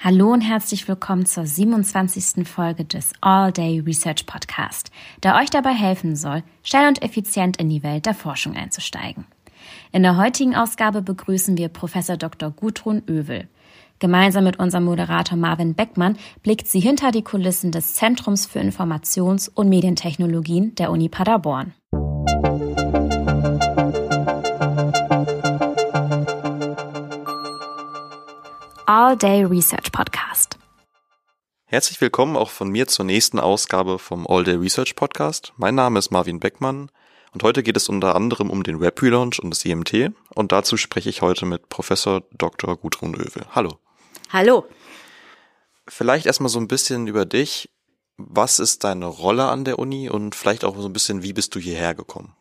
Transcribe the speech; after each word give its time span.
Hallo 0.00 0.32
und 0.32 0.42
herzlich 0.42 0.86
willkommen 0.86 1.26
zur 1.26 1.44
27. 1.44 2.46
Folge 2.46 2.84
des 2.84 3.10
All 3.20 3.50
Day 3.50 3.80
Research 3.80 4.26
Podcast, 4.26 4.92
der 5.24 5.34
euch 5.34 5.50
dabei 5.50 5.72
helfen 5.72 6.14
soll, 6.14 6.44
schnell 6.62 6.86
und 6.86 7.02
effizient 7.02 7.56
in 7.56 7.68
die 7.68 7.82
Welt 7.82 8.06
der 8.06 8.14
Forschung 8.14 8.54
einzusteigen. 8.54 9.26
In 9.90 10.04
der 10.04 10.16
heutigen 10.16 10.54
Ausgabe 10.54 11.02
begrüßen 11.02 11.58
wir 11.58 11.68
Professor 11.68 12.16
Dr. 12.16 12.52
Gudrun 12.52 13.02
Övel. 13.08 13.48
Gemeinsam 13.98 14.44
mit 14.44 14.60
unserem 14.60 14.84
Moderator 14.84 15.36
Marvin 15.36 15.74
Beckmann 15.74 16.16
blickt 16.44 16.68
sie 16.68 16.78
hinter 16.78 17.10
die 17.10 17.22
Kulissen 17.22 17.72
des 17.72 17.94
Zentrums 17.94 18.46
für 18.46 18.60
Informations- 18.60 19.50
und 19.52 19.68
Medientechnologien 19.68 20.76
der 20.76 20.92
Uni 20.92 21.08
Paderborn. 21.08 21.74
All 28.90 29.18
Day 29.18 29.44
Research 29.44 29.92
Podcast. 29.92 30.58
Herzlich 31.66 32.00
willkommen 32.00 32.38
auch 32.38 32.48
von 32.48 32.70
mir 32.70 32.86
zur 32.86 33.04
nächsten 33.04 33.38
Ausgabe 33.38 33.98
vom 33.98 34.26
All 34.26 34.44
Day 34.44 34.54
Research 34.54 34.96
Podcast. 34.96 35.52
Mein 35.58 35.74
Name 35.74 35.98
ist 35.98 36.10
Marvin 36.10 36.40
Beckmann 36.40 36.90
und 37.34 37.42
heute 37.42 37.62
geht 37.62 37.76
es 37.76 37.90
unter 37.90 38.16
anderem 38.16 38.48
um 38.48 38.62
den 38.62 38.80
Web 38.80 39.02
Relaunch 39.02 39.40
und 39.40 39.50
das 39.50 39.62
IMT 39.66 40.14
und 40.34 40.52
dazu 40.52 40.78
spreche 40.78 41.10
ich 41.10 41.20
heute 41.20 41.44
mit 41.44 41.68
Professor 41.68 42.22
Dr. 42.32 42.78
Gudrun 42.78 43.14
Öwe. 43.14 43.44
Hallo. 43.54 43.78
Hallo. 44.30 44.66
Vielleicht 45.86 46.24
erstmal 46.24 46.48
so 46.48 46.58
ein 46.58 46.66
bisschen 46.66 47.08
über 47.08 47.26
dich. 47.26 47.68
Was 48.16 48.58
ist 48.58 48.84
deine 48.84 49.04
Rolle 49.04 49.48
an 49.48 49.66
der 49.66 49.78
Uni 49.78 50.08
und 50.08 50.34
vielleicht 50.34 50.64
auch 50.64 50.78
so 50.78 50.88
ein 50.88 50.94
bisschen, 50.94 51.22
wie 51.22 51.34
bist 51.34 51.54
du 51.54 51.60
hierher 51.60 51.94
gekommen? 51.94 52.34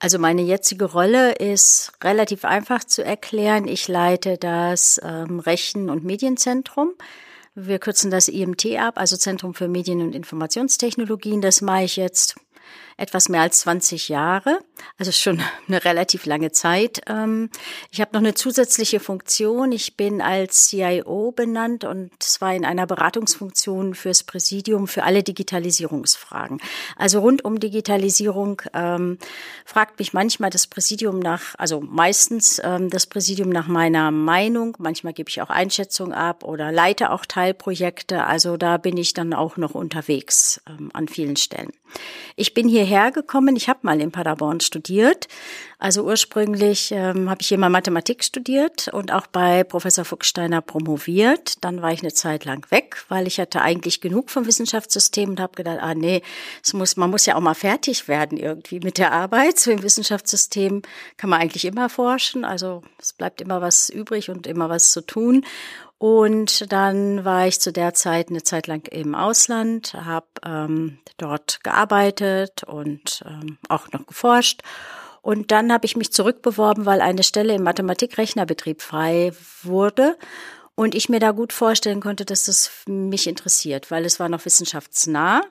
Also 0.00 0.18
meine 0.18 0.42
jetzige 0.42 0.84
Rolle 0.84 1.32
ist 1.32 1.92
relativ 2.04 2.44
einfach 2.44 2.84
zu 2.84 3.04
erklären. 3.04 3.66
Ich 3.66 3.88
leite 3.88 4.38
das 4.38 5.00
ähm, 5.02 5.40
Rechen- 5.40 5.90
und 5.90 6.04
Medienzentrum. 6.04 6.92
Wir 7.56 7.80
kürzen 7.80 8.10
das 8.10 8.28
IMT 8.28 8.76
ab, 8.78 8.94
also 8.96 9.16
Zentrum 9.16 9.54
für 9.54 9.66
Medien- 9.66 10.02
und 10.02 10.14
Informationstechnologien. 10.14 11.40
Das 11.40 11.60
mache 11.60 11.82
ich 11.82 11.96
jetzt 11.96 12.36
etwas 12.98 13.28
mehr 13.28 13.42
als 13.42 13.60
20 13.60 14.08
Jahre, 14.08 14.58
also 14.98 15.12
schon 15.12 15.40
eine 15.68 15.84
relativ 15.84 16.26
lange 16.26 16.50
Zeit. 16.50 17.00
Ähm, 17.06 17.48
ich 17.90 18.00
habe 18.00 18.10
noch 18.12 18.20
eine 18.20 18.34
zusätzliche 18.34 19.00
Funktion. 19.00 19.72
Ich 19.72 19.96
bin 19.96 20.20
als 20.20 20.68
CIO 20.68 21.32
benannt 21.32 21.84
und 21.84 22.10
zwar 22.18 22.54
in 22.54 22.64
einer 22.64 22.86
Beratungsfunktion 22.86 23.94
fürs 23.94 24.24
Präsidium 24.24 24.88
für 24.88 25.04
alle 25.04 25.22
Digitalisierungsfragen. 25.22 26.60
Also 26.96 27.20
rund 27.20 27.44
um 27.44 27.60
Digitalisierung 27.60 28.62
ähm, 28.74 29.18
fragt 29.64 30.00
mich 30.00 30.12
manchmal 30.12 30.50
das 30.50 30.66
Präsidium 30.66 31.20
nach, 31.20 31.54
also 31.56 31.80
meistens 31.80 32.60
ähm, 32.64 32.90
das 32.90 33.06
Präsidium 33.06 33.48
nach 33.48 33.68
meiner 33.68 34.10
Meinung. 34.10 34.76
Manchmal 34.80 35.12
gebe 35.12 35.30
ich 35.30 35.40
auch 35.40 35.50
Einschätzung 35.50 36.12
ab 36.12 36.42
oder 36.42 36.72
leite 36.72 37.10
auch 37.10 37.24
Teilprojekte. 37.24 38.24
Also 38.24 38.56
da 38.56 38.76
bin 38.76 38.96
ich 38.96 39.14
dann 39.14 39.34
auch 39.34 39.56
noch 39.56 39.76
unterwegs 39.76 40.60
ähm, 40.68 40.90
an 40.92 41.06
vielen 41.06 41.36
Stellen. 41.36 41.70
Ich 42.36 42.54
bin 42.54 42.68
hierher 42.88 43.12
gekommen. 43.12 43.54
Ich 43.56 43.68
habe 43.68 43.80
mal 43.82 44.00
in 44.00 44.10
Paderborn 44.10 44.60
studiert. 44.60 45.28
Also 45.78 46.02
ursprünglich 46.02 46.90
ähm, 46.90 47.30
habe 47.30 47.40
ich 47.40 47.48
hier 47.48 47.58
mal 47.58 47.68
Mathematik 47.68 48.24
studiert 48.24 48.88
und 48.88 49.12
auch 49.12 49.28
bei 49.28 49.62
Professor 49.62 50.04
Fuchssteiner 50.04 50.60
promoviert. 50.60 51.62
Dann 51.62 51.82
war 51.82 51.92
ich 51.92 52.00
eine 52.00 52.12
Zeit 52.12 52.44
lang 52.44 52.68
weg, 52.70 53.04
weil 53.08 53.26
ich 53.26 53.38
hatte 53.38 53.60
eigentlich 53.60 54.00
genug 54.00 54.30
vom 54.30 54.46
Wissenschaftssystem 54.46 55.30
und 55.30 55.40
habe 55.40 55.54
gedacht, 55.54 55.78
ah 55.80 55.94
nee, 55.94 56.22
es 56.64 56.72
muss, 56.72 56.96
man 56.96 57.10
muss 57.10 57.26
ja 57.26 57.36
auch 57.36 57.40
mal 57.40 57.54
fertig 57.54 58.08
werden 58.08 58.38
irgendwie 58.38 58.80
mit 58.80 58.98
der 58.98 59.12
Arbeit. 59.12 59.60
So 59.60 59.70
im 59.70 59.82
Wissenschaftssystem 59.82 60.82
kann 61.16 61.30
man 61.30 61.40
eigentlich 61.40 61.64
immer 61.64 61.88
forschen. 61.88 62.44
Also 62.44 62.82
es 62.98 63.12
bleibt 63.12 63.40
immer 63.40 63.60
was 63.60 63.88
übrig 63.88 64.30
und 64.30 64.46
immer 64.46 64.68
was 64.68 64.90
zu 64.90 65.02
tun. 65.02 65.44
Und 65.98 66.72
dann 66.72 67.24
war 67.24 67.48
ich 67.48 67.60
zu 67.60 67.72
der 67.72 67.92
Zeit 67.92 68.30
eine 68.30 68.44
Zeit 68.44 68.68
lang 68.68 68.86
im 68.86 69.16
Ausland, 69.16 69.94
habe 69.94 70.26
ähm, 70.44 70.98
dort 71.16 71.62
gearbeitet 71.64 72.62
und 72.62 73.24
ähm, 73.26 73.58
auch 73.68 73.90
noch 73.90 74.06
geforscht. 74.06 74.62
Und 75.22 75.50
dann 75.50 75.72
habe 75.72 75.86
ich 75.86 75.96
mich 75.96 76.12
zurückbeworben, 76.12 76.86
weil 76.86 77.00
eine 77.00 77.24
Stelle 77.24 77.54
im 77.54 77.64
Mathematikrechnerbetrieb 77.64 78.80
frei 78.80 79.32
wurde 79.62 80.16
und 80.76 80.94
ich 80.94 81.08
mir 81.08 81.18
da 81.18 81.32
gut 81.32 81.52
vorstellen 81.52 82.00
konnte, 82.00 82.24
dass 82.24 82.44
das 82.44 82.70
mich 82.86 83.26
interessiert, 83.26 83.90
weil 83.90 84.04
es 84.04 84.20
war 84.20 84.28
noch 84.28 84.44
wissenschaftsnah 84.44 85.42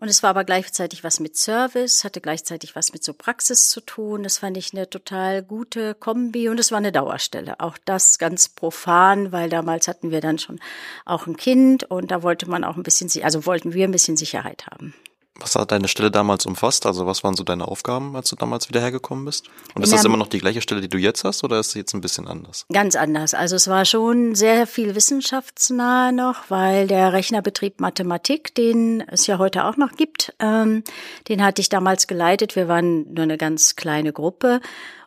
und 0.00 0.08
es 0.08 0.22
war 0.22 0.30
aber 0.30 0.44
gleichzeitig 0.44 1.02
was 1.02 1.18
mit 1.18 1.36
Service, 1.36 2.04
hatte 2.04 2.20
gleichzeitig 2.20 2.76
was 2.76 2.92
mit 2.92 3.02
so 3.02 3.12
Praxis 3.12 3.68
zu 3.68 3.80
tun. 3.80 4.22
Das 4.22 4.38
fand 4.38 4.56
ich 4.56 4.72
eine 4.72 4.88
total 4.88 5.42
gute 5.42 5.94
Kombi 5.94 6.48
und 6.48 6.60
es 6.60 6.70
war 6.70 6.78
eine 6.78 6.92
Dauerstelle. 6.92 7.58
Auch 7.58 7.76
das 7.84 8.18
ganz 8.20 8.48
profan, 8.48 9.32
weil 9.32 9.50
damals 9.50 9.88
hatten 9.88 10.12
wir 10.12 10.20
dann 10.20 10.38
schon 10.38 10.60
auch 11.04 11.26
ein 11.26 11.36
Kind 11.36 11.82
und 11.82 12.12
da 12.12 12.22
wollte 12.22 12.48
man 12.48 12.62
auch 12.62 12.76
ein 12.76 12.84
bisschen, 12.84 13.10
also 13.24 13.44
wollten 13.44 13.74
wir 13.74 13.88
ein 13.88 13.92
bisschen 13.92 14.16
Sicherheit 14.16 14.66
haben. 14.66 14.94
Was 15.40 15.54
hat 15.54 15.70
deine 15.70 15.86
Stelle 15.86 16.10
damals 16.10 16.46
umfasst? 16.46 16.84
Also 16.84 17.06
was 17.06 17.22
waren 17.22 17.36
so 17.36 17.44
deine 17.44 17.68
Aufgaben, 17.68 18.16
als 18.16 18.30
du 18.30 18.36
damals 18.36 18.68
wieder 18.68 18.80
hergekommen 18.80 19.24
bist? 19.24 19.48
Und 19.74 19.82
ist 19.82 19.92
das 19.92 20.04
immer 20.04 20.16
noch 20.16 20.26
die 20.26 20.40
gleiche 20.40 20.60
Stelle, 20.60 20.80
die 20.80 20.88
du 20.88 20.98
jetzt 20.98 21.22
hast, 21.22 21.44
oder 21.44 21.60
ist 21.60 21.70
sie 21.70 21.78
jetzt 21.78 21.94
ein 21.94 22.00
bisschen 22.00 22.26
anders? 22.26 22.66
Ganz 22.72 22.96
anders. 22.96 23.34
Also 23.34 23.54
es 23.54 23.68
war 23.68 23.84
schon 23.84 24.34
sehr 24.34 24.66
viel 24.66 24.96
wissenschaftsnah 24.96 26.10
noch, 26.10 26.50
weil 26.50 26.88
der 26.88 27.12
Rechnerbetrieb 27.12 27.80
Mathematik, 27.80 28.54
den 28.54 29.00
es 29.06 29.26
ja 29.28 29.38
heute 29.38 29.64
auch 29.64 29.76
noch 29.76 29.92
gibt, 29.92 30.34
ähm, 30.40 30.82
den 31.28 31.44
hatte 31.44 31.60
ich 31.60 31.68
damals 31.68 32.08
geleitet. 32.08 32.56
Wir 32.56 32.66
waren 32.66 33.12
nur 33.12 33.22
eine 33.22 33.38
ganz 33.38 33.76
kleine 33.76 34.12
Gruppe. 34.12 34.60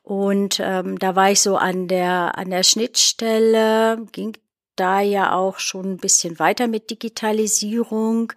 Und 0.04 0.60
ähm, 0.64 0.98
da 0.98 1.16
war 1.16 1.32
ich 1.32 1.42
so 1.42 1.58
an 1.58 1.88
der 1.88 2.38
an 2.38 2.50
der 2.50 2.64
Schnittstelle, 2.64 4.08
ging 4.12 4.34
da 4.82 5.00
ja 5.00 5.36
auch 5.36 5.60
schon 5.60 5.94
ein 5.94 5.98
bisschen 5.98 6.40
weiter 6.40 6.68
mit 6.68 6.90
Digitalisierung. 6.90 8.34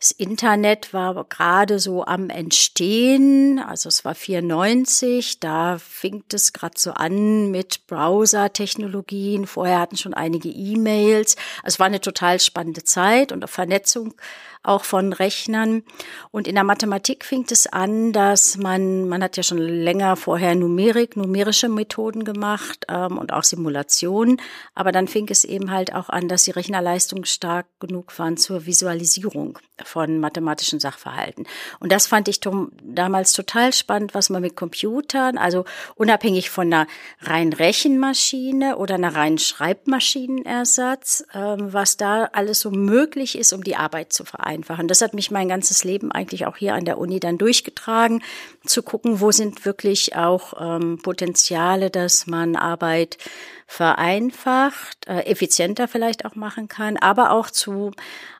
Das 0.00 0.10
Internet 0.10 0.92
war 0.92 1.24
gerade 1.28 1.78
so 1.78 2.04
am 2.04 2.30
Entstehen, 2.30 3.60
also 3.60 3.88
es 3.88 4.04
war 4.04 4.16
94, 4.16 5.38
da 5.38 5.78
fing 5.78 6.24
es 6.32 6.52
gerade 6.52 6.74
so 6.76 6.90
an 6.90 7.52
mit 7.52 7.86
Browser-Technologien. 7.86 9.46
Vorher 9.46 9.78
hatten 9.78 9.96
schon 9.96 10.14
einige 10.14 10.48
E-Mails. 10.48 11.36
Also 11.62 11.74
es 11.74 11.78
war 11.78 11.86
eine 11.86 12.00
total 12.00 12.40
spannende 12.40 12.82
Zeit 12.82 13.30
und 13.30 13.48
Vernetzung 13.48 14.14
auch 14.64 14.84
von 14.84 15.12
Rechnern. 15.12 15.82
Und 16.30 16.48
in 16.48 16.54
der 16.54 16.64
Mathematik 16.64 17.24
fing 17.24 17.44
es 17.50 17.66
an, 17.66 18.12
dass 18.12 18.56
man, 18.56 19.08
man 19.08 19.22
hat 19.22 19.36
ja 19.36 19.42
schon 19.42 19.58
länger 19.58 20.16
vorher 20.16 20.54
Numerik, 20.54 21.16
numerische 21.16 21.68
Methoden 21.68 22.24
gemacht 22.24 22.86
ähm, 22.88 23.18
und 23.18 23.32
auch 23.32 23.44
Simulationen. 23.44 24.40
Aber 24.74 24.90
dann 24.90 25.06
fing 25.06 25.28
es 25.30 25.44
eben 25.44 25.70
halt 25.70 25.94
auch 25.94 26.08
an, 26.08 26.28
dass 26.28 26.44
die 26.44 26.50
Rechnerleistungen 26.50 27.26
stark 27.26 27.66
genug 27.78 28.18
waren 28.18 28.36
zur 28.36 28.66
Visualisierung 28.66 29.58
von 29.84 30.18
mathematischen 30.18 30.80
Sachverhalten. 30.80 31.46
Und 31.78 31.92
das 31.92 32.06
fand 32.06 32.28
ich 32.28 32.40
damals 32.40 33.34
total 33.34 33.72
spannend, 33.72 34.14
was 34.14 34.30
man 34.30 34.40
mit 34.40 34.56
Computern, 34.56 35.36
also 35.36 35.64
unabhängig 35.94 36.48
von 36.48 36.72
einer 36.72 36.86
reinen 37.20 37.52
Rechenmaschine 37.52 38.76
oder 38.78 38.94
einer 38.94 39.14
reinen 39.14 39.38
Schreibmaschinenersatz, 39.38 41.26
ähm, 41.34 41.72
was 41.72 41.98
da 41.98 42.30
alles 42.32 42.60
so 42.60 42.70
möglich 42.70 43.36
ist, 43.36 43.52
um 43.52 43.62
die 43.62 43.76
Arbeit 43.76 44.12
zu 44.12 44.24
vereinfachen 44.24 44.53
vereinfachen. 44.62 44.88
Das 44.88 45.00
hat 45.00 45.14
mich 45.14 45.30
mein 45.30 45.48
ganzes 45.48 45.84
Leben 45.84 46.12
eigentlich 46.12 46.46
auch 46.46 46.56
hier 46.56 46.74
an 46.74 46.84
der 46.84 46.98
Uni 46.98 47.20
dann 47.20 47.38
durchgetragen, 47.38 48.22
zu 48.64 48.82
gucken, 48.82 49.20
wo 49.20 49.30
sind 49.30 49.64
wirklich 49.64 50.16
auch 50.16 50.54
ähm, 50.60 50.98
Potenziale, 51.02 51.90
dass 51.90 52.26
man 52.26 52.56
Arbeit 52.56 53.18
vereinfacht, 53.74 55.08
äh, 55.08 55.22
effizienter 55.22 55.88
vielleicht 55.88 56.24
auch 56.24 56.36
machen 56.36 56.68
kann, 56.68 56.96
aber 56.96 57.32
auch 57.32 57.50
zu 57.50 57.90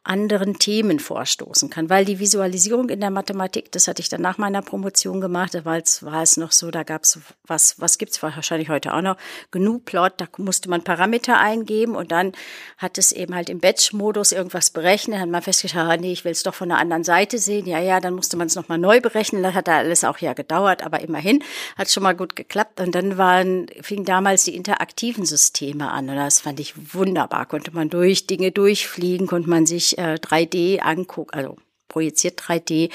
anderen 0.04 0.58
Themen 0.58 1.00
vorstoßen 1.00 1.70
kann, 1.70 1.88
weil 1.88 2.04
die 2.04 2.18
Visualisierung 2.20 2.90
in 2.90 3.00
der 3.00 3.10
Mathematik, 3.10 3.72
das 3.72 3.88
hatte 3.88 4.02
ich 4.02 4.10
dann 4.10 4.20
nach 4.20 4.36
meiner 4.36 4.60
Promotion 4.60 5.20
gemacht, 5.20 5.54
es 5.54 5.64
war 6.02 6.22
es 6.22 6.36
noch 6.36 6.52
so, 6.52 6.70
da 6.70 6.82
gab 6.82 7.02
es 7.02 7.18
was, 7.46 7.80
was 7.80 7.96
gibt's 7.96 8.22
wahrscheinlich 8.22 8.68
heute 8.68 8.92
auch 8.92 9.00
noch, 9.00 9.16
genug 9.50 9.86
Plot, 9.86 10.12
da 10.18 10.26
musste 10.36 10.68
man 10.68 10.84
Parameter 10.84 11.38
eingeben 11.38 11.96
und 11.96 12.12
dann 12.12 12.32
hat 12.76 12.98
es 12.98 13.12
eben 13.12 13.34
halt 13.34 13.48
im 13.48 13.60
Batch-Modus 13.60 14.32
irgendwas 14.32 14.70
berechnet, 14.70 15.20
hat 15.20 15.30
man 15.30 15.40
festgestellt, 15.40 15.86
ah, 15.88 15.96
nee, 15.96 16.12
ich 16.12 16.24
will 16.24 16.32
es 16.32 16.42
doch 16.42 16.54
von 16.54 16.68
der 16.68 16.78
anderen 16.78 17.02
Seite 17.02 17.38
sehen, 17.38 17.66
ja, 17.66 17.80
ja, 17.80 17.98
dann 17.98 18.14
musste 18.14 18.36
man 18.36 18.46
es 18.46 18.56
nochmal 18.56 18.78
neu 18.78 19.00
berechnen, 19.00 19.42
das 19.42 19.54
hat 19.54 19.68
da 19.68 19.78
alles 19.78 20.04
auch 20.04 20.18
ja 20.18 20.34
gedauert, 20.34 20.84
aber 20.84 21.00
immerhin 21.00 21.42
hat 21.78 21.90
schon 21.90 22.02
mal 22.02 22.14
gut 22.14 22.36
geklappt. 22.36 22.78
Und 22.78 22.94
dann 22.94 23.16
waren, 23.16 23.66
fing 23.80 24.04
damals 24.04 24.44
die 24.44 24.54
interaktiven 24.54 25.23
Systeme 25.26 25.90
an 25.90 26.08
und 26.08 26.16
das 26.16 26.40
fand 26.40 26.60
ich 26.60 26.94
wunderbar, 26.94 27.46
konnte 27.46 27.72
man 27.72 27.90
durch 27.90 28.26
Dinge 28.26 28.52
durchfliegen, 28.52 29.26
konnte 29.26 29.48
man 29.48 29.66
sich 29.66 29.98
äh, 29.98 30.14
3D 30.20 30.80
anguckt, 30.80 31.34
also 31.34 31.56
projiziert 31.88 32.40
3D. 32.40 32.90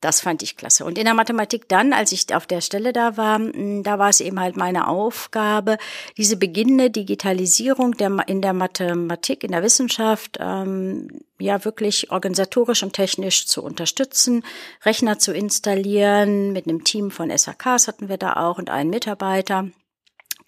Das 0.00 0.22
fand 0.22 0.42
ich 0.42 0.56
klasse. 0.56 0.86
Und 0.86 0.96
in 0.96 1.04
der 1.04 1.12
Mathematik 1.12 1.68
dann, 1.68 1.92
als 1.92 2.12
ich 2.12 2.34
auf 2.34 2.46
der 2.46 2.62
Stelle 2.62 2.94
da 2.94 3.18
war, 3.18 3.38
hm, 3.38 3.82
da 3.82 3.98
war 3.98 4.08
es 4.08 4.20
eben 4.20 4.40
halt 4.40 4.56
meine 4.56 4.88
Aufgabe, 4.88 5.76
diese 6.16 6.38
beginnende 6.38 6.90
Digitalisierung 6.90 7.92
der, 7.98 8.16
in 8.26 8.40
der 8.40 8.54
Mathematik, 8.54 9.44
in 9.44 9.52
der 9.52 9.62
Wissenschaft, 9.62 10.38
ähm, 10.40 11.08
ja 11.38 11.66
wirklich 11.66 12.10
organisatorisch 12.10 12.82
und 12.82 12.94
technisch 12.94 13.46
zu 13.46 13.62
unterstützen, 13.62 14.42
Rechner 14.84 15.18
zu 15.18 15.34
installieren. 15.34 16.52
Mit 16.52 16.66
einem 16.66 16.82
Team 16.84 17.10
von 17.10 17.36
SAKs 17.36 17.86
hatten 17.86 18.08
wir 18.08 18.16
da 18.16 18.36
auch 18.36 18.56
und 18.56 18.70
einen 18.70 18.88
Mitarbeiter 18.88 19.68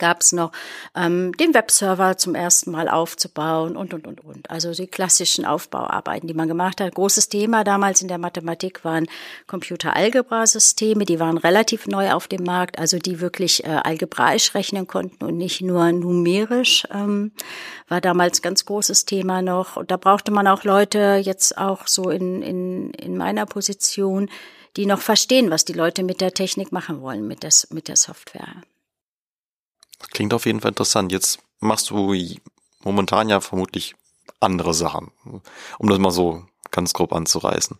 gab 0.02 0.20
es 0.20 0.32
noch 0.32 0.50
ähm, 0.96 1.30
den 1.36 1.54
Webserver 1.54 2.18
zum 2.18 2.34
ersten 2.34 2.72
Mal 2.72 2.88
aufzubauen 2.88 3.76
und, 3.76 3.94
und, 3.94 4.04
und, 4.04 4.24
und. 4.24 4.50
Also 4.50 4.72
die 4.72 4.88
klassischen 4.88 5.44
Aufbauarbeiten, 5.44 6.26
die 6.26 6.34
man 6.34 6.48
gemacht 6.48 6.80
hat. 6.80 6.92
Großes 6.92 7.28
Thema 7.28 7.62
damals 7.62 8.02
in 8.02 8.08
der 8.08 8.18
Mathematik 8.18 8.84
waren 8.84 9.06
Computeralgebra-Systeme, 9.46 11.04
die 11.04 11.20
waren 11.20 11.38
relativ 11.38 11.86
neu 11.86 12.10
auf 12.10 12.26
dem 12.26 12.42
Markt, 12.42 12.80
also 12.80 12.98
die 12.98 13.20
wirklich 13.20 13.62
äh, 13.64 13.68
algebraisch 13.68 14.56
rechnen 14.56 14.88
konnten 14.88 15.24
und 15.24 15.36
nicht 15.36 15.60
nur 15.60 15.92
numerisch. 15.92 16.84
Ähm, 16.92 17.30
war 17.86 18.00
damals 18.00 18.42
ganz 18.42 18.64
großes 18.64 19.04
Thema 19.04 19.40
noch. 19.40 19.76
Und 19.76 19.92
da 19.92 19.98
brauchte 19.98 20.32
man 20.32 20.48
auch 20.48 20.64
Leute, 20.64 21.20
jetzt 21.22 21.56
auch 21.58 21.86
so 21.86 22.10
in, 22.10 22.42
in, 22.42 22.90
in 22.94 23.16
meiner 23.16 23.46
Position, 23.46 24.28
die 24.76 24.86
noch 24.86 25.00
verstehen, 25.00 25.50
was 25.50 25.64
die 25.64 25.74
Leute 25.74 26.02
mit 26.02 26.20
der 26.20 26.34
Technik 26.34 26.72
machen 26.72 27.02
wollen, 27.02 27.28
mit 27.28 27.44
der, 27.44 27.52
mit 27.70 27.86
der 27.86 27.96
Software. 27.96 28.62
Klingt 30.10 30.34
auf 30.34 30.46
jeden 30.46 30.60
Fall 30.60 30.70
interessant. 30.70 31.12
Jetzt 31.12 31.38
machst 31.60 31.90
du 31.90 32.14
momentan 32.82 33.28
ja 33.28 33.40
vermutlich 33.40 33.94
andere 34.40 34.74
Sachen, 34.74 35.12
um 35.78 35.88
das 35.88 35.98
mal 35.98 36.10
so 36.10 36.44
ganz 36.70 36.92
grob 36.92 37.12
anzureißen. 37.12 37.78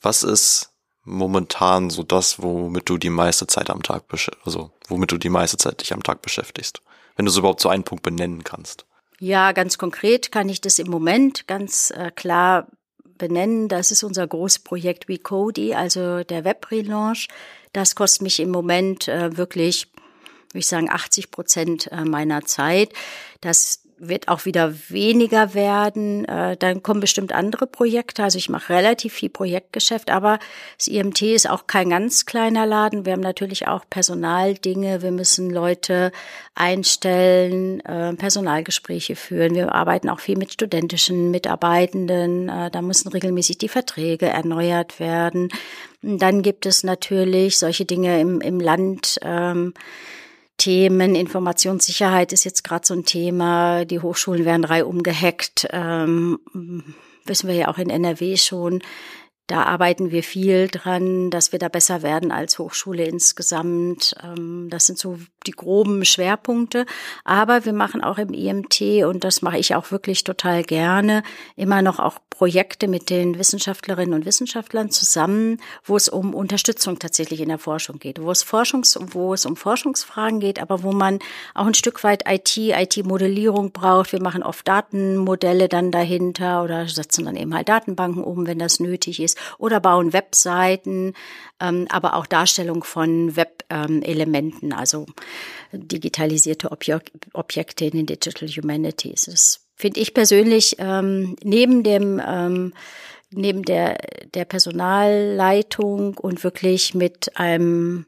Was 0.00 0.22
ist 0.22 0.70
momentan 1.04 1.90
so 1.90 2.02
das, 2.02 2.42
womit 2.42 2.88
du 2.88 2.98
die 2.98 3.10
meiste 3.10 3.46
Zeit 3.46 3.70
am 3.70 3.82
Tag, 3.82 4.04
also 4.44 4.70
womit 4.88 5.12
du 5.12 5.18
die 5.18 5.28
meiste 5.28 5.56
Zeit 5.56 5.80
dich 5.80 5.92
am 5.92 6.02
Tag 6.02 6.22
beschäftigst? 6.22 6.80
Wenn 7.16 7.26
du 7.26 7.30
es 7.30 7.36
überhaupt 7.36 7.60
so 7.60 7.68
einen 7.68 7.84
Punkt 7.84 8.02
benennen 8.02 8.42
kannst. 8.42 8.86
Ja, 9.18 9.52
ganz 9.52 9.78
konkret 9.78 10.32
kann 10.32 10.48
ich 10.48 10.60
das 10.60 10.78
im 10.78 10.90
Moment 10.90 11.46
ganz 11.46 11.92
äh, 11.92 12.10
klar 12.10 12.66
benennen. 13.18 13.68
Das 13.68 13.90
ist 13.90 14.02
unser 14.02 14.26
Großprojekt 14.26 15.08
WeCody, 15.08 15.74
also 15.74 16.24
der 16.24 16.44
Web-Relaunch. 16.44 17.28
Das 17.72 17.94
kostet 17.94 18.22
mich 18.22 18.40
im 18.40 18.50
Moment 18.50 19.06
äh, 19.08 19.36
wirklich 19.36 19.92
würde 20.52 20.60
ich 20.60 20.66
sagen, 20.66 20.90
80 20.90 21.30
Prozent 21.30 21.90
äh, 21.92 22.04
meiner 22.04 22.42
Zeit. 22.44 22.90
Das 23.40 23.82
wird 24.04 24.26
auch 24.26 24.46
wieder 24.46 24.74
weniger 24.88 25.54
werden. 25.54 26.24
Äh, 26.24 26.56
dann 26.56 26.82
kommen 26.82 27.00
bestimmt 27.00 27.32
andere 27.32 27.68
Projekte. 27.68 28.24
Also 28.24 28.36
ich 28.36 28.48
mache 28.48 28.72
relativ 28.74 29.12
viel 29.12 29.30
Projektgeschäft, 29.30 30.10
aber 30.10 30.40
das 30.76 30.88
IMT 30.88 31.22
ist 31.22 31.48
auch 31.48 31.68
kein 31.68 31.90
ganz 31.90 32.26
kleiner 32.26 32.66
Laden. 32.66 33.06
Wir 33.06 33.12
haben 33.12 33.20
natürlich 33.20 33.68
auch 33.68 33.84
Personaldinge. 33.88 35.02
Wir 35.02 35.12
müssen 35.12 35.50
Leute 35.50 36.10
einstellen, 36.56 37.78
äh, 37.80 38.14
Personalgespräche 38.14 39.14
führen. 39.14 39.54
Wir 39.54 39.72
arbeiten 39.72 40.08
auch 40.08 40.20
viel 40.20 40.36
mit 40.36 40.52
studentischen 40.52 41.30
Mitarbeitenden. 41.30 42.48
Da 42.48 42.82
müssen 42.82 43.08
regelmäßig 43.08 43.58
die 43.58 43.68
Verträge 43.68 44.26
erneuert 44.26 44.98
werden. 44.98 45.48
Dann 46.02 46.42
gibt 46.42 46.66
es 46.66 46.82
natürlich 46.82 47.56
solche 47.56 47.84
Dinge 47.84 48.20
im, 48.20 48.40
im 48.40 48.58
Land. 48.58 49.20
Themen. 50.56 51.14
Informationssicherheit 51.14 52.32
ist 52.32 52.44
jetzt 52.44 52.64
gerade 52.64 52.86
so 52.86 52.94
ein 52.94 53.04
Thema. 53.04 53.84
Die 53.84 54.00
Hochschulen 54.00 54.44
werden 54.44 54.64
reihum 54.64 55.02
gehackt. 55.02 55.66
Ähm, 55.70 56.38
wissen 57.24 57.48
wir 57.48 57.54
ja 57.54 57.68
auch 57.68 57.78
in 57.78 57.90
NRW 57.90 58.36
schon. 58.36 58.82
Da 59.48 59.64
arbeiten 59.64 60.12
wir 60.12 60.22
viel 60.22 60.68
dran, 60.68 61.30
dass 61.30 61.50
wir 61.50 61.58
da 61.58 61.68
besser 61.68 62.02
werden 62.02 62.30
als 62.30 62.58
Hochschule 62.60 63.04
insgesamt. 63.04 64.14
Ähm, 64.22 64.68
das 64.70 64.86
sind 64.86 64.98
so 64.98 65.18
die 65.46 65.52
groben 65.52 66.04
Schwerpunkte. 66.04 66.86
Aber 67.24 67.64
wir 67.64 67.72
machen 67.72 68.04
auch 68.04 68.18
im 68.18 68.32
IMT, 68.32 68.80
und 69.04 69.24
das 69.24 69.42
mache 69.42 69.58
ich 69.58 69.74
auch 69.74 69.90
wirklich 69.90 70.22
total 70.22 70.62
gerne, 70.62 71.24
immer 71.56 71.82
noch 71.82 71.98
auch 71.98 72.18
Projekte 72.30 72.88
mit 72.88 73.10
den 73.10 73.38
Wissenschaftlerinnen 73.38 74.14
und 74.14 74.24
Wissenschaftlern 74.24 74.90
zusammen, 74.90 75.60
wo 75.84 75.96
es 75.96 76.08
um 76.08 76.34
Unterstützung 76.34 76.98
tatsächlich 76.98 77.40
in 77.40 77.48
der 77.48 77.58
Forschung 77.58 77.98
geht, 77.98 78.22
wo 78.22 78.30
es 78.30 78.42
Forschungs, 78.42 78.98
wo 79.10 79.34
es 79.34 79.44
um 79.44 79.56
Forschungsfragen 79.56 80.40
geht, 80.40 80.62
aber 80.62 80.82
wo 80.82 80.92
man 80.92 81.18
auch 81.54 81.66
ein 81.66 81.74
Stück 81.74 82.02
weit 82.04 82.24
IT, 82.28 82.56
IT-Modellierung 82.56 83.72
braucht. 83.72 84.12
Wir 84.12 84.22
machen 84.22 84.42
oft 84.42 84.66
Datenmodelle 84.66 85.68
dann 85.68 85.90
dahinter 85.90 86.62
oder 86.62 86.88
setzen 86.88 87.24
dann 87.24 87.36
eben 87.36 87.54
halt 87.54 87.68
Datenbanken 87.68 88.24
um, 88.24 88.46
wenn 88.46 88.58
das 88.58 88.80
nötig 88.80 89.20
ist 89.20 89.31
oder 89.58 89.80
bauen 89.80 90.12
Webseiten, 90.12 91.14
ähm, 91.60 91.86
aber 91.90 92.14
auch 92.14 92.26
Darstellung 92.26 92.84
von 92.84 93.36
Web-Elementen, 93.36 94.72
ähm, 94.72 94.78
also 94.78 95.06
digitalisierte 95.72 96.70
Objek 96.70 97.12
Objekte 97.32 97.86
in 97.86 97.92
den 97.92 98.06
Digital 98.06 98.48
Humanities. 98.48 99.26
Das 99.26 99.66
finde 99.76 100.00
ich 100.00 100.14
persönlich 100.14 100.76
ähm, 100.78 101.36
neben 101.42 101.82
dem 101.82 102.20
ähm, 102.24 102.72
neben 103.30 103.62
der 103.62 103.98
der 104.34 104.44
Personalleitung 104.44 106.18
und 106.18 106.44
wirklich 106.44 106.94
mit 106.94 107.36
einem 107.36 108.06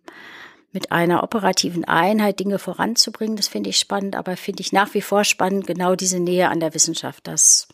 mit 0.74 0.90
einer 0.90 1.22
operativen 1.22 1.84
Einheit 1.84 2.40
Dinge 2.40 2.58
voranzubringen, 2.58 3.36
das 3.36 3.46
finde 3.46 3.70
ich 3.70 3.78
spannend, 3.78 4.16
aber 4.16 4.36
finde 4.36 4.60
ich 4.60 4.72
nach 4.72 4.92
wie 4.92 5.02
vor 5.02 5.22
spannend 5.22 5.68
genau 5.68 5.94
diese 5.94 6.18
Nähe 6.18 6.48
an 6.48 6.58
der 6.58 6.74
Wissenschaft. 6.74 7.28
Das 7.28 7.68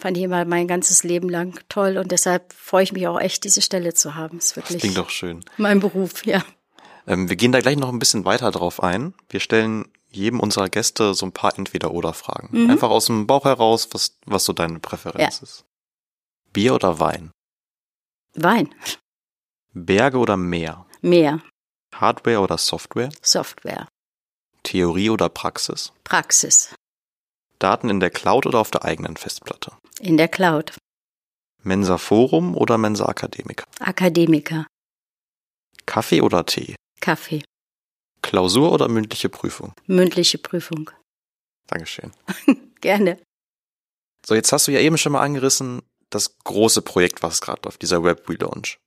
fand 0.00 0.16
ich 0.16 0.24
immer 0.24 0.44
mein 0.44 0.68
ganzes 0.68 1.02
Leben 1.02 1.28
lang 1.28 1.58
toll 1.68 1.96
und 1.98 2.12
deshalb 2.12 2.52
freue 2.52 2.84
ich 2.84 2.92
mich 2.92 3.06
auch 3.08 3.18
echt, 3.18 3.44
diese 3.44 3.62
Stelle 3.62 3.94
zu 3.94 4.14
haben. 4.14 4.38
Ist 4.38 4.56
wirklich 4.56 4.76
das 4.76 4.82
klingt 4.82 4.98
doch 4.98 5.10
schön. 5.10 5.44
Mein 5.56 5.80
Beruf, 5.80 6.24
ja. 6.26 6.44
Ähm, 7.06 7.28
wir 7.28 7.36
gehen 7.36 7.52
da 7.52 7.60
gleich 7.60 7.76
noch 7.76 7.88
ein 7.88 7.98
bisschen 7.98 8.24
weiter 8.24 8.50
drauf 8.50 8.82
ein. 8.82 9.14
Wir 9.28 9.40
stellen 9.40 9.86
jedem 10.10 10.40
unserer 10.40 10.68
Gäste 10.68 11.14
so 11.14 11.26
ein 11.26 11.32
paar 11.32 11.56
Entweder-Oder-Fragen. 11.56 12.64
Mhm. 12.64 12.70
Einfach 12.70 12.90
aus 12.90 13.06
dem 13.06 13.26
Bauch 13.26 13.44
heraus, 13.44 13.88
was, 13.92 14.16
was 14.26 14.44
so 14.44 14.52
deine 14.52 14.80
Präferenz 14.80 15.38
ja. 15.38 15.42
ist. 15.42 15.64
Bier 16.52 16.74
oder 16.74 16.98
Wein? 17.00 17.30
Wein. 18.34 18.74
Berge 19.72 20.18
oder 20.18 20.36
Meer? 20.36 20.86
Meer. 21.00 21.42
Hardware 21.94 22.40
oder 22.40 22.58
Software? 22.58 23.10
Software. 23.22 23.88
Theorie 24.62 25.10
oder 25.10 25.28
Praxis? 25.28 25.92
Praxis. 26.04 26.74
Daten 27.58 27.88
in 27.88 28.00
der 28.00 28.10
Cloud 28.10 28.46
oder 28.46 28.58
auf 28.58 28.70
der 28.70 28.84
eigenen 28.84 29.16
Festplatte? 29.16 29.72
In 30.00 30.16
der 30.16 30.28
Cloud. 30.28 30.76
Mensa 31.62 31.98
Forum 31.98 32.56
oder 32.56 32.78
Mensa 32.78 33.06
Akademiker? 33.06 33.64
Akademiker. 33.80 34.66
Kaffee 35.86 36.20
oder 36.20 36.44
Tee? 36.44 36.76
Kaffee. 37.00 37.42
Klausur 38.22 38.72
oder 38.72 38.88
mündliche 38.88 39.28
Prüfung? 39.28 39.72
Mündliche 39.86 40.38
Prüfung. 40.38 40.90
Dankeschön. 41.66 42.12
Gerne. 42.80 43.18
So, 44.24 44.34
jetzt 44.34 44.52
hast 44.52 44.68
du 44.68 44.72
ja 44.72 44.80
eben 44.80 44.98
schon 44.98 45.12
mal 45.12 45.22
angerissen, 45.22 45.82
das 46.10 46.36
große 46.38 46.82
Projekt, 46.82 47.22
was 47.22 47.40
gerade 47.40 47.62
läuft, 47.64 47.82
dieser 47.82 48.02
Web 48.04 48.28
Relaunch. 48.28 48.78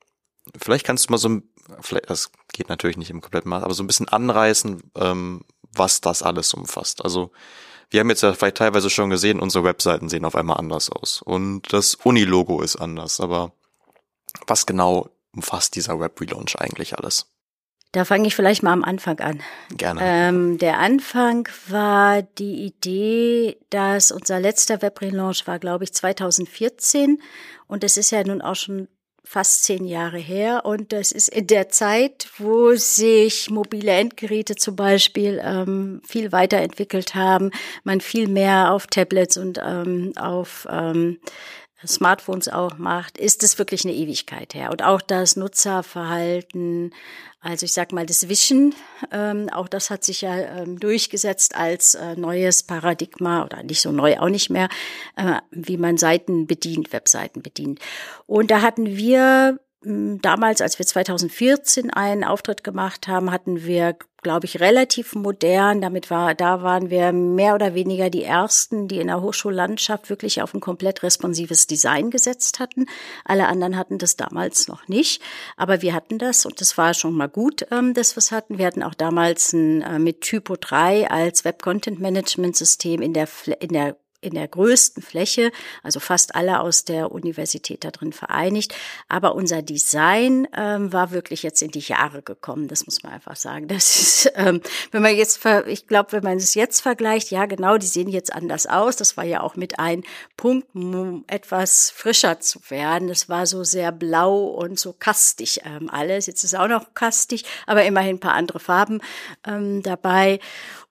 Vielleicht 0.58 0.86
kannst 0.86 1.08
du 1.08 1.12
mal 1.12 1.18
so, 1.18 1.42
vielleicht, 1.82 2.10
das 2.10 2.32
geht 2.54 2.70
natürlich 2.70 2.98
nicht 2.98 3.10
im 3.10 3.22
kompletten 3.22 3.50
Maß, 3.50 3.64
aber 3.64 3.74
so 3.74 3.84
ein 3.84 3.88
bisschen 3.88 4.08
anreißen, 4.10 4.92
ähm, 4.96 5.42
was 5.72 6.02
das 6.02 6.24
alles 6.24 6.54
umfasst. 6.54 7.04
Also 7.04 7.32
wir 7.90 8.00
haben 8.00 8.10
jetzt 8.10 8.22
ja 8.22 8.34
vielleicht 8.34 8.58
teilweise 8.58 8.90
schon 8.90 9.10
gesehen, 9.10 9.40
unsere 9.40 9.64
Webseiten 9.64 10.10
sehen 10.10 10.26
auf 10.26 10.36
einmal 10.36 10.58
anders 10.58 10.90
aus 10.90 11.22
und 11.22 11.74
das 11.74 11.96
Uni-Logo 11.96 12.62
ist 12.62 12.76
anders. 12.76 13.20
Aber 13.20 13.52
was 14.48 14.66
genau 14.66 15.10
umfasst 15.34 15.76
dieser 15.76 16.00
Web-Relaunch 16.00 16.60
eigentlich 16.60 16.98
alles? 16.98 17.28
Da 17.92 18.06
fange 18.06 18.28
ich 18.28 18.36
vielleicht 18.36 18.62
mal 18.62 18.74
am 18.74 18.84
Anfang 18.84 19.20
an. 19.20 19.42
Gerne. 19.72 20.02
Ähm, 20.04 20.58
der 20.60 20.78
Anfang 20.78 21.50
war 21.68 22.22
die 22.22 22.66
Idee, 22.66 23.58
dass 23.72 24.12
unser 24.12 24.40
letzter 24.40 24.84
Web-Relaunch 24.84 25.48
war, 25.48 25.58
glaube 25.58 25.86
ich, 25.86 25.94
2014. 25.94 27.20
Und 27.66 27.84
es 27.84 27.98
ist 27.98 28.12
ja 28.12 28.24
nun 28.24 28.44
auch 28.44 28.56
schon 28.56 28.88
fast 29.32 29.64
zehn 29.66 29.86
Jahre 29.86 30.18
her. 30.18 30.66
Und 30.66 30.92
das 30.92 31.12
ist 31.12 31.28
in 31.28 31.46
der 31.46 31.70
Zeit, 31.70 32.28
wo 32.40 32.74
sich 32.74 33.52
mobile 33.52 33.92
Endgeräte 33.92 34.56
zum 34.56 34.76
Beispiel 34.76 35.40
ähm, 35.44 36.02
viel 36.04 36.32
weiterentwickelt 36.32 37.14
haben, 37.14 37.52
man 37.84 38.02
viel 38.02 38.28
mehr 38.28 38.74
auf 38.74 38.88
Tablets 38.88 39.38
und 39.38 39.62
ähm, 39.64 40.14
auf 40.18 40.68
ähm, 40.72 41.20
Smartphones 41.88 42.50
auch 42.50 42.78
macht, 42.78 43.18
ist 43.18 43.44
es 43.44 43.58
wirklich 43.58 43.86
eine 43.86 43.94
Ewigkeit 43.94 44.54
her. 44.54 44.72
Und 44.72 44.84
auch 44.84 45.02
das 45.02 45.36
Nutzerverhalten, 45.36 46.94
also 47.40 47.66
ich 47.66 47.74
sag 47.74 47.94
mal 47.94 48.06
das 48.06 48.28
Wischen, 48.28 48.76
ähm, 49.12 49.50
auch 49.50 49.70
das 49.70 49.90
hat 49.90 50.04
sich 50.04 50.22
ja 50.22 50.36
ähm, 50.36 50.80
durchgesetzt 50.80 51.56
als 51.56 51.96
äh, 51.96 52.16
neues 52.16 52.64
Paradigma 52.64 53.46
oder 53.46 53.64
nicht 53.64 53.82
so 53.82 53.92
neu 53.92 54.20
auch 54.20 54.30
nicht 54.30 54.50
mehr, 54.50 54.68
äh, 55.16 55.40
wie 55.52 55.78
man 55.78 55.98
Seiten 55.98 56.48
bedient, 56.48 56.92
Webseiten 56.92 57.42
bedient. 57.42 57.80
Und 58.26 58.52
da 58.52 58.62
hatten 58.62 58.86
wir 58.98 59.60
damals, 59.82 60.62
als 60.62 60.78
wir 60.78 60.86
2014 60.86 61.90
einen 61.90 62.26
Auftritt 62.26 62.64
gemacht 62.64 63.08
haben, 63.08 63.32
hatten 63.32 63.64
wir, 63.64 63.96
glaube 64.22 64.46
ich, 64.46 64.60
relativ 64.60 65.16
modern. 65.16 65.80
Damit 65.80 66.10
war, 66.10 66.36
da 66.36 66.62
waren 66.62 66.90
wir 66.90 67.14
mehr 67.14 67.56
oder 67.56 67.74
weniger 67.76 68.10
die 68.10 68.24
ersten, 68.24 68.90
die 68.90 69.00
in 69.00 69.08
der 69.08 69.22
Hochschullandschaft 69.22 70.10
wirklich 70.10 70.42
auf 70.42 70.54
ein 70.54 70.60
komplett 70.60 71.02
responsives 71.02 71.66
Design 71.66 72.12
gesetzt 72.12 72.60
hatten. 72.60 72.88
Alle 73.24 73.48
anderen 73.48 73.78
hatten 73.78 74.00
das 74.00 74.18
damals 74.18 74.68
noch 74.68 74.90
nicht. 74.90 75.22
Aber 75.56 75.82
wir 75.82 75.94
hatten 75.94 76.18
das 76.18 76.46
und 76.46 76.60
das 76.60 76.78
war 76.78 76.94
schon 76.94 77.14
mal 77.14 77.30
gut, 77.30 77.66
ähm, 77.72 77.94
dass 77.94 78.16
wir 78.16 78.20
es 78.20 78.34
hatten. 78.34 78.58
Wir 78.58 78.66
hatten 78.66 78.84
auch 78.84 78.96
damals 78.96 79.54
ein, 79.54 79.82
äh, 79.82 79.98
mit 79.98 80.22
Typo 80.22 80.58
3 80.60 81.10
als 81.10 81.46
Web 81.46 81.62
Content 81.62 82.02
Management 82.02 82.58
System 82.58 83.02
in 83.02 83.14
der, 83.14 83.30
in 83.62 83.70
der 83.70 83.96
in 84.22 84.34
der 84.34 84.48
größten 84.48 85.02
Fläche, 85.02 85.52
also 85.84 86.00
fast 86.00 86.36
alle 86.36 86.60
aus 86.60 86.86
der 86.86 87.12
Universität 87.12 87.84
da 87.84 87.92
drin 87.92 88.14
vereinigt. 88.14 88.76
Aber 89.08 89.36
unser 89.36 89.62
Design 89.62 90.48
ähm, 90.56 90.92
war 90.92 91.12
wirklich 91.12 91.44
jetzt 91.44 91.62
in 91.62 91.72
die 91.72 91.80
Jahre 91.80 92.22
gekommen, 92.22 92.68
das 92.68 92.86
muss 92.86 93.04
man 93.04 93.14
einfach 93.14 93.36
sagen. 93.36 93.68
Das 93.68 93.96
ist, 94.00 94.32
ähm, 94.36 94.62
wenn 94.92 95.02
man 95.02 95.16
jetzt, 95.16 95.40
ich 95.68 95.88
glaube, 95.88 96.12
wenn 96.12 96.24
man 96.24 96.38
es 96.38 96.54
jetzt 96.56 96.82
vergleicht, 96.82 97.32
ja 97.32 97.46
genau, 97.46 97.78
die 97.78 97.88
sehen 97.88 98.10
jetzt 98.10 98.34
anders 98.34 98.68
aus. 98.68 98.96
Das 98.96 99.16
war 99.18 99.24
ja 99.24 99.42
auch 99.42 99.56
mit 99.56 99.80
ein 99.80 100.04
Punkt, 100.38 100.76
um 100.76 101.24
etwas 101.28 101.90
frischer 101.90 102.40
zu 102.40 102.60
werden. 102.70 103.08
Das 103.08 103.30
war 103.30 103.46
so 103.46 103.64
sehr 103.64 103.92
blau 103.92 104.46
und 104.46 104.80
so 104.80 104.94
kastig 104.94 105.62
ähm, 105.66 105.90
alles. 105.90 106.26
Jetzt 106.26 106.44
ist 106.44 106.56
auch 106.56 106.68
noch 106.68 106.94
kastig, 106.94 107.46
aber 107.68 107.86
immerhin 107.86 108.18
ein 108.18 108.20
paar 108.20 108.34
andere 108.34 108.60
Farben 108.60 109.02
ähm, 109.46 109.82
dabei. 109.82 110.40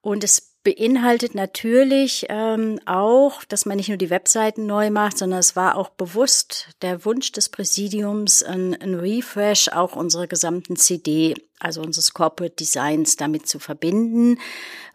Und 0.01 0.25
es 0.25 0.55
beinhaltet 0.69 1.35
natürlich 1.35 2.27
ähm, 2.29 2.79
auch, 2.85 3.43
dass 3.45 3.65
man 3.65 3.79
nicht 3.79 3.89
nur 3.89 3.97
die 3.97 4.11
Webseiten 4.11 4.67
neu 4.67 4.91
macht, 4.91 5.17
sondern 5.17 5.39
es 5.39 5.57
war 5.57 5.77
auch 5.77 5.89
bewusst 5.89 6.69
der 6.83 7.07
Wunsch 7.07 7.33
des 7.33 7.49
Präsidiums, 7.49 8.43
ein, 8.43 8.75
ein 8.75 8.95
Refresh 8.95 9.69
auch 9.69 9.97
unserer 9.97 10.27
gesamten 10.27 10.77
CD 10.77 11.35
also 11.61 11.83
unseres 11.83 12.15
Corporate 12.15 12.55
Designs 12.55 13.17
damit 13.17 13.49
zu 13.49 13.59
verbinden, 13.59 14.39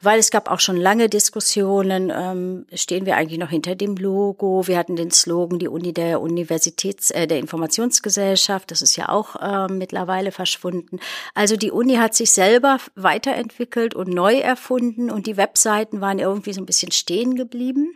weil 0.03 0.19
es 0.19 0.31
gab 0.31 0.49
auch 0.49 0.59
schon 0.59 0.77
lange 0.77 1.09
Diskussionen, 1.09 2.11
ähm, 2.13 2.65
stehen 2.73 3.05
wir 3.05 3.15
eigentlich 3.15 3.39
noch 3.39 3.49
hinter 3.49 3.75
dem 3.75 3.95
Logo? 3.95 4.67
Wir 4.67 4.77
hatten 4.77 4.95
den 4.95 5.11
Slogan, 5.11 5.59
die 5.59 5.67
Uni 5.67 5.93
der 5.93 6.21
Universitäts, 6.21 7.11
äh, 7.11 7.27
der 7.27 7.39
Informationsgesellschaft, 7.39 8.71
das 8.71 8.81
ist 8.81 8.95
ja 8.95 9.09
auch 9.09 9.35
äh, 9.35 9.71
mittlerweile 9.71 10.31
verschwunden. 10.31 10.99
Also 11.33 11.55
die 11.55 11.71
Uni 11.71 11.95
hat 11.95 12.15
sich 12.15 12.31
selber 12.31 12.77
weiterentwickelt 12.95 13.95
und 13.95 14.09
neu 14.09 14.37
erfunden 14.39 15.09
und 15.09 15.27
die 15.27 15.37
Webseiten 15.37 16.01
waren 16.01 16.19
irgendwie 16.19 16.53
so 16.53 16.61
ein 16.61 16.65
bisschen 16.65 16.91
stehen 16.91 17.35
geblieben. 17.35 17.93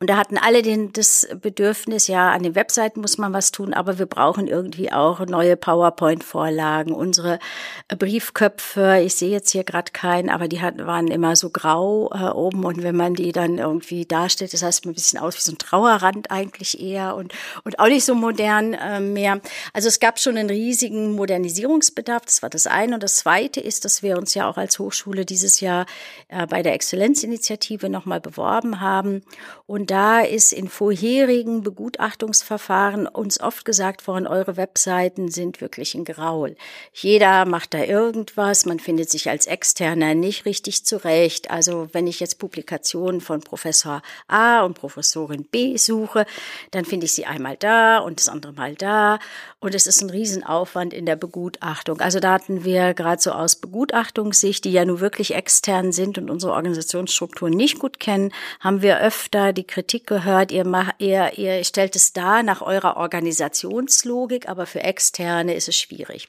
Und 0.00 0.08
da 0.10 0.16
hatten 0.16 0.38
alle 0.38 0.62
den, 0.62 0.92
das 0.92 1.26
Bedürfnis, 1.42 2.06
ja, 2.06 2.30
an 2.30 2.44
den 2.44 2.54
Webseiten 2.54 3.00
muss 3.00 3.18
man 3.18 3.32
was 3.32 3.50
tun, 3.50 3.74
aber 3.74 3.98
wir 3.98 4.06
brauchen 4.06 4.46
irgendwie 4.46 4.92
auch 4.92 5.18
neue 5.26 5.56
PowerPoint-Vorlagen. 5.56 6.92
Unsere 6.92 7.40
äh, 7.88 7.96
Briefköpfe, 7.96 9.00
ich 9.04 9.16
sehe 9.16 9.30
jetzt 9.30 9.50
hier 9.50 9.64
gerade 9.64 9.90
keinen, 9.90 10.30
aber 10.30 10.46
die 10.46 10.60
hatten, 10.60 10.86
waren 10.86 11.08
immer 11.08 11.34
so 11.34 11.50
grau 11.50 12.12
äh, 12.12 12.30
oben 12.30 12.64
und 12.64 12.84
wenn 12.84 12.94
man 12.94 13.14
die 13.14 13.32
dann 13.32 13.58
irgendwie 13.58 14.06
darstellt, 14.06 14.52
das 14.52 14.62
heißt 14.62 14.86
ein 14.86 14.94
bisschen 14.94 15.18
aus 15.18 15.36
wie 15.36 15.42
so 15.42 15.50
ein 15.50 15.58
Trauerrand 15.58 16.30
eigentlich 16.30 16.80
eher 16.80 17.16
und, 17.16 17.32
und 17.64 17.80
auch 17.80 17.88
nicht 17.88 18.04
so 18.04 18.14
modern 18.14 18.74
äh, 18.74 19.00
mehr. 19.00 19.40
Also 19.72 19.88
es 19.88 19.98
gab 19.98 20.20
schon 20.20 20.36
einen 20.36 20.48
riesigen 20.48 21.16
Modernisierungsbedarf, 21.16 22.24
das 22.24 22.40
war 22.42 22.50
das 22.50 22.68
eine. 22.68 22.94
Und 22.94 23.02
das 23.02 23.16
zweite 23.16 23.60
ist, 23.60 23.84
dass 23.84 24.04
wir 24.04 24.16
uns 24.16 24.34
ja 24.34 24.48
auch 24.48 24.58
als 24.58 24.78
Hochschule 24.78 25.24
dieses 25.24 25.58
Jahr 25.58 25.86
äh, 26.28 26.46
bei 26.46 26.62
der 26.62 26.74
Exzellenzinitiative 26.74 27.88
nochmal 27.88 28.20
beworben 28.20 28.80
haben 28.80 29.24
und 29.66 29.87
da 29.90 30.20
ist 30.20 30.52
in 30.52 30.68
vorherigen 30.68 31.62
Begutachtungsverfahren 31.62 33.06
uns 33.06 33.40
oft 33.40 33.64
gesagt 33.64 34.06
worden, 34.06 34.26
eure 34.26 34.56
Webseiten 34.56 35.30
sind 35.30 35.60
wirklich 35.60 35.94
ein 35.94 36.04
Graul. 36.04 36.56
Jeder 36.92 37.44
macht 37.46 37.74
da 37.74 37.82
irgendwas, 37.82 38.66
man 38.66 38.80
findet 38.80 39.10
sich 39.10 39.30
als 39.30 39.46
Externer 39.46 40.14
nicht 40.14 40.44
richtig 40.44 40.84
zurecht. 40.84 41.50
Also 41.50 41.88
wenn 41.92 42.06
ich 42.06 42.20
jetzt 42.20 42.38
Publikationen 42.38 43.20
von 43.20 43.40
Professor 43.40 44.02
A 44.26 44.62
und 44.62 44.74
Professorin 44.74 45.44
B 45.44 45.76
suche, 45.76 46.26
dann 46.70 46.84
finde 46.84 47.06
ich 47.06 47.12
sie 47.12 47.26
einmal 47.26 47.56
da 47.56 47.98
und 47.98 48.20
das 48.20 48.28
andere 48.28 48.52
mal 48.52 48.74
da. 48.74 49.18
Und 49.60 49.74
es 49.74 49.86
ist 49.86 50.02
ein 50.02 50.10
Riesenaufwand 50.10 50.94
in 50.94 51.06
der 51.06 51.16
Begutachtung. 51.16 52.00
Also 52.00 52.20
da 52.20 52.34
hatten 52.34 52.64
wir 52.64 52.94
gerade 52.94 53.20
so 53.20 53.32
aus 53.32 53.56
Begutachtungssicht, 53.56 54.64
die 54.64 54.72
ja 54.72 54.84
nur 54.84 55.00
wirklich 55.00 55.34
extern 55.34 55.92
sind 55.92 56.18
und 56.18 56.30
unsere 56.30 56.52
Organisationsstrukturen 56.52 57.54
nicht 57.54 57.78
gut 57.78 57.98
kennen, 57.98 58.32
haben 58.60 58.82
wir 58.82 59.00
öfter 59.00 59.52
die 59.52 59.64
Kritik 59.78 60.08
gehört, 60.08 60.50
ihr, 60.50 60.66
macht, 60.66 60.96
ihr, 60.98 61.38
ihr 61.38 61.62
stellt 61.62 61.94
es 61.94 62.12
dar 62.12 62.42
nach 62.42 62.62
eurer 62.62 62.96
Organisationslogik, 62.96 64.48
aber 64.48 64.66
für 64.66 64.80
Externe 64.80 65.54
ist 65.54 65.68
es 65.68 65.76
schwierig. 65.76 66.28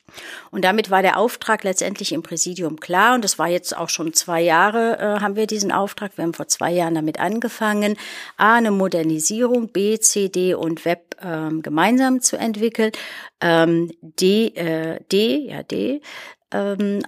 Und 0.52 0.64
damit 0.64 0.92
war 0.92 1.02
der 1.02 1.18
Auftrag 1.18 1.64
letztendlich 1.64 2.12
im 2.12 2.22
Präsidium 2.22 2.80
klar 2.80 3.16
und 3.16 3.24
das 3.24 3.40
war 3.40 3.48
jetzt 3.48 3.76
auch 3.76 3.90
schon 3.90 4.14
zwei 4.14 4.40
Jahre, 4.40 5.00
äh, 5.00 5.20
haben 5.22 5.36
wir 5.36 5.48
diesen 5.48 5.72
Auftrag. 5.72 6.16
Wir 6.16 6.26
haben 6.26 6.36
vor 6.36 6.48
zwei 6.48 6.72
Jahren 6.72 6.94
damit 6.94 7.20
angefangen, 7.20 7.98
A, 8.38 8.54
eine 8.54 8.70
Modernisierung, 8.70 9.70
B, 9.70 9.98
C, 9.98 10.30
D 10.30 10.54
und 10.54 10.86
Web 10.86 11.16
ähm, 11.20 11.64
gemeinsam 11.64 12.22
zu 12.22 12.38
entwickeln, 12.38 12.92
ähm, 13.42 13.92
D, 14.02 14.50
äh, 14.50 15.00
D, 15.12 15.50
ja 15.50 15.64
D, 15.64 16.02
ähm, 16.52 17.02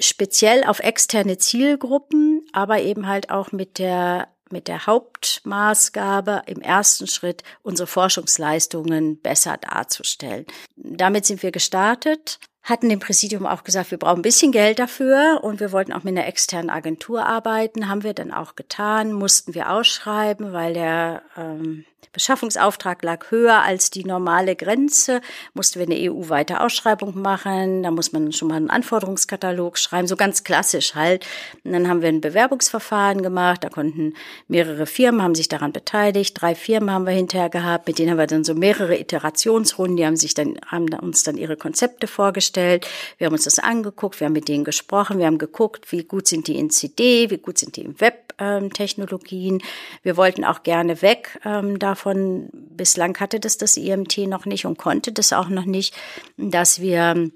speziell 0.00 0.64
auf 0.64 0.80
externe 0.80 1.36
Zielgruppen, 1.36 2.46
aber 2.54 2.80
eben 2.80 3.06
halt 3.06 3.28
auch 3.28 3.52
mit 3.52 3.78
der 3.78 4.28
mit 4.54 4.68
der 4.68 4.86
Hauptmaßgabe 4.86 6.44
im 6.46 6.62
ersten 6.62 7.06
Schritt 7.08 7.42
unsere 7.62 7.88
Forschungsleistungen 7.88 9.20
besser 9.20 9.58
darzustellen. 9.58 10.46
Damit 10.76 11.26
sind 11.26 11.42
wir 11.42 11.50
gestartet, 11.50 12.38
hatten 12.62 12.88
dem 12.88 13.00
Präsidium 13.00 13.46
auch 13.46 13.64
gesagt, 13.64 13.90
wir 13.90 13.98
brauchen 13.98 14.20
ein 14.20 14.22
bisschen 14.22 14.52
Geld 14.52 14.78
dafür 14.78 15.40
und 15.42 15.58
wir 15.58 15.72
wollten 15.72 15.92
auch 15.92 16.04
mit 16.04 16.16
einer 16.16 16.28
externen 16.28 16.70
Agentur 16.70 17.26
arbeiten. 17.26 17.88
Haben 17.88 18.04
wir 18.04 18.14
dann 18.14 18.32
auch 18.32 18.54
getan, 18.54 19.12
mussten 19.12 19.54
wir 19.54 19.70
ausschreiben, 19.70 20.52
weil 20.52 20.72
der 20.72 21.22
ähm, 21.36 21.84
Beschaffungsauftrag 22.12 23.02
lag 23.02 23.30
höher 23.30 23.62
als 23.62 23.90
die 23.90 24.04
normale 24.04 24.56
Grenze, 24.56 25.20
mussten 25.54 25.78
wir 25.78 25.86
eine 25.86 26.10
EU-weite 26.10 26.60
Ausschreibung 26.60 27.20
machen, 27.20 27.82
da 27.82 27.90
muss 27.90 28.12
man 28.12 28.32
schon 28.32 28.48
mal 28.48 28.56
einen 28.56 28.70
Anforderungskatalog 28.70 29.78
schreiben, 29.78 30.06
so 30.06 30.16
ganz 30.16 30.44
klassisch 30.44 30.94
halt. 30.94 31.26
Und 31.64 31.72
dann 31.72 31.88
haben 31.88 32.02
wir 32.02 32.08
ein 32.08 32.20
Bewerbungsverfahren 32.20 33.22
gemacht, 33.22 33.64
da 33.64 33.68
konnten 33.68 34.14
mehrere 34.48 34.86
Firmen, 34.86 35.22
haben 35.22 35.34
sich 35.34 35.48
daran 35.48 35.72
beteiligt, 35.72 36.40
drei 36.40 36.54
Firmen 36.54 36.90
haben 36.90 37.06
wir 37.06 37.12
hinterher 37.12 37.50
gehabt, 37.50 37.86
mit 37.86 37.98
denen 37.98 38.10
haben 38.10 38.18
wir 38.18 38.26
dann 38.26 38.44
so 38.44 38.54
mehrere 38.54 38.98
Iterationsrunden, 38.98 39.96
die 39.96 40.06
haben 40.06 40.16
sich 40.16 40.34
dann, 40.34 40.58
haben 40.66 40.92
uns 40.94 41.22
dann 41.22 41.36
ihre 41.36 41.56
Konzepte 41.56 42.06
vorgestellt, 42.06 42.86
wir 43.18 43.26
haben 43.26 43.34
uns 43.34 43.44
das 43.44 43.58
angeguckt, 43.58 44.20
wir 44.20 44.26
haben 44.26 44.32
mit 44.32 44.48
denen 44.48 44.64
gesprochen, 44.64 45.18
wir 45.18 45.26
haben 45.26 45.38
geguckt, 45.38 45.90
wie 45.92 46.04
gut 46.04 46.26
sind 46.26 46.48
die 46.48 46.58
in 46.58 46.70
CD, 46.70 47.30
wie 47.30 47.38
gut 47.38 47.58
sind 47.58 47.76
die 47.76 47.82
im 47.82 48.00
Web-Technologien. 48.00 49.62
Wir 50.02 50.16
wollten 50.16 50.44
auch 50.44 50.62
gerne 50.62 51.02
weg 51.02 51.38
ähm, 51.44 51.78
davon, 51.78 51.93
davon, 51.94 52.48
bislang 52.52 53.18
hatte 53.20 53.40
das 53.40 53.56
das 53.56 53.76
IMT 53.76 54.18
noch 54.28 54.46
nicht 54.46 54.66
und 54.66 54.78
konnte 54.78 55.12
das 55.12 55.32
auch 55.32 55.48
noch 55.48 55.64
nicht, 55.64 55.94
dass 56.36 56.80
wir 56.80 57.30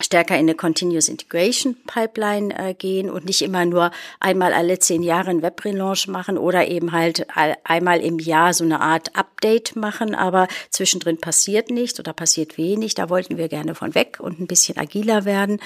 stärker 0.00 0.34
in 0.34 0.40
eine 0.40 0.54
Continuous 0.54 1.08
Integration 1.08 1.76
Pipeline 1.86 2.56
äh, 2.58 2.74
gehen 2.74 3.10
und 3.10 3.24
nicht 3.24 3.42
immer 3.42 3.64
nur 3.64 3.90
einmal 4.20 4.52
alle 4.52 4.78
zehn 4.78 5.02
Jahre 5.02 5.30
ein 5.30 5.42
Webrelaunch 5.42 6.08
machen 6.08 6.38
oder 6.38 6.66
eben 6.66 6.92
halt 6.92 7.26
einmal 7.64 8.00
im 8.00 8.18
Jahr 8.18 8.54
so 8.54 8.64
eine 8.64 8.80
Art 8.80 9.14
Update 9.14 9.76
machen, 9.76 10.14
aber 10.14 10.48
zwischendrin 10.70 11.18
passiert 11.18 11.70
nichts 11.70 12.00
oder 12.00 12.12
passiert 12.12 12.58
wenig. 12.58 12.94
Da 12.94 13.08
wollten 13.10 13.36
wir 13.36 13.48
gerne 13.48 13.74
von 13.74 13.94
weg 13.94 14.18
und 14.18 14.40
ein 14.40 14.46
bisschen 14.46 14.78
agiler 14.78 15.24
werden. 15.24 15.60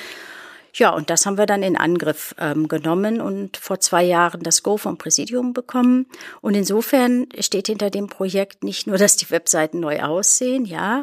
Ja, 0.79 0.91
und 0.91 1.09
das 1.09 1.25
haben 1.25 1.39
wir 1.39 1.47
dann 1.47 1.63
in 1.63 1.77
Angriff 1.77 2.35
ähm, 2.39 2.69
genommen 2.69 3.23
und 3.23 3.57
vor 3.57 3.81
zwei 3.81 4.05
Jahren 4.05 4.43
das 4.43 4.63
Go 4.63 4.77
vom 4.77 4.99
Präsidium 4.99 5.55
bekommen. 5.55 6.07
Und 6.43 6.55
insofern 6.55 7.27
steht 7.41 7.69
hinter 7.69 7.89
dem 7.89 8.09
Projekt 8.09 8.63
nicht 8.63 8.87
nur, 8.87 8.99
dass 8.99 9.17
die 9.17 9.31
Webseiten 9.31 9.81
neu 9.81 10.03
aussehen, 10.03 10.67
ja, 10.67 11.03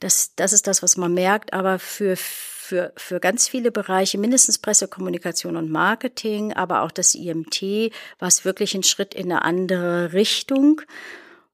das, 0.00 0.34
das 0.34 0.52
ist 0.52 0.66
das, 0.66 0.82
was 0.82 0.96
man 0.96 1.14
merkt, 1.14 1.52
aber 1.52 1.78
für 1.78 2.16
für, 2.16 2.92
für 2.96 3.20
ganz 3.20 3.46
viele 3.46 3.70
Bereiche, 3.70 4.18
mindestens 4.18 4.58
Pressekommunikation 4.58 5.56
und 5.56 5.70
Marketing, 5.70 6.52
aber 6.52 6.82
auch 6.82 6.90
das 6.90 7.14
IMT, 7.14 7.62
war 8.18 8.26
es 8.26 8.44
wirklich 8.44 8.74
ein 8.74 8.82
Schritt 8.82 9.14
in 9.14 9.30
eine 9.30 9.42
andere 9.42 10.12
Richtung. 10.12 10.80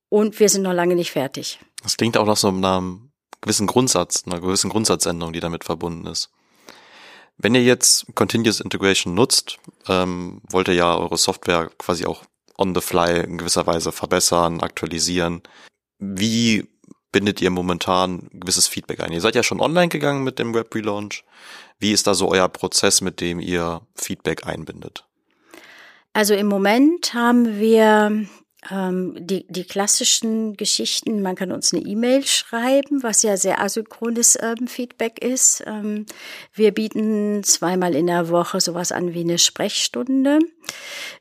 Und 0.09 0.41
wir 0.41 0.49
sind 0.49 0.63
noch 0.63 0.73
lange 0.73 0.95
nicht 0.95 1.13
fertig. 1.13 1.61
Das 1.83 1.99
klingt 1.99 2.17
auch 2.17 2.25
nach 2.25 2.39
so 2.39 2.49
einem 2.49 3.11
gewissen 3.43 3.67
Grundsatz, 3.67 4.23
einer 4.25 4.41
gewissen 4.41 4.71
Grundsatzänderung, 4.71 5.35
die 5.35 5.41
damit 5.41 5.65
verbunden 5.65 6.07
ist. 6.07 6.31
Wenn 7.39 7.55
ihr 7.55 7.63
jetzt 7.63 8.07
Continuous 8.15 8.61
Integration 8.61 9.15
nutzt, 9.15 9.59
ähm, 9.89 10.41
wollt 10.49 10.69
ihr 10.69 10.75
ja 10.75 10.97
eure 10.97 11.17
Software 11.17 11.71
quasi 11.79 12.07
auch 12.07 12.23
on 12.57 12.75
the 12.75 12.81
fly 12.81 13.21
in 13.21 13.39
gewisser 13.39 13.67
Weise 13.67 13.93
verbessern, 13.93 14.61
aktualisieren. 14.61 15.43
Wie 15.99 16.69
bindet 17.11 17.41
ihr 17.41 17.51
momentan 17.51 18.29
gewisses 18.33 18.69
Feedback 18.69 19.01
ein? 19.01 19.13
Ihr 19.13 19.21
seid 19.21 19.35
ja 19.35 19.43
schon 19.43 19.61
online 19.61 19.89
gegangen 19.89 20.25
mit 20.25 20.39
dem 20.39 20.55
Web 20.55 20.75
Relaunch. 20.75 21.25
Wie 21.79 21.93
ist 21.93 22.07
da 22.07 22.15
so 22.15 22.31
euer 22.31 22.49
Prozess, 22.49 23.01
mit 23.01 23.21
dem 23.21 23.41
ihr 23.41 23.83
Feedback 23.95 24.47
einbindet? 24.47 25.05
Also 26.13 26.35
im 26.35 26.47
Moment 26.47 27.15
haben 27.15 27.59
wir 27.59 28.27
ähm, 28.71 29.17
die, 29.19 29.45
die 29.49 29.65
klassischen 29.65 30.57
Geschichten, 30.57 31.23
man 31.23 31.35
kann 31.35 31.51
uns 31.51 31.73
eine 31.73 31.83
E-Mail 31.83 32.25
schreiben, 32.25 33.03
was 33.03 33.23
ja 33.23 33.37
sehr 33.37 33.61
asynchrones 33.61 34.39
ähm, 34.41 34.69
Feedback 34.69 35.23
ist. 35.25 35.65
Ähm, 35.67 36.07
wir 36.55 36.73
bieten 36.73 37.43
zweimal 37.43 37.95
in 37.95 38.07
der 38.07 38.29
Woche 38.29 38.61
sowas 38.61 38.93
an 38.93 39.15
wie 39.15 39.21
eine 39.21 39.39
Sprechstunde. 39.39 40.39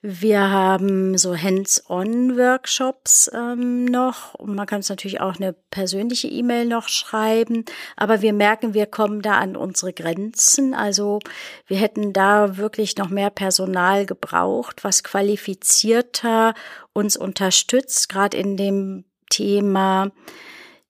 Wir 0.02 0.50
haben 0.50 1.18
so 1.18 1.36
Hands-on-Workshops 1.38 3.30
ähm, 3.34 3.86
noch 3.86 4.34
und 4.36 4.56
man 4.56 4.66
kann 4.66 4.78
uns 4.78 4.90
natürlich 4.90 5.22
auch 5.22 5.36
eine 5.36 5.54
persönliche 5.54 6.28
E-Mail 6.28 6.66
noch 6.66 6.88
schreiben. 6.88 7.66
Aber 7.96 8.22
wir 8.22 8.34
merken, 8.34 8.74
wir 8.74 8.88
kommen 8.88 9.22
da 9.22 9.38
an 9.38 9.56
unsere 9.56 9.94
Grenzen. 9.94 10.74
Also 10.74 11.20
wir 11.68 11.78
hätten 11.78 12.14
da 12.14 12.58
wirklich 12.58 12.98
noch 12.98 13.10
mehr 13.10 13.30
Personal 13.30 14.06
gebraucht, 14.06 14.84
was 14.84 15.04
qualifizierter 15.04 16.54
uns 16.94 17.16
unterstützt, 17.16 18.10
gerade 18.10 18.38
in 18.38 18.58
dem 18.58 19.06
Thema 19.30 20.12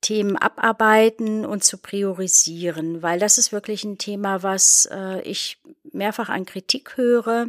Themen 0.01 0.35
abarbeiten 0.35 1.45
und 1.45 1.63
zu 1.63 1.77
priorisieren, 1.77 3.03
weil 3.03 3.19
das 3.19 3.37
ist 3.37 3.51
wirklich 3.51 3.83
ein 3.83 3.99
Thema, 3.99 4.41
was 4.41 4.89
äh, 4.91 5.21
ich 5.21 5.59
mehrfach 5.93 6.29
an 6.29 6.45
Kritik 6.45 6.97
höre, 6.97 7.47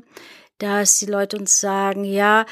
dass 0.63 0.99
die 0.99 1.07
Leute 1.07 1.37
uns 1.37 1.61
sagen, 1.61 2.05
ja, 2.05 2.47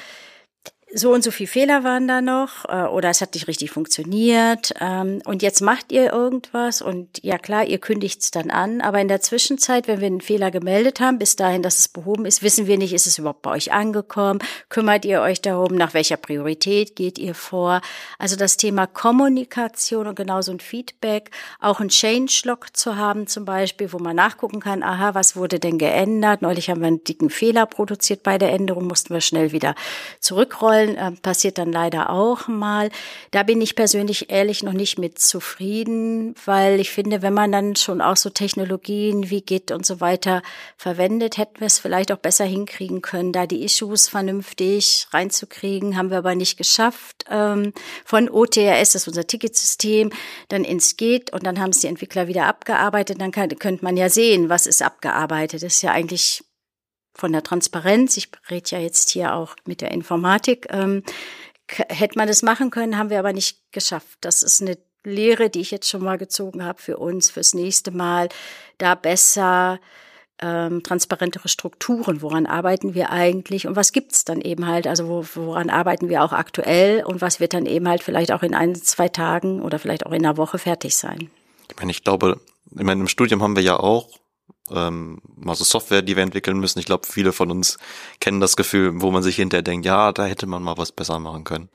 so 0.93 1.13
und 1.13 1.23
so 1.23 1.31
viel 1.31 1.47
Fehler 1.47 1.85
waren 1.85 2.09
da 2.09 2.21
noch 2.21 2.65
äh, 2.69 2.83
oder 2.89 3.11
es 3.11 3.21
hat 3.21 3.35
nicht 3.35 3.47
richtig 3.47 3.71
funktioniert 3.71 4.73
ähm, 4.81 5.23
und 5.25 5.43
jetzt 5.43 5.61
macht 5.61 5.93
ihr 5.93 6.13
irgendwas 6.13 6.83
und 6.83 7.23
ja 7.23 7.39
klar, 7.39 7.65
ihr 7.65 7.79
kündigt's 7.79 8.31
dann 8.31 8.51
an, 8.51 8.81
aber 8.81 9.01
in 9.01 9.09
der 9.09 9.21
Zwischenzeit, 9.21 9.87
wenn 9.87 10.01
wir 10.01 10.09
einen 10.09 10.21
Fehler 10.21 10.51
gemeldet 10.51 10.99
haben, 11.01 11.19
bis 11.19 11.37
dahin, 11.37 11.63
dass 11.63 11.79
es 11.79 11.89
behoben 11.89 12.27
ist, 12.27 12.43
wissen 12.43 12.67
wir 12.67 12.77
nicht, 12.77 12.93
ist 12.93 13.07
es 13.07 13.19
überhaupt 13.19 13.43
bei 13.43 13.53
euch 13.53 13.73
angekommen, 13.73 14.41
kümmert 14.69 15.05
ihr 15.05 15.21
euch 15.21 15.41
darum, 15.41 15.77
nach 15.77 15.95
welcher 15.95 16.17
Priorität 16.17 16.97
geht 16.97 17.19
ihr 17.19 17.35
vor. 17.35 17.83
Also 18.19 18.35
das 18.35 18.57
Thema 18.57 18.87
Kommunikation 18.87 20.09
und 20.09 20.17
genauso 20.17 20.51
ein 20.51 20.61
Feedback, 20.61 21.31
auch 21.61 21.81
ein 21.81 21.89
Change-Log 21.89 22.77
zu 22.77 22.97
haben 22.97 23.29
zum 23.29 23.45
Beispiel, 23.45 23.93
wo 23.93 23.99
man 23.99 24.17
nachgucken 24.17 24.61
kann, 24.61 24.83
aha, 24.83 25.15
was 25.15 25.37
wurde 25.37 25.61
denn 25.61 25.79
geändert? 25.79 26.43
Neulich 26.43 26.69
haben 26.69 26.81
wir 26.81 26.89
einen 26.89 27.05
dicken 27.05 27.31
Fehler 27.31 27.67
produziert 27.67 28.23
bei 28.25 28.39
der 28.39 28.53
Änderung, 28.53 28.89
mussten 28.89 29.15
wir 29.15 29.21
schnell 29.21 29.53
wieder 29.53 29.75
zurückrollen 30.21 30.80
wollen, 30.81 30.97
äh, 30.97 31.13
passiert 31.13 31.59
dann 31.59 31.73
leider 31.73 32.11
auch 32.11 32.49
mal. 32.49 32.91
Da 33.31 33.43
bin 33.43 33.61
ich 33.61 33.77
persönlich 33.77 34.31
ehrlich 34.31 34.63
noch 34.63 34.73
nicht 34.73 34.99
mit 34.99 35.19
zufrieden, 35.19 36.35
weil 36.45 36.81
ich 36.81 36.91
finde, 36.91 37.23
wenn 37.23 37.35
man 37.35 37.53
dann 37.53 37.77
schon 37.77 38.01
auch 38.01 38.17
so 38.17 38.31
Technologien 38.31 39.31
wie 39.31 39.43
Git 39.43 39.71
und 39.71 39.87
so 39.87 40.01
weiter 40.01 40.43
verwendet, 40.77 41.39
hätten 41.39 41.61
wir 41.61 41.67
es 41.67 41.79
vielleicht 41.79 42.13
auch 42.13 42.19
besser 42.19 42.45
hinkriegen 42.45 43.03
können, 43.03 43.33
da 43.33 43.47
die 43.47 43.65
Issues 43.65 44.09
vernünftig 44.09 45.07
reinzukriegen, 45.13 45.97
haben 45.97 46.11
wir 46.11 46.19
aber 46.19 46.35
nicht 46.35 46.57
geschafft. 46.57 47.25
Ähm, 47.31 47.73
von 48.05 48.29
OTRS, 48.29 48.93
das 48.93 49.03
ist 49.03 49.09
unser 49.09 49.27
Ticketsystem, 49.27 50.11
dann 50.49 50.65
ins 50.65 50.97
Git 50.97 51.33
und 51.33 51.47
dann 51.47 51.61
haben 51.61 51.71
es 51.71 51.81
die 51.81 51.87
Entwickler 51.87 52.29
wieder 52.29 52.47
abgearbeitet. 52.47 53.21
Dann 53.21 53.33
kann, 53.33 53.49
könnte 53.59 53.85
man 53.85 53.97
ja 53.97 54.09
sehen, 54.09 54.49
was 54.49 54.67
ist 54.67 54.83
abgearbeitet. 54.83 55.63
Das 55.63 55.75
ist 55.75 55.83
ja 55.83 55.93
eigentlich 55.93 56.43
von 57.21 57.33
der 57.33 57.43
Transparenz, 57.43 58.17
ich 58.17 58.31
rede 58.51 58.71
ja 58.71 58.79
jetzt 58.79 59.11
hier 59.11 59.35
auch 59.35 59.55
mit 59.67 59.81
der 59.81 59.93
Informatik, 59.93 60.67
ähm, 60.71 61.03
hätte 61.69 62.19
man 62.19 62.27
das 62.27 62.43
machen 62.43 62.71
können, 62.71 62.99
haben 62.99 63.11
wir 63.11 63.19
aber 63.19 63.33
nicht 63.33 63.73
geschafft. 63.73 64.19
Das 64.23 64.43
ist 64.43 64.61
eine 64.61 64.79
Lehre, 65.05 65.51
die 65.51 65.61
ich 65.61 65.71
jetzt 65.71 65.89
schon 65.89 66.03
mal 66.03 66.19
gezogen 66.19 66.65
habe 66.65 66.81
für 66.81 66.97
uns, 66.97 67.31
fürs 67.31 67.55
nächste 67.55 67.91
Mal, 67.91 68.29
da 68.79 68.95
besser 68.95 69.79
ähm, 70.43 70.83
transparentere 70.83 71.49
Strukturen, 71.49 72.23
woran 72.23 72.47
arbeiten 72.47 72.95
wir 72.95 73.11
eigentlich 73.11 73.67
und 73.67 73.77
was 73.77 73.93
gibt's 73.93 74.25
dann 74.25 74.41
eben 74.41 74.67
halt, 74.67 74.87
also 74.87 75.07
wo, 75.09 75.25
woran 75.35 75.69
arbeiten 75.69 76.09
wir 76.09 76.25
auch 76.25 76.33
aktuell 76.33 77.05
und 77.05 77.21
was 77.21 77.41
wird 77.41 77.53
dann 77.53 77.67
eben 77.67 77.87
halt 77.87 78.03
vielleicht 78.03 78.33
auch 78.33 78.43
in 78.43 78.55
ein, 78.55 78.75
zwei 78.75 79.09
Tagen 79.09 79.61
oder 79.61 79.79
vielleicht 79.79 80.07
auch 80.07 80.13
in 80.13 80.25
einer 80.25 80.39
Woche 80.39 80.59
fertig 80.59 80.97
sein. 80.97 81.31
Ich 81.71 81.77
meine, 81.79 81.91
ich 81.91 82.03
glaube, 82.03 82.41
in 82.75 82.87
meinem 82.87 83.09
Studium 83.09 83.43
haben 83.43 83.55
wir 83.55 83.63
ja 83.63 83.79
auch 83.79 84.09
ähm, 84.71 85.21
also 85.47 85.65
Software, 85.65 86.03
die 86.03 86.17
wir 86.17 86.23
entwickeln 86.23 86.59
müssen. 86.59 86.79
Ich 86.79 86.87
glaube, 86.87 87.07
viele 87.07 87.33
von 87.33 87.51
uns 87.51 87.79
kennen 88.21 88.41
das 88.41 88.57
Gefühl, 88.57 88.93
wo 89.01 89.11
man 89.11 89.23
sich 89.23 89.37
hinterher 89.37 89.63
denkt, 89.63 89.87
ja, 89.87 90.13
da 90.13 90.25
hätte 90.25 90.47
man 90.47 90.63
mal 90.63 90.79
was 90.79 90.93
besser 90.93 91.19
machen 91.19 91.45
können. 91.45 91.69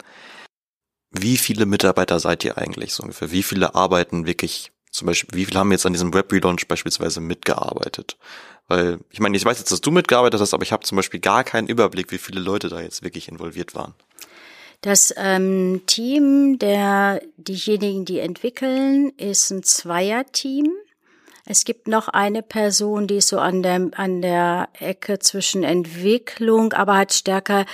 Wie 1.11 1.37
viele 1.37 1.65
Mitarbeiter 1.65 2.19
seid 2.19 2.43
ihr 2.43 2.57
eigentlich 2.57 2.93
so 2.93 3.03
ungefähr? 3.03 3.31
Wie 3.31 3.43
viele 3.43 3.75
arbeiten 3.75 4.25
wirklich, 4.25 4.71
zum 4.91 5.05
Beispiel, 5.07 5.37
wie 5.37 5.45
viele 5.45 5.59
haben 5.59 5.71
jetzt 5.71 5.85
an 5.85 5.93
diesem 5.93 6.13
Web-Relaunch 6.13 6.67
beispielsweise 6.67 7.21
mitgearbeitet? 7.21 8.17
Weil, 8.67 8.99
ich 9.11 9.19
meine, 9.19 9.37
ich 9.37 9.45
weiß 9.45 9.59
jetzt, 9.59 9.71
dass 9.71 9.81
du 9.81 9.91
mitgearbeitet 9.91 10.41
hast, 10.41 10.53
aber 10.53 10.63
ich 10.63 10.71
habe 10.71 10.83
zum 10.83 10.95
Beispiel 10.95 11.19
gar 11.19 11.43
keinen 11.43 11.67
Überblick, 11.67 12.11
wie 12.11 12.17
viele 12.17 12.41
Leute 12.41 12.67
da 12.67 12.81
jetzt 12.81 13.03
wirklich 13.03 13.27
involviert 13.29 13.75
waren. 13.75 13.93
Das 14.81 15.13
ähm, 15.17 15.81
Team 15.87 16.59
der 16.59 17.21
diejenigen, 17.37 18.05
die 18.05 18.19
entwickeln, 18.19 19.11
ist 19.17 19.51
ein 19.51 19.63
Zweierteam. 19.63 20.71
Es 21.47 21.63
gibt 21.63 21.87
noch 21.87 22.07
eine 22.07 22.41
Person, 22.41 23.05
die 23.05 23.17
ist 23.17 23.27
so 23.27 23.37
an 23.37 23.61
der, 23.61 23.91
an 23.95 24.23
der 24.23 24.67
Ecke 24.79 25.19
zwischen 25.19 25.63
Entwicklung, 25.63 26.73
aber 26.73 26.97
hat 26.97 27.13
stärker 27.13 27.67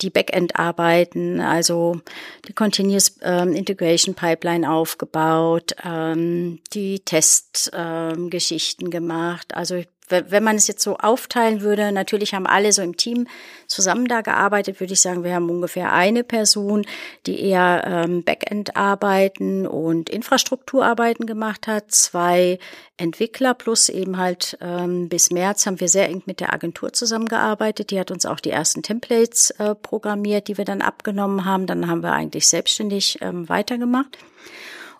die 0.00 0.10
Backend-Arbeiten, 0.10 1.40
also 1.40 2.00
die 2.46 2.52
Continuous 2.52 3.18
ähm, 3.22 3.52
Integration 3.52 4.14
Pipeline 4.14 4.70
aufgebaut, 4.70 5.74
ähm, 5.84 6.60
die 6.72 7.00
Testgeschichten 7.00 8.86
ähm, 8.86 8.90
gemacht. 8.90 9.54
Also 9.54 9.82
wenn 10.08 10.44
man 10.44 10.56
es 10.56 10.68
jetzt 10.68 10.82
so 10.82 10.96
aufteilen 10.98 11.60
würde, 11.60 11.92
natürlich 11.92 12.34
haben 12.34 12.46
alle 12.46 12.72
so 12.72 12.82
im 12.82 12.96
Team 12.96 13.26
zusammen 13.66 14.06
da 14.06 14.20
gearbeitet, 14.20 14.80
würde 14.80 14.92
ich 14.92 15.00
sagen, 15.00 15.24
wir 15.24 15.34
haben 15.34 15.50
ungefähr 15.50 15.92
eine 15.92 16.22
Person, 16.22 16.86
die 17.26 17.40
eher 17.40 17.82
ähm, 17.86 18.22
Backend-Arbeiten 18.22 19.66
und 19.66 20.08
Infrastrukturarbeiten 20.08 21.26
gemacht 21.26 21.66
hat, 21.66 21.90
zwei 21.90 22.58
Entwickler 22.96 23.54
plus 23.54 23.88
eben 23.88 24.16
halt 24.16 24.56
ähm, 24.60 25.08
bis 25.08 25.30
März 25.30 25.66
haben 25.66 25.80
wir 25.80 25.88
sehr 25.88 26.08
eng 26.08 26.22
mit 26.24 26.40
der 26.40 26.54
Agentur 26.54 26.92
zusammengearbeitet. 26.92 27.90
Die 27.90 28.00
hat 28.00 28.10
uns 28.10 28.24
auch 28.24 28.40
die 28.40 28.50
ersten 28.50 28.82
Templates 28.82 29.50
äh, 29.58 29.74
programmiert, 29.74 30.48
die 30.48 30.56
wir 30.56 30.64
dann 30.64 30.80
abgenommen 30.80 31.44
haben. 31.44 31.66
Dann 31.66 31.88
haben 31.88 32.02
wir 32.02 32.12
eigentlich 32.12 32.48
selbstständig 32.48 33.18
ähm, 33.20 33.48
weitergemacht. 33.48 34.16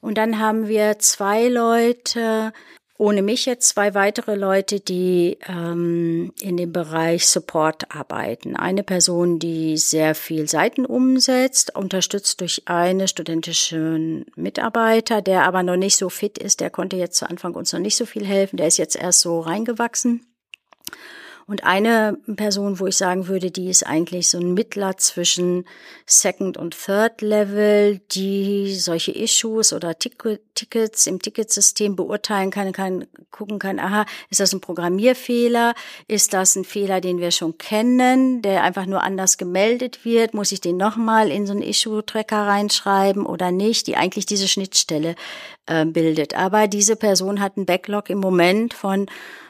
Und 0.00 0.18
dann 0.18 0.38
haben 0.38 0.68
wir 0.68 0.98
zwei 0.98 1.48
Leute, 1.48 2.52
ohne 2.98 3.22
mich 3.22 3.46
jetzt 3.46 3.68
zwei 3.68 3.94
weitere 3.94 4.34
Leute, 4.34 4.80
die 4.80 5.38
ähm, 5.48 6.32
in 6.40 6.56
dem 6.56 6.72
Bereich 6.72 7.26
Support 7.26 7.94
arbeiten. 7.94 8.56
Eine 8.56 8.82
Person, 8.82 9.38
die 9.38 9.76
sehr 9.76 10.14
viel 10.14 10.48
Seiten 10.48 10.86
umsetzt, 10.86 11.76
unterstützt 11.76 12.40
durch 12.40 12.62
eine 12.66 13.08
studentischen 13.08 14.26
Mitarbeiter, 14.36 15.22
der 15.22 15.44
aber 15.44 15.62
noch 15.62 15.76
nicht 15.76 15.96
so 15.96 16.08
fit 16.08 16.38
ist. 16.38 16.60
Der 16.60 16.70
konnte 16.70 16.96
jetzt 16.96 17.18
zu 17.18 17.28
Anfang 17.28 17.54
uns 17.54 17.72
noch 17.72 17.80
nicht 17.80 17.96
so 17.96 18.06
viel 18.06 18.24
helfen. 18.24 18.56
Der 18.56 18.68
ist 18.68 18.78
jetzt 18.78 18.96
erst 18.96 19.20
so 19.20 19.40
reingewachsen. 19.40 20.26
Und 21.48 21.62
eine 21.62 22.18
Person, 22.34 22.80
wo 22.80 22.88
ich 22.88 22.96
sagen 22.96 23.28
würde, 23.28 23.52
die 23.52 23.68
ist 23.68 23.86
eigentlich 23.86 24.28
so 24.28 24.38
ein 24.38 24.54
Mittler 24.54 24.96
zwischen 24.96 25.64
Second 26.04 26.56
und 26.56 26.76
Third 26.76 27.22
Level, 27.22 28.00
die 28.10 28.74
solche 28.74 29.12
Issues 29.12 29.72
oder 29.72 29.96
Tickets 29.96 31.06
im 31.06 31.22
Ticketsystem 31.22 31.94
beurteilen 31.94 32.50
kann, 32.50 32.72
kann 32.72 33.06
gucken 33.30 33.60
kann, 33.60 33.78
aha, 33.78 34.06
ist 34.28 34.40
das 34.40 34.52
ein 34.52 34.60
Programmierfehler? 34.60 35.74
Ist 36.08 36.32
das 36.32 36.56
ein 36.56 36.64
Fehler, 36.64 37.00
den 37.00 37.20
wir 37.20 37.30
schon 37.30 37.58
kennen, 37.58 38.42
der 38.42 38.64
einfach 38.64 38.86
nur 38.86 39.04
anders 39.04 39.38
gemeldet 39.38 40.04
wird? 40.04 40.34
Muss 40.34 40.50
ich 40.50 40.60
den 40.60 40.76
nochmal 40.76 41.30
in 41.30 41.46
so 41.46 41.52
einen 41.52 41.62
Issue-Tracker 41.62 42.46
reinschreiben 42.46 43.24
oder 43.24 43.52
nicht? 43.52 43.86
Die 43.86 43.96
eigentlich 43.96 44.26
diese 44.26 44.48
Schnittstelle 44.48 45.14
äh, 45.66 45.84
bildet. 45.84 46.34
Aber 46.34 46.66
diese 46.66 46.96
Person 46.96 47.40
hat 47.40 47.56
einen 47.56 47.66
Backlog 47.66 48.10
im 48.10 48.18
Moment 48.18 48.74
von 48.74 49.06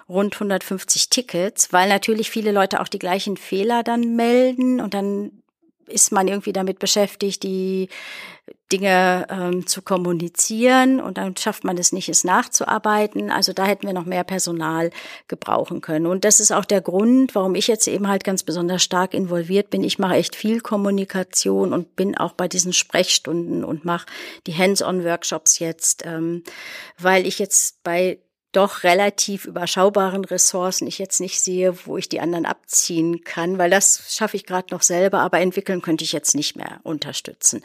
rund 0.09 0.35
150 0.35 1.11
Tickets, 1.11 1.73
weil 1.73 1.89
natürlich 1.89 2.31
viele 2.31 2.53
Leute 2.53 2.81
auch 2.81 2.89
die 2.89 2.99
gleichen 2.99 3.37
Fehler 3.37 3.83
dann 3.83 4.17
melden 4.17 4.81
und 4.81 4.95
dann 4.95 5.43
ist 5.89 6.13
man 6.13 6.29
irgendwie 6.29 6.53
damit 6.53 6.79
beschäftigt, 6.79 7.43
die 7.43 7.89
Dinge 8.73 9.27
ähm, 9.31 9.67
zu 9.67 9.83
kommunizieren 9.83 11.01
und 11.01 11.19
dann 11.19 11.37
schafft 11.37 11.63
man 11.63 11.79
es 11.79 11.93
nicht, 11.93 12.09
es 12.09 12.25
nachzuarbeiten. 12.25 13.31
Also 13.31 13.53
da 13.53 13.65
hätten 13.65 13.87
wir 13.87 13.93
noch 13.93 14.05
mehr 14.07 14.25
Personal 14.25 14.91
gebrauchen 15.29 15.81
können. 15.81 16.07
Und 16.07 16.25
das 16.25 16.41
ist 16.41 16.51
auch 16.51 16.65
der 16.65 16.81
Grund, 16.81 17.35
warum 17.37 17.55
ich 17.55 17.69
jetzt 17.69 17.87
eben 17.87 18.09
halt 18.09 18.25
ganz 18.25 18.43
besonders 18.43 18.83
stark 18.83 19.15
involviert 19.15 19.71
bin. 19.71 19.85
Ich 19.85 20.01
mache 20.01 20.15
echt 20.15 20.35
viel 20.35 20.61
Kommunikation 20.61 21.73
und 21.73 21.95
bin 21.95 22.17
auch 22.17 22.33
bei 22.33 22.49
diesen 22.49 22.73
Sprechstunden 22.73 23.65
und 23.65 23.85
mache 23.85 24.07
die 24.49 24.55
Hands-on-Workshops 24.55 25.61
jetzt, 25.61 26.05
ähm, 26.05 26.43
weil 26.99 27.27
ich 27.27 27.39
jetzt 27.39 27.83
bei 27.85 28.19
doch 28.57 28.85
relativ 28.85 29.45
überschaubaren 29.45 30.25
Ressourcen 30.25 30.87
ich 30.87 30.99
jetzt 30.99 31.21
nicht 31.21 31.41
sehe, 31.41 31.75
wo 31.85 31.99
ich 31.99 32.09
die 32.09 32.21
anderen 32.21 32.47
abziehen 32.47 33.23
kann, 33.23 33.59
weil 33.59 33.71
das 33.71 34.15
schaffe 34.15 34.37
ich 34.37 34.47
gerade 34.47 34.75
noch 34.75 34.83
selber, 34.83 35.19
aber 35.21 35.41
entwickeln 35.41 35.83
könnte 35.83 36.05
ich 36.05 36.13
jetzt 36.13 36.35
nicht 36.35 36.57
mehr 36.57 36.81
unterstützen. 36.83 37.63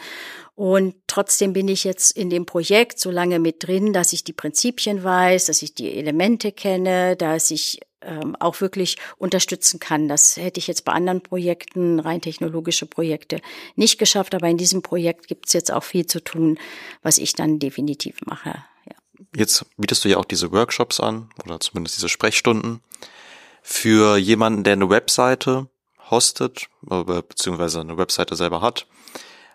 Und 0.53 0.95
trotzdem 1.07 1.53
bin 1.53 1.69
ich 1.69 1.85
jetzt 1.85 2.11
in 2.11 2.29
dem 2.29 2.45
Projekt 2.45 2.99
so 2.99 3.09
lange 3.09 3.39
mit 3.39 3.65
drin, 3.65 3.93
dass 3.93 4.11
ich 4.11 4.25
die 4.25 4.33
Prinzipien 4.33 5.03
weiß, 5.03 5.45
dass 5.45 5.61
ich 5.61 5.73
die 5.73 5.95
Elemente 5.95 6.51
kenne, 6.51 7.15
dass 7.15 7.51
ich 7.51 7.79
ähm, 8.01 8.35
auch 8.39 8.59
wirklich 8.59 8.97
unterstützen 9.17 9.79
kann. 9.79 10.09
Das 10.09 10.35
hätte 10.35 10.59
ich 10.59 10.67
jetzt 10.67 10.83
bei 10.83 10.91
anderen 10.91 11.21
Projekten, 11.21 11.99
rein 11.99 12.19
technologische 12.19 12.85
Projekte, 12.85 13.39
nicht 13.75 13.97
geschafft, 13.97 14.35
aber 14.35 14.47
in 14.47 14.57
diesem 14.57 14.81
Projekt 14.81 15.27
gibt 15.27 15.47
es 15.47 15.53
jetzt 15.53 15.71
auch 15.71 15.83
viel 15.83 16.05
zu 16.05 16.21
tun, 16.21 16.59
was 17.01 17.17
ich 17.17 17.33
dann 17.33 17.59
definitiv 17.59 18.17
mache 18.25 18.55
jetzt 19.35 19.65
bietest 19.77 20.03
du 20.03 20.09
ja 20.09 20.17
auch 20.17 20.25
diese 20.25 20.51
Workshops 20.51 20.99
an 20.99 21.29
oder 21.43 21.59
zumindest 21.59 21.97
diese 21.97 22.09
Sprechstunden 22.09 22.81
für 23.61 24.17
jemanden, 24.17 24.63
der 24.63 24.73
eine 24.73 24.89
Webseite 24.89 25.69
hostet, 26.09 26.67
beziehungsweise 26.81 27.81
eine 27.81 27.97
Webseite 27.97 28.35
selber 28.35 28.61
hat, 28.61 28.87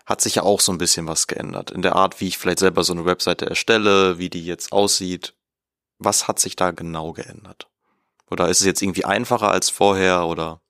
hat 0.05 0.21
sich 0.21 0.35
ja 0.35 0.43
auch 0.43 0.61
so 0.61 0.71
ein 0.71 0.77
bisschen 0.77 1.07
was 1.07 1.27
geändert. 1.27 1.69
In 1.71 1.81
der 1.81 1.95
Art, 1.95 2.19
wie 2.21 2.27
ich 2.27 2.37
vielleicht 2.37 2.59
selber 2.59 2.83
so 2.83 2.93
eine 2.93 3.05
Webseite 3.05 3.45
erstelle, 3.45 4.17
wie 4.17 4.29
die 4.29 4.45
jetzt 4.45 4.71
aussieht. 4.71 5.35
Was 5.99 6.27
hat 6.27 6.39
sich 6.39 6.55
da 6.55 6.71
genau 6.71 7.11
geändert? 7.11 7.69
Oder 8.29 8.49
ist 8.49 8.59
es 8.59 8.65
jetzt 8.65 8.81
irgendwie 8.81 9.05
einfacher 9.05 9.51
als 9.51 9.69
vorher 9.69 10.25
oder 10.25 10.61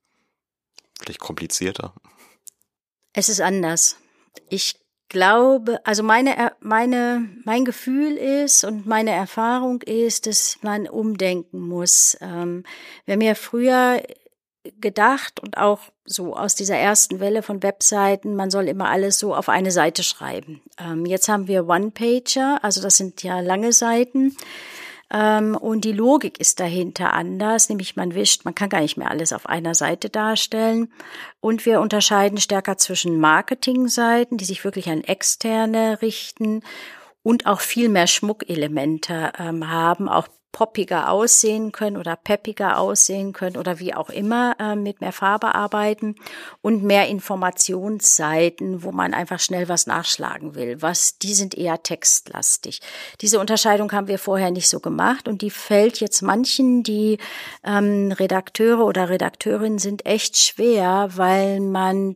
vielleicht 0.99 1.19
komplizierter? 1.19 1.93
Es 3.13 3.29
ist 3.29 3.41
anders. 3.41 3.97
Ich 4.49 4.75
glaube, 5.09 5.79
also 5.85 6.03
meine, 6.03 6.51
meine, 6.59 7.29
mein 7.43 7.65
Gefühl 7.65 8.17
ist 8.17 8.63
und 8.63 8.85
meine 8.85 9.11
Erfahrung 9.11 9.81
ist, 9.81 10.27
dass 10.27 10.59
man 10.61 10.87
umdenken 10.87 11.59
muss. 11.59 12.17
Ähm, 12.21 12.63
wer 13.05 13.17
mir 13.17 13.35
früher 13.35 14.01
gedacht 14.79 15.39
und 15.39 15.57
auch 15.57 15.79
so 16.05 16.35
aus 16.35 16.55
dieser 16.55 16.75
ersten 16.75 17.19
Welle 17.19 17.41
von 17.41 17.63
Webseiten, 17.63 18.35
man 18.35 18.49
soll 18.49 18.67
immer 18.67 18.89
alles 18.89 19.19
so 19.19 19.33
auf 19.33 19.49
eine 19.49 19.71
Seite 19.71 20.03
schreiben. 20.03 20.61
Ähm, 20.77 21.05
jetzt 21.05 21.29
haben 21.29 21.47
wir 21.47 21.67
One-Pager, 21.67 22.59
also 22.61 22.81
das 22.81 22.97
sind 22.97 23.23
ja 23.23 23.39
lange 23.39 23.73
Seiten. 23.73 24.35
Ähm, 25.11 25.55
und 25.55 25.85
die 25.85 25.93
Logik 25.93 26.39
ist 26.39 26.59
dahinter 26.59 27.13
anders, 27.13 27.69
nämlich 27.69 27.95
man 27.95 28.13
wischt, 28.13 28.43
man 28.45 28.55
kann 28.55 28.69
gar 28.69 28.81
nicht 28.81 28.97
mehr 28.97 29.09
alles 29.09 29.31
auf 29.31 29.47
einer 29.47 29.73
Seite 29.73 30.09
darstellen. 30.09 30.91
Und 31.39 31.65
wir 31.65 31.79
unterscheiden 31.79 32.39
stärker 32.39 32.77
zwischen 32.77 33.19
Marketingseiten, 33.19 34.37
die 34.37 34.45
sich 34.45 34.63
wirklich 34.63 34.89
an 34.89 35.03
Externe 35.03 36.01
richten 36.01 36.61
und 37.23 37.45
auch 37.45 37.61
viel 37.61 37.89
mehr 37.89 38.07
Schmuckelemente 38.07 39.33
ähm, 39.37 39.69
haben, 39.69 40.09
auch 40.09 40.27
poppiger 40.57 41.11
aussehen 41.11 41.71
können 41.71 41.97
oder 41.97 42.15
peppiger 42.15 42.79
aussehen 42.79 43.31
können 43.31 43.57
oder 43.57 43.77
wie 43.77 43.93
auch 43.93 44.09
immer 44.09 44.55
äh, 44.59 44.75
mit 44.75 45.01
mehr 45.01 45.11
Farbe 45.11 45.53
arbeiten 45.53 46.15
und 46.63 46.81
mehr 46.81 47.07
Informationsseiten, 47.09 48.81
wo 48.81 48.91
man 48.91 49.13
einfach 49.13 49.39
schnell 49.39 49.69
was 49.69 49.85
nachschlagen 49.85 50.55
will. 50.55 50.81
Was 50.81 51.19
die 51.19 51.35
sind 51.35 51.55
eher 51.55 51.83
textlastig. 51.83 52.81
Diese 53.21 53.39
Unterscheidung 53.39 53.91
haben 53.91 54.07
wir 54.07 54.17
vorher 54.17 54.49
nicht 54.49 54.67
so 54.67 54.79
gemacht 54.79 55.27
und 55.27 55.43
die 55.43 55.51
fällt 55.51 55.99
jetzt 55.99 56.23
manchen, 56.23 56.81
die 56.81 57.19
ähm, 57.63 58.11
Redakteure 58.11 58.83
oder 58.83 59.09
Redakteurinnen 59.09 59.77
sind 59.77 60.07
echt 60.07 60.37
schwer, 60.37 61.09
weil 61.13 61.59
man 61.59 62.15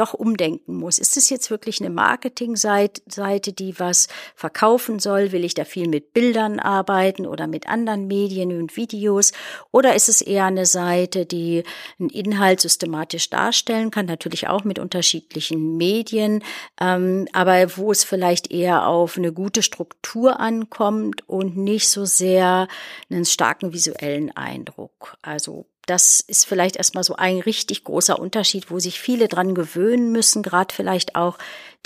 doch 0.00 0.14
umdenken 0.14 0.74
muss. 0.76 0.98
Ist 0.98 1.16
es 1.16 1.28
jetzt 1.28 1.50
wirklich 1.50 1.80
eine 1.80 1.90
Marketingseite, 1.90 3.52
die 3.52 3.78
was 3.78 4.08
verkaufen 4.34 4.98
soll? 4.98 5.32
Will 5.32 5.44
ich 5.44 5.54
da 5.54 5.64
viel 5.64 5.88
mit 5.88 6.14
Bildern 6.14 6.58
arbeiten 6.58 7.26
oder 7.26 7.46
mit 7.46 7.68
anderen 7.68 8.06
Medien 8.06 8.58
und 8.58 8.76
Videos? 8.76 9.32
Oder 9.70 9.94
ist 9.94 10.08
es 10.08 10.22
eher 10.22 10.46
eine 10.46 10.64
Seite, 10.64 11.26
die 11.26 11.64
einen 11.98 12.08
Inhalt 12.08 12.60
systematisch 12.60 13.28
darstellen 13.28 13.90
kann? 13.90 14.06
Natürlich 14.06 14.48
auch 14.48 14.64
mit 14.64 14.78
unterschiedlichen 14.78 15.76
Medien, 15.76 16.42
ähm, 16.80 17.28
aber 17.32 17.76
wo 17.76 17.92
es 17.92 18.02
vielleicht 18.02 18.50
eher 18.50 18.86
auf 18.86 19.18
eine 19.18 19.32
gute 19.32 19.62
Struktur 19.62 20.40
ankommt 20.40 21.28
und 21.28 21.56
nicht 21.58 21.88
so 21.90 22.06
sehr 22.06 22.68
einen 23.10 23.26
starken 23.26 23.74
visuellen 23.74 24.34
Eindruck. 24.34 25.18
Also 25.20 25.66
das 25.90 26.20
ist 26.20 26.46
vielleicht 26.46 26.76
erstmal 26.76 27.02
so 27.02 27.16
ein 27.16 27.40
richtig 27.40 27.82
großer 27.82 28.16
Unterschied, 28.16 28.70
wo 28.70 28.78
sich 28.78 29.00
viele 29.00 29.26
dran 29.26 29.56
gewöhnen 29.56 30.12
müssen, 30.12 30.40
gerade 30.44 30.72
vielleicht 30.72 31.16
auch 31.16 31.36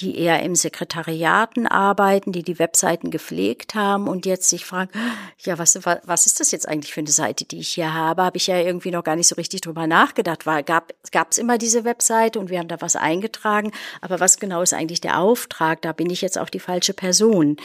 die 0.01 0.19
eher 0.19 0.43
im 0.43 0.55
Sekretariaten 0.55 1.67
arbeiten, 1.67 2.31
die 2.31 2.43
die 2.43 2.59
Webseiten 2.59 3.11
gepflegt 3.11 3.75
haben 3.75 4.07
und 4.07 4.27
jetzt 4.27 4.51
sich 4.51 4.67
fragen, 4.67 4.91
ja, 5.39 5.57
was, 5.57 5.79
was 5.85 6.27
ist 6.27 6.39
das 6.39 6.51
jetzt 6.51 6.69
eigentlich 6.69 6.93
für 6.93 7.01
eine 7.01 7.11
Seite, 7.11 7.47
die 7.47 7.61
ich 7.61 7.71
hier 7.71 7.95
habe? 7.95 8.25
Habe 8.25 8.37
ich 8.37 8.47
ja 8.47 8.59
irgendwie 8.59 8.91
noch 8.91 9.05
gar 9.05 9.17
nicht 9.17 9.29
so 9.29 9.37
richtig 9.37 9.63
drüber 9.63 9.87
nachgedacht. 9.87 10.45
War, 10.45 10.63
gab 10.63 10.93
es 11.31 11.39
immer 11.39 11.57
diese 11.57 11.85
Webseite 11.85 12.39
und 12.39 12.51
wir 12.51 12.59
haben 12.59 12.69
da 12.69 12.83
was 12.83 12.97
eingetragen, 12.97 13.73
aber 14.03 14.21
was 14.21 14.39
genau 14.39 14.61
ist 14.61 14.75
eigentlich 14.75 15.01
der 15.01 15.19
Auftrag? 15.19 15.81
Da 15.81 15.93
bin 15.93 16.11
ich 16.11 16.21
jetzt 16.21 16.39
auch 16.39 16.51
die 16.51 16.61
falsche 16.61 16.93
Person. 16.93 17.57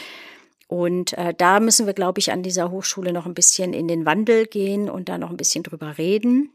Und 0.70 1.18
äh, 1.18 1.34
da 1.36 1.58
müssen 1.58 1.86
wir, 1.86 1.94
glaube 1.94 2.20
ich, 2.20 2.30
an 2.30 2.44
dieser 2.44 2.70
Hochschule 2.70 3.12
noch 3.12 3.26
ein 3.26 3.34
bisschen 3.34 3.72
in 3.72 3.88
den 3.88 4.06
Wandel 4.06 4.46
gehen 4.46 4.88
und 4.88 5.08
da 5.08 5.18
noch 5.18 5.30
ein 5.30 5.36
bisschen 5.36 5.64
drüber 5.64 5.98
reden. 5.98 6.52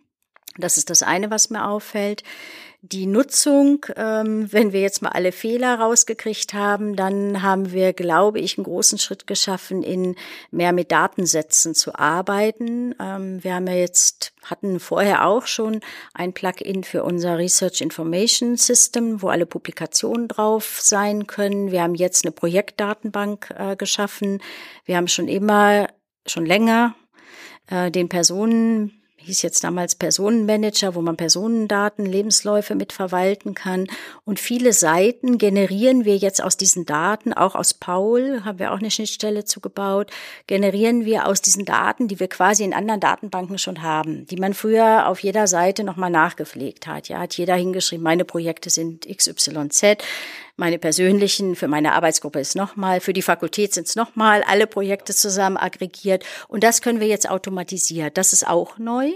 Das 0.58 0.78
ist 0.78 0.90
das 0.90 1.04
eine, 1.04 1.32
was 1.32 1.50
mir 1.50 1.68
auffällt. 1.68 2.24
Die 2.92 3.08
Nutzung, 3.08 3.84
ähm, 3.96 4.52
wenn 4.54 4.72
wir 4.72 4.82
jetzt 4.82 5.02
mal 5.02 5.10
alle 5.10 5.32
Fehler 5.32 5.80
rausgekriegt 5.80 6.54
haben, 6.54 6.96
dann 6.96 7.42
haben 7.42 7.72
wir, 7.72 7.94
glaube 7.94 8.40
ich, 8.40 8.60
einen 8.60 8.66
großen 8.66 9.00
Schritt 9.00 9.26
geschaffen, 9.26 9.82
in 9.82 10.16
mehr 10.52 10.72
mit 10.72 10.92
Datensätzen 10.92 11.74
zu 11.74 11.96
arbeiten. 11.96 12.94
Ähm, 13.00 13.44
wir 13.44 13.56
haben 13.56 13.66
ja 13.66 13.74
jetzt, 13.74 14.34
hatten 14.44 14.80
vorher 14.80 15.26
auch 15.26 15.48
schon 15.48 15.80
ein 16.14 16.34
Plugin 16.34 16.84
für 16.84 17.04
unser 17.04 17.40
Research 17.40 17.82
Information 17.82 18.56
System, 18.56 19.24
wo 19.24 19.30
alle 19.30 19.48
Publikationen 19.48 20.28
drauf 20.28 20.78
sein 20.80 21.26
können. 21.26 21.72
Wir 21.72 21.82
haben 21.82 21.96
jetzt 21.96 22.24
eine 22.24 22.34
Projektdatenbank 22.34 23.52
äh, 23.58 23.76
geschaffen. 23.76 24.44
Wir 24.84 24.98
haben 24.98 25.08
schon 25.08 25.28
immer, 25.28 25.88
schon 26.28 26.46
länger 26.46 26.94
äh, 27.66 27.90
den 27.90 28.10
Personen 28.10 29.02
hieß 29.26 29.42
jetzt 29.42 29.64
damals 29.64 29.96
Personenmanager, 29.96 30.96
wo 30.96 31.02
man 31.02 31.18
Personendaten, 31.18 32.06
Lebensläufe 32.06 32.76
mit 32.76 32.94
verwalten 32.94 33.54
kann. 33.56 33.88
Und 34.24 34.40
viele 34.40 34.74
Seiten 34.74 35.38
generieren 35.38 36.06
wir 36.06 36.18
jetzt 36.18 36.44
aus 36.44 36.58
diesen 36.58 36.86
Daten, 36.86 37.34
auch 37.34 37.56
aus 37.56 37.74
Paul, 37.74 38.44
haben 38.46 38.60
wir 38.60 38.72
auch 38.72 38.80
eine 38.80 38.92
Schnittstelle 38.92 39.46
zugebaut, 39.46 40.12
generieren 40.48 41.06
wir 41.06 41.28
aus 41.28 41.42
diesen 41.42 41.66
Daten, 41.66 42.08
die 42.08 42.20
wir 42.20 42.28
quasi 42.28 42.64
in 42.64 42.74
anderen 42.74 43.00
Datenbanken 43.00 43.58
schon 43.58 43.82
haben, 43.82 44.26
die 44.28 44.38
man 44.38 44.54
früher 44.54 45.08
auf 45.08 45.20
jeder 45.20 45.48
Seite 45.48 45.84
nochmal 45.84 46.12
nachgepflegt 46.12 46.88
hat. 46.88 47.10
Ja, 47.10 47.20
hat 47.20 47.38
jeder 47.38 47.56
hingeschrieben, 47.56 48.04
meine 48.04 48.26
Projekte 48.26 48.70
sind 48.70 49.08
XYZ. 49.08 49.98
Meine 50.58 50.80
persönlichen, 50.80 51.56
für 51.56 51.68
meine 51.68 51.94
Arbeitsgruppe 51.94 52.40
ist 52.40 52.56
nochmal, 52.56 53.02
für 53.02 53.12
die 53.12 53.22
Fakultät 53.22 53.74
sind 53.74 53.88
es 53.88 53.96
nochmal 53.96 54.42
alle 54.44 54.68
Projekte 54.68 55.14
zusammen 55.14 55.58
aggregiert. 55.58 56.24
Und 56.48 56.64
das 56.64 56.82
können 56.82 57.02
wir 57.02 57.08
jetzt 57.08 57.30
automatisiert. 57.30 58.18
Das 58.18 58.32
ist 58.32 58.48
auch 58.48 58.78
neu. 58.78 59.12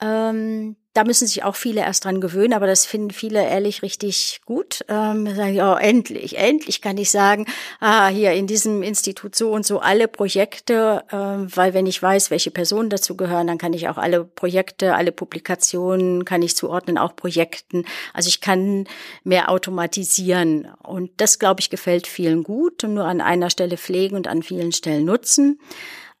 Ähm, 0.00 0.76
da 0.96 1.04
müssen 1.04 1.26
sich 1.26 1.44
auch 1.44 1.56
viele 1.56 1.82
erst 1.82 2.06
dran 2.06 2.22
gewöhnen, 2.22 2.54
aber 2.54 2.66
das 2.66 2.86
finden 2.86 3.10
viele 3.10 3.46
ehrlich 3.46 3.82
richtig 3.82 4.40
gut. 4.46 4.82
Ähm, 4.88 5.26
sagen, 5.34 5.60
oh, 5.60 5.74
endlich, 5.74 6.38
endlich 6.38 6.80
kann 6.80 6.96
ich 6.96 7.10
sagen, 7.10 7.44
ah, 7.80 8.08
hier 8.08 8.32
in 8.32 8.46
diesem 8.46 8.82
Institut 8.82 9.36
so 9.36 9.50
und 9.50 9.66
so 9.66 9.80
alle 9.80 10.08
Projekte, 10.08 11.04
ähm, 11.12 11.48
weil 11.54 11.74
wenn 11.74 11.86
ich 11.86 12.02
weiß, 12.02 12.30
welche 12.30 12.50
Personen 12.50 12.88
dazu 12.88 13.14
gehören, 13.14 13.46
dann 13.46 13.58
kann 13.58 13.74
ich 13.74 13.88
auch 13.88 13.98
alle 13.98 14.24
Projekte, 14.24 14.94
alle 14.94 15.12
Publikationen 15.12 16.24
kann 16.24 16.40
ich 16.40 16.56
zuordnen, 16.56 16.96
auch 16.96 17.14
Projekten. 17.14 17.84
Also 18.14 18.28
ich 18.28 18.40
kann 18.40 18.86
mehr 19.22 19.50
automatisieren 19.50 20.66
und 20.82 21.10
das, 21.18 21.38
glaube 21.38 21.60
ich, 21.60 21.68
gefällt 21.68 22.06
vielen 22.06 22.42
gut 22.42 22.84
und 22.84 22.94
nur 22.94 23.04
an 23.04 23.20
einer 23.20 23.50
Stelle 23.50 23.76
pflegen 23.76 24.16
und 24.16 24.28
an 24.28 24.42
vielen 24.42 24.72
Stellen 24.72 25.04
nutzen. 25.04 25.60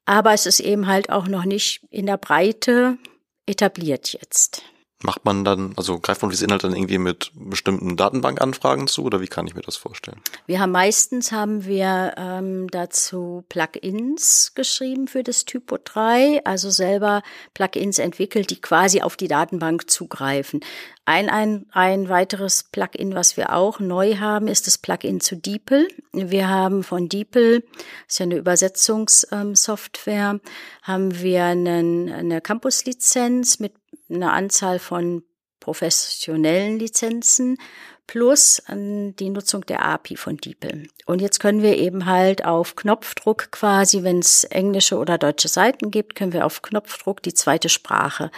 Aber 0.04 0.34
es 0.34 0.44
ist 0.44 0.60
eben 0.60 0.86
halt 0.86 1.08
auch 1.08 1.28
noch 1.28 1.46
nicht 1.46 1.80
in 1.90 2.04
der 2.04 2.18
Breite 2.18 2.98
etabliert 3.46 4.12
jetzt. 4.12 4.62
Macht 5.02 5.26
man 5.26 5.44
dann, 5.44 5.74
also 5.76 6.00
greift 6.00 6.22
man 6.22 6.30
diese 6.30 6.46
Inhalte 6.46 6.68
dann 6.68 6.76
irgendwie 6.76 6.96
mit 6.96 7.30
bestimmten 7.34 7.98
Datenbankanfragen 7.98 8.86
zu 8.86 9.04
oder 9.04 9.20
wie 9.20 9.26
kann 9.26 9.46
ich 9.46 9.54
mir 9.54 9.60
das 9.60 9.76
vorstellen? 9.76 10.22
Wir 10.46 10.58
haben 10.58 10.72
meistens 10.72 11.32
haben 11.32 11.66
wir 11.66 12.14
ähm, 12.16 12.66
dazu 12.70 13.44
Plugins 13.50 14.52
geschrieben 14.54 15.06
für 15.06 15.22
das 15.22 15.44
Typo 15.44 15.76
3, 15.82 16.46
also 16.46 16.70
selber 16.70 17.22
Plugins 17.52 17.98
entwickelt, 17.98 18.48
die 18.48 18.58
quasi 18.58 19.02
auf 19.02 19.18
die 19.18 19.28
Datenbank 19.28 19.90
zugreifen. 19.90 20.60
Ein, 21.04 21.28
ein, 21.28 21.66
ein 21.70 22.08
weiteres 22.08 22.64
Plugin, 22.64 23.14
was 23.14 23.36
wir 23.36 23.54
auch 23.54 23.78
neu 23.78 24.16
haben, 24.16 24.48
ist 24.48 24.66
das 24.66 24.78
Plugin 24.78 25.20
zu 25.20 25.36
DeepL. 25.36 25.86
Wir 26.12 26.48
haben 26.48 26.82
von 26.82 27.08
DeepL, 27.08 27.60
das 27.60 27.70
ist 28.08 28.18
ja 28.18 28.24
eine 28.24 28.34
Übersetzungssoftware, 28.36 30.40
haben 30.82 31.20
wir 31.20 31.44
einen, 31.44 32.10
eine 32.10 32.40
Campus-Lizenz 32.40 33.60
mit 33.60 33.74
einer 34.08 34.32
Anzahl 34.32 34.78
von 34.78 35.22
professionellen 35.60 36.78
Lizenzen 36.78 37.58
plus 38.06 38.62
die 38.68 39.30
Nutzung 39.30 39.66
der 39.66 39.84
API 39.84 40.16
von 40.16 40.36
DeepL. 40.36 40.88
Und 41.06 41.20
jetzt 41.20 41.40
können 41.40 41.62
wir 41.62 41.76
eben 41.76 42.06
halt 42.06 42.44
auf 42.44 42.76
Knopfdruck 42.76 43.50
quasi, 43.50 44.04
wenn 44.04 44.20
es 44.20 44.44
englische 44.44 44.96
oder 44.96 45.18
deutsche 45.18 45.48
Seiten 45.48 45.90
gibt, 45.90 46.14
können 46.14 46.32
wir 46.32 46.46
auf 46.46 46.62
Knopfdruck 46.62 47.22
die 47.22 47.34
zweite 47.34 47.68
Sprache 47.68 48.30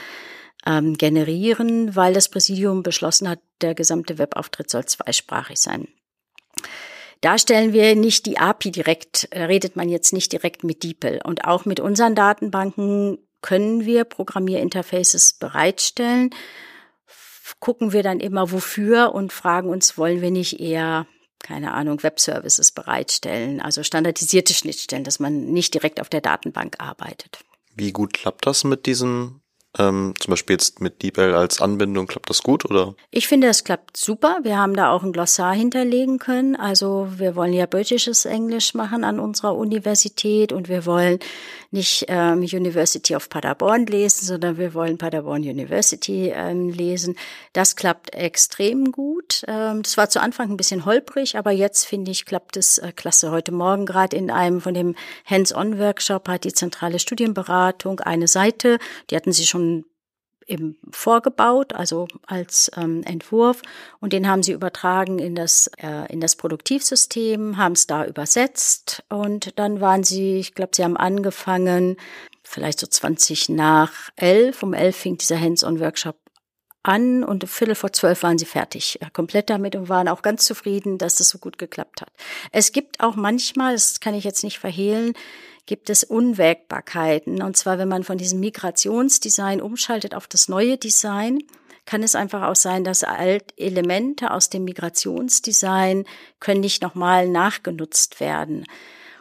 ähm, 0.66 0.94
generieren, 0.94 1.94
weil 1.94 2.14
das 2.14 2.28
Präsidium 2.28 2.82
beschlossen 2.82 3.28
hat, 3.28 3.40
der 3.60 3.74
gesamte 3.74 4.18
Webauftritt 4.18 4.70
soll 4.70 4.86
zweisprachig 4.86 5.58
sein. 5.58 5.88
Da 7.20 7.36
stellen 7.36 7.72
wir 7.72 7.96
nicht 7.96 8.26
die 8.26 8.38
API 8.38 8.70
direkt, 8.70 9.28
äh, 9.32 9.44
redet 9.44 9.76
man 9.76 9.88
jetzt 9.88 10.12
nicht 10.12 10.32
direkt 10.32 10.64
mit 10.64 10.82
DeepL. 10.82 11.20
Und 11.24 11.44
auch 11.44 11.64
mit 11.64 11.80
unseren 11.80 12.14
Datenbanken 12.14 13.18
können 13.42 13.84
wir 13.84 14.04
Programmierinterfaces 14.04 15.34
bereitstellen. 15.34 16.30
Gucken 17.60 17.92
wir 17.92 18.02
dann 18.02 18.20
immer 18.20 18.52
wofür 18.52 19.14
und 19.14 19.32
fragen 19.32 19.70
uns, 19.70 19.96
wollen 19.96 20.20
wir 20.20 20.30
nicht 20.30 20.60
eher 20.60 21.06
keine 21.40 21.72
Ahnung, 21.72 22.02
Webservices 22.02 22.72
bereitstellen, 22.72 23.60
also 23.60 23.82
standardisierte 23.82 24.54
Schnittstellen, 24.54 25.04
dass 25.04 25.20
man 25.20 25.46
nicht 25.46 25.74
direkt 25.74 26.00
auf 26.00 26.08
der 26.08 26.20
Datenbank 26.20 26.76
arbeitet. 26.78 27.38
Wie 27.74 27.92
gut 27.92 28.12
klappt 28.12 28.46
das 28.46 28.64
mit 28.64 28.86
diesen 28.86 29.40
Ähm, 29.78 30.14
zum 30.18 30.32
Beispiel 30.32 30.54
jetzt 30.54 30.80
mit 30.80 31.02
DeepL 31.02 31.34
als 31.34 31.60
Anbindung, 31.60 32.06
klappt 32.06 32.28
das 32.30 32.42
gut 32.42 32.64
oder? 32.64 32.94
Ich 33.10 33.28
finde, 33.28 33.46
es 33.46 33.62
klappt 33.62 33.96
super. 33.96 34.40
Wir 34.42 34.58
haben 34.58 34.74
da 34.74 34.90
auch 34.90 35.04
ein 35.04 35.12
Glossar 35.12 35.54
hinterlegen 35.54 36.18
können. 36.18 36.56
Also 36.56 37.08
wir 37.16 37.36
wollen 37.36 37.52
ja 37.52 37.66
britisches 37.66 38.24
Englisch 38.24 38.74
machen 38.74 39.04
an 39.04 39.20
unserer 39.20 39.54
Universität 39.54 40.52
und 40.52 40.68
wir 40.68 40.84
wollen 40.84 41.20
nicht 41.70 42.06
ähm, 42.08 42.40
University 42.40 43.14
of 43.14 43.28
Paderborn 43.28 43.86
lesen, 43.86 44.26
sondern 44.26 44.56
wir 44.56 44.74
wollen 44.74 44.98
Paderborn 44.98 45.42
University 45.42 46.32
ähm, 46.34 46.70
lesen. 46.70 47.16
Das 47.52 47.76
klappt 47.76 48.14
extrem 48.14 48.90
gut. 48.90 49.44
Ähm, 49.46 49.82
das 49.82 49.96
war 49.96 50.08
zu 50.08 50.20
Anfang 50.20 50.50
ein 50.50 50.56
bisschen 50.56 50.86
holprig, 50.86 51.36
aber 51.36 51.50
jetzt 51.52 51.84
finde 51.84 52.10
ich, 52.10 52.24
klappt 52.24 52.56
es 52.56 52.78
äh, 52.78 52.92
klasse. 52.92 53.30
Heute 53.30 53.52
Morgen 53.52 53.86
gerade 53.86 54.16
in 54.16 54.30
einem 54.30 54.60
von 54.60 54.74
dem 54.74 54.96
Hands-on-Workshop 55.26 56.28
hat 56.28 56.44
die 56.44 56.52
zentrale 56.52 56.98
Studienberatung 56.98 58.00
eine 58.00 58.28
Seite, 58.28 58.78
die 59.10 59.16
hatten 59.16 59.32
sie 59.32 59.46
schon 59.46 59.67
eben 60.48 60.78
vorgebaut, 60.90 61.74
also 61.74 62.08
als 62.26 62.70
ähm, 62.76 63.02
Entwurf 63.04 63.62
und 64.00 64.12
den 64.12 64.28
haben 64.28 64.42
sie 64.42 64.52
übertragen 64.52 65.18
in 65.18 65.34
das 65.34 65.70
äh, 65.76 66.10
in 66.10 66.20
das 66.20 66.36
Produktivsystem, 66.36 67.58
haben 67.58 67.74
es 67.74 67.86
da 67.86 68.06
übersetzt 68.06 69.04
und 69.10 69.58
dann 69.58 69.80
waren 69.80 70.04
sie, 70.04 70.38
ich 70.38 70.54
glaube, 70.54 70.70
sie 70.74 70.84
haben 70.84 70.96
angefangen 70.96 71.96
vielleicht 72.42 72.80
so 72.80 72.86
20 72.86 73.50
nach 73.50 73.92
elf, 74.16 74.62
um 74.62 74.72
elf 74.72 74.96
fing 74.96 75.18
dieser 75.18 75.38
Hands-on-Workshop 75.38 76.16
an 76.82 77.22
und 77.24 77.48
Viertel 77.48 77.74
vor 77.74 77.92
zwölf 77.92 78.22
waren 78.22 78.38
sie 78.38 78.46
fertig, 78.46 79.00
äh, 79.02 79.10
komplett 79.12 79.50
damit 79.50 79.76
und 79.76 79.90
waren 79.90 80.08
auch 80.08 80.22
ganz 80.22 80.46
zufrieden, 80.46 80.96
dass 80.96 81.16
das 81.16 81.28
so 81.28 81.38
gut 81.38 81.58
geklappt 81.58 82.00
hat. 82.00 82.10
Es 82.52 82.72
gibt 82.72 83.00
auch 83.00 83.16
manchmal, 83.16 83.74
das 83.74 84.00
kann 84.00 84.14
ich 84.14 84.24
jetzt 84.24 84.44
nicht 84.44 84.58
verhehlen, 84.58 85.12
gibt 85.68 85.90
es 85.90 86.02
Unwägbarkeiten. 86.02 87.42
Und 87.42 87.56
zwar, 87.56 87.78
wenn 87.78 87.88
man 87.88 88.02
von 88.02 88.18
diesem 88.18 88.40
Migrationsdesign 88.40 89.60
umschaltet 89.60 90.14
auf 90.14 90.26
das 90.26 90.48
neue 90.48 90.78
Design, 90.78 91.40
kann 91.84 92.02
es 92.02 92.16
einfach 92.16 92.42
auch 92.42 92.56
sein, 92.56 92.84
dass 92.84 93.04
Elemente 93.56 94.30
aus 94.30 94.50
dem 94.50 94.64
Migrationsdesign 94.64 96.04
können 96.40 96.60
nicht 96.60 96.82
nochmal 96.82 97.28
nachgenutzt 97.28 98.18
werden. 98.18 98.64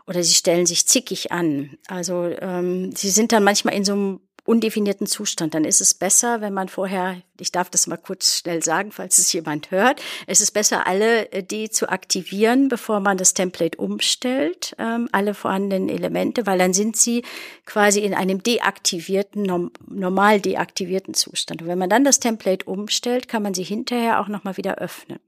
Oder 0.08 0.24
sie 0.24 0.34
stellen 0.34 0.66
sich 0.66 0.88
zickig 0.88 1.34
an. 1.34 1.78
Also 1.88 2.24
ähm, 2.40 2.94
sie 2.96 3.10
sind 3.10 3.34
dann 3.34 3.44
manchmal 3.44 3.76
in 3.76 3.84
so 3.84 3.94
einem 3.94 4.20
undefinierten 4.48 5.08
Zustand. 5.08 5.54
Dann 5.54 5.66
ist 5.66 5.82
es 5.82 5.94
besser, 5.94 6.42
wenn 6.42 6.54
man 6.54 6.70
vorher, 6.70 7.22
ich 7.40 7.52
darf 7.52 7.70
das 7.70 7.88
mal 7.88 7.98
kurz 7.98 8.40
schnell 8.40 8.64
sagen, 8.64 8.92
falls 8.92 9.18
es 9.18 9.32
jemand 9.34 9.72
hört, 9.72 10.02
es 10.26 10.42
ist 10.42 10.52
besser, 10.52 10.88
alle 10.88 11.32
äh, 11.32 11.44
die 11.44 11.70
zu 11.70 11.90
aktivieren, 11.90 12.70
bevor 12.70 13.00
man 13.00 13.18
das 13.18 13.34
Template 13.34 13.78
umstellt, 13.78 14.76
ähm, 14.80 15.10
alle 15.12 15.34
vorhandenen 15.34 15.90
Elemente, 15.90 16.46
weil 16.46 16.58
dann 16.58 16.74
sind 16.74 16.96
sie 16.96 17.24
quasi 17.66 18.00
in 18.00 18.14
einem 18.14 18.42
deaktivierten, 18.42 19.72
normal 19.88 20.40
deaktivierten 20.40 21.14
Zustand. 21.14 21.62
Und 21.62 21.68
wenn 21.68 21.80
man 21.80 21.90
dann 21.90 22.04
das 22.04 22.20
Template 22.20 22.66
umstellt, 22.66 23.28
kann 23.28 23.44
man 23.44 23.54
sie 23.54 23.64
hinterher 23.64 24.22
auch 24.22 24.28
nochmal 24.28 24.58
wieder 24.58 24.76
öffnen. 24.76 25.20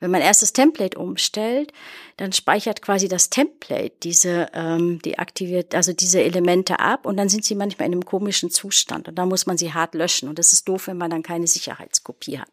Wenn 0.00 0.10
man 0.10 0.20
erst 0.20 0.42
das 0.42 0.52
Template 0.52 0.98
umstellt, 0.98 1.72
dann 2.16 2.32
speichert 2.32 2.82
quasi 2.82 3.08
das 3.08 3.30
Template 3.30 3.92
diese, 4.02 4.48
ähm, 4.52 5.00
die 5.02 5.18
aktiviert, 5.18 5.74
also 5.74 5.92
diese 5.92 6.22
Elemente 6.22 6.78
ab 6.80 7.06
und 7.06 7.16
dann 7.16 7.28
sind 7.28 7.44
sie 7.44 7.54
manchmal 7.54 7.86
in 7.86 7.92
einem 7.92 8.04
komischen 8.04 8.50
Zustand 8.50 9.08
und 9.08 9.16
da 9.16 9.26
muss 9.26 9.46
man 9.46 9.58
sie 9.58 9.72
hart 9.72 9.94
löschen 9.94 10.28
und 10.28 10.38
das 10.38 10.52
ist 10.52 10.68
doof, 10.68 10.88
wenn 10.88 10.98
man 10.98 11.10
dann 11.10 11.22
keine 11.22 11.46
Sicherheitskopie 11.46 12.38
hat. 12.38 12.50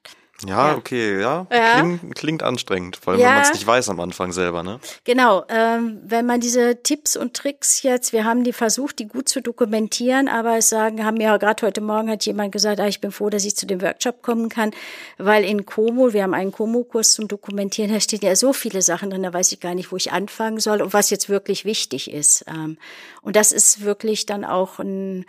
Ja, 0.47 0.71
ja. 0.71 0.77
okay, 0.77 1.19
ja. 1.19 1.47
ja. 1.51 1.79
Klingt, 1.79 2.15
klingt 2.15 2.43
anstrengend, 2.43 2.97
vor 2.97 3.13
allem 3.13 3.21
ja. 3.21 3.27
wenn 3.27 3.35
man 3.35 3.43
es 3.43 3.53
nicht 3.53 3.67
weiß 3.67 3.89
am 3.89 3.99
Anfang 3.99 4.31
selber, 4.31 4.63
ne? 4.63 4.79
Genau, 5.03 5.43
ähm, 5.49 5.99
wenn 6.03 6.25
man 6.25 6.39
diese 6.39 6.81
Tipps 6.83 7.15
und 7.15 7.33
Tricks 7.33 7.83
jetzt, 7.83 8.13
wir 8.13 8.25
haben 8.25 8.43
die 8.43 8.53
versucht, 8.53 8.99
die 8.99 9.07
gut 9.07 9.29
zu 9.29 9.41
dokumentieren, 9.41 10.27
aber 10.27 10.57
es 10.57 10.69
sagen, 10.69 11.05
haben 11.05 11.17
ja 11.17 11.37
gerade 11.37 11.65
heute 11.65 11.81
Morgen 11.81 12.09
hat 12.09 12.25
jemand 12.25 12.51
gesagt, 12.51 12.79
ah, 12.79 12.87
ich 12.87 13.01
bin 13.01 13.11
froh, 13.11 13.29
dass 13.29 13.45
ich 13.45 13.55
zu 13.55 13.65
dem 13.65 13.81
Workshop 13.81 14.21
kommen 14.21 14.49
kann, 14.49 14.71
weil 15.17 15.43
in 15.43 15.65
Como, 15.65 16.13
wir 16.13 16.23
haben 16.23 16.33
einen 16.33 16.51
Como-Kurs 16.51 17.11
zum 17.13 17.27
Dokumentieren, 17.27 17.91
da 17.91 17.99
stehen 17.99 18.21
ja 18.21 18.35
so 18.35 18.53
viele 18.53 18.81
Sachen 18.81 19.09
drin, 19.09 19.23
da 19.23 19.33
weiß 19.33 19.51
ich 19.51 19.59
gar 19.59 19.75
nicht, 19.75 19.91
wo 19.91 19.97
ich 19.97 20.11
anfangen 20.11 20.59
soll 20.59 20.81
und 20.81 20.93
was 20.93 21.09
jetzt 21.09 21.29
wirklich 21.29 21.65
wichtig 21.65 22.11
ist. 22.11 22.45
Ähm, 22.47 22.77
und 23.21 23.35
das 23.35 23.51
ist 23.51 23.81
wirklich 23.81 24.25
dann 24.25 24.43
auch 24.43 24.79
ein 24.79 25.25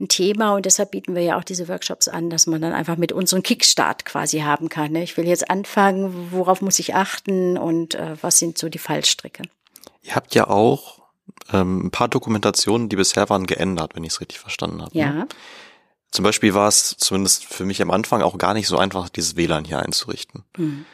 ein 0.00 0.08
Thema 0.08 0.54
und 0.54 0.66
deshalb 0.66 0.90
bieten 0.90 1.14
wir 1.14 1.22
ja 1.22 1.38
auch 1.38 1.44
diese 1.44 1.68
Workshops 1.68 2.08
an, 2.08 2.30
dass 2.30 2.46
man 2.46 2.60
dann 2.60 2.72
einfach 2.72 2.96
mit 2.96 3.12
unserem 3.12 3.42
Kickstart 3.42 4.04
quasi 4.04 4.40
haben 4.40 4.68
kann. 4.68 4.92
Ne? 4.92 5.02
Ich 5.02 5.16
will 5.16 5.26
jetzt 5.26 5.50
anfangen, 5.50 6.32
worauf 6.32 6.62
muss 6.62 6.78
ich 6.78 6.94
achten 6.94 7.56
und 7.56 7.94
äh, 7.94 8.16
was 8.20 8.38
sind 8.38 8.58
so 8.58 8.68
die 8.68 8.78
Fallstricke. 8.78 9.42
Ihr 10.02 10.14
habt 10.14 10.34
ja 10.34 10.48
auch 10.48 11.02
ähm, 11.52 11.86
ein 11.86 11.90
paar 11.90 12.08
Dokumentationen, 12.08 12.88
die 12.88 12.96
bisher 12.96 13.28
waren, 13.30 13.46
geändert, 13.46 13.94
wenn 13.94 14.04
ich 14.04 14.12
es 14.12 14.20
richtig 14.20 14.38
verstanden 14.40 14.82
habe. 14.82 14.96
Ne? 14.96 15.00
Ja. 15.00 15.12
Ne? 15.12 15.28
Zum 16.10 16.22
Beispiel 16.22 16.54
war 16.54 16.68
es 16.68 16.96
zumindest 16.96 17.44
für 17.44 17.64
mich 17.64 17.82
am 17.82 17.90
Anfang 17.90 18.22
auch 18.22 18.38
gar 18.38 18.54
nicht 18.54 18.68
so 18.68 18.78
einfach, 18.78 19.08
dieses 19.08 19.36
WLAN 19.36 19.64
hier 19.64 19.80
einzurichten. 19.80 20.44
Hm. 20.56 20.84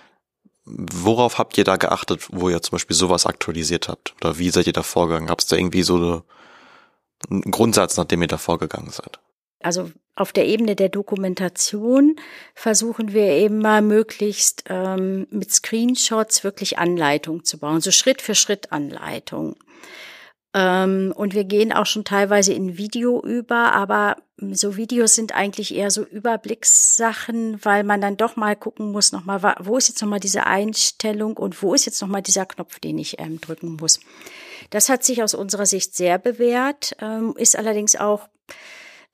Worauf 0.64 1.38
habt 1.38 1.58
ihr 1.58 1.64
da 1.64 1.76
geachtet, 1.76 2.28
wo 2.30 2.48
ihr 2.48 2.62
zum 2.62 2.72
Beispiel 2.72 2.96
sowas 2.96 3.26
aktualisiert 3.26 3.88
habt? 3.88 4.14
Oder 4.20 4.38
wie 4.38 4.50
seid 4.50 4.66
ihr 4.66 4.72
da 4.72 4.82
vorgegangen? 4.82 5.26
Gab 5.26 5.40
es 5.40 5.46
da 5.46 5.56
irgendwie 5.56 5.82
so 5.82 5.96
eine 5.96 6.22
ein 7.28 7.50
Grundsatz, 7.50 7.96
nach 7.96 8.04
dem 8.04 8.22
ihr 8.22 8.28
da 8.28 8.38
vorgegangen 8.38 8.90
seid? 8.90 9.18
Also 9.62 9.90
auf 10.14 10.32
der 10.32 10.46
Ebene 10.46 10.74
der 10.74 10.88
Dokumentation 10.88 12.16
versuchen 12.54 13.12
wir 13.12 13.26
eben 13.26 13.58
mal 13.58 13.82
möglichst 13.82 14.64
ähm, 14.68 15.26
mit 15.30 15.52
Screenshots 15.52 16.44
wirklich 16.44 16.78
Anleitung 16.78 17.44
zu 17.44 17.58
bauen, 17.58 17.80
so 17.80 17.90
Schritt 17.90 18.22
für 18.22 18.34
Schritt 18.34 18.72
Anleitung. 18.72 19.56
Ähm, 20.52 21.12
und 21.14 21.34
wir 21.34 21.44
gehen 21.44 21.72
auch 21.72 21.86
schon 21.86 22.04
teilweise 22.04 22.52
in 22.52 22.76
Video 22.76 23.22
über, 23.22 23.72
aber 23.72 24.16
so 24.50 24.76
Videos 24.76 25.14
sind 25.14 25.34
eigentlich 25.34 25.74
eher 25.74 25.90
so 25.90 26.02
Überblickssachen, 26.02 27.64
weil 27.64 27.84
man 27.84 28.00
dann 28.00 28.16
doch 28.16 28.36
mal 28.36 28.56
gucken 28.56 28.90
muss, 28.90 29.12
nochmal, 29.12 29.54
wo 29.60 29.76
ist 29.76 29.88
jetzt 29.88 30.00
nochmal 30.00 30.20
diese 30.20 30.46
Einstellung 30.46 31.36
und 31.36 31.62
wo 31.62 31.74
ist 31.74 31.84
jetzt 31.84 32.00
nochmal 32.00 32.22
dieser 32.22 32.46
Knopf, 32.46 32.80
den 32.80 32.98
ich 32.98 33.20
ähm, 33.20 33.40
drücken 33.40 33.76
muss. 33.76 34.00
Das 34.70 34.88
hat 34.88 35.04
sich 35.04 35.22
aus 35.22 35.34
unserer 35.34 35.66
Sicht 35.66 35.94
sehr 35.94 36.18
bewährt, 36.18 36.96
ähm, 37.00 37.34
ist 37.36 37.56
allerdings 37.56 37.96
auch 37.96 38.28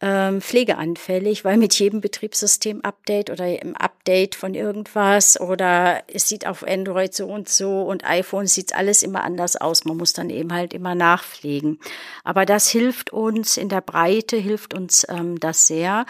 ähm, 0.02 0.42
pflegeanfällig, 0.42 1.44
weil 1.44 1.56
mit 1.56 1.74
jedem 1.78 2.02
Betriebssystem-Update 2.02 3.30
oder 3.30 3.62
im 3.62 3.74
Update 3.74 4.34
von 4.34 4.54
irgendwas 4.54 5.40
oder 5.40 6.02
es 6.12 6.28
sieht 6.28 6.46
auf 6.46 6.66
Android 6.66 7.14
so 7.14 7.26
und 7.26 7.48
so 7.48 7.82
und 7.82 8.04
iPhone 8.04 8.46
sieht 8.46 8.74
alles 8.74 9.02
immer 9.02 9.24
anders 9.24 9.56
aus. 9.56 9.86
Man 9.86 9.96
muss 9.96 10.12
dann 10.12 10.28
eben 10.28 10.52
halt 10.52 10.74
immer 10.74 10.94
nachpflegen. 10.94 11.80
Aber 12.24 12.44
das 12.44 12.68
hilft 12.68 13.10
uns 13.10 13.56
in 13.56 13.70
der 13.70 13.80
Breite, 13.80 14.36
hilft 14.36 14.74
uns 14.74 15.06
ähm, 15.08 15.40
das 15.40 15.66
sehr, 15.66 16.04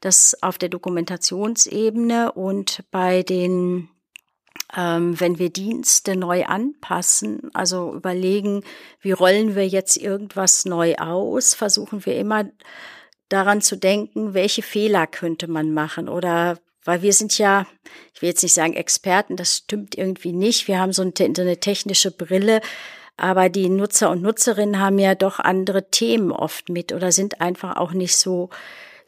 dass 0.00 0.40
auf 0.40 0.56
der 0.56 0.68
Dokumentationsebene 0.68 2.32
und 2.32 2.84
bei 2.92 3.24
den 3.24 3.88
ähm, 4.76 5.18
wenn 5.20 5.38
wir 5.38 5.50
Dienste 5.50 6.16
neu 6.16 6.44
anpassen, 6.44 7.50
also 7.54 7.94
überlegen, 7.94 8.64
wie 9.00 9.12
rollen 9.12 9.54
wir 9.54 9.66
jetzt 9.66 9.96
irgendwas 9.96 10.64
neu 10.64 10.96
aus, 10.96 11.54
versuchen 11.54 12.06
wir 12.06 12.16
immer 12.16 12.44
daran 13.28 13.60
zu 13.60 13.76
denken, 13.76 14.34
welche 14.34 14.62
Fehler 14.62 15.06
könnte 15.06 15.48
man 15.48 15.72
machen 15.72 16.08
oder 16.08 16.58
weil 16.84 17.02
wir 17.02 17.12
sind 17.12 17.38
ja, 17.38 17.66
ich 18.12 18.22
will 18.22 18.30
jetzt 18.30 18.42
nicht 18.42 18.54
sagen 18.54 18.74
Experten, 18.74 19.36
das 19.36 19.58
stimmt 19.58 19.96
irgendwie 19.96 20.32
nicht. 20.32 20.66
Wir 20.66 20.80
haben 20.80 20.92
so 20.92 21.02
eine, 21.02 21.12
so 21.16 21.42
eine 21.42 21.60
technische 21.60 22.10
Brille, 22.10 22.60
aber 23.16 23.48
die 23.48 23.68
Nutzer 23.68 24.10
und 24.10 24.22
Nutzerinnen 24.22 24.80
haben 24.80 24.98
ja 24.98 25.14
doch 25.14 25.38
andere 25.38 25.90
Themen 25.90 26.32
oft 26.32 26.68
mit 26.70 26.92
oder 26.92 27.12
sind 27.12 27.40
einfach 27.40 27.76
auch 27.76 27.92
nicht 27.92 28.16
so 28.16 28.50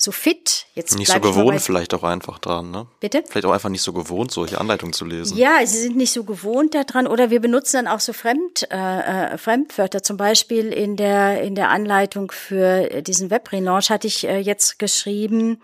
so 0.05 0.13
fit. 0.13 0.67
Jetzt 0.75 0.97
nicht 0.97 1.11
so 1.11 1.19
gewohnt 1.21 1.61
vielleicht 1.61 1.95
auch 1.95 2.03
einfach 2.03 2.39
dran, 2.39 2.71
ne? 2.71 2.87
Bitte? 3.01 3.25
Vielleicht 3.29 3.47
auch 3.47 3.53
einfach 3.53 3.71
nicht 3.71 3.83
so 3.83 3.93
gewohnt, 3.93 4.31
solche 4.31 4.61
Anleitungen 4.61 4.93
zu 4.93 5.05
lesen. 5.05 5.37
Ja, 5.37 5.65
sie 5.65 5.79
sind 5.79 5.97
nicht 5.97 6.13
so 6.13 6.25
gewohnt 6.25 6.75
daran 6.75 7.07
oder 7.07 7.31
wir 7.31 7.41
benutzen 7.41 7.85
dann 7.85 7.89
auch 7.89 8.01
so 8.01 8.13
Fremd, 8.13 8.69
äh, 8.71 9.33
äh 9.35 9.39
Fremdwörter. 9.39 10.03
Zum 10.03 10.17
Beispiel 10.17 10.73
in 10.73 10.97
der, 10.97 11.43
in 11.43 11.55
der 11.55 11.71
Anleitung 11.71 12.31
für 12.31 13.03
diesen 13.03 13.31
Webrelaunch 13.31 13.91
hatte 13.91 14.07
ich 14.07 14.27
äh, 14.27 14.39
jetzt 14.39 14.79
geschrieben, 14.79 15.61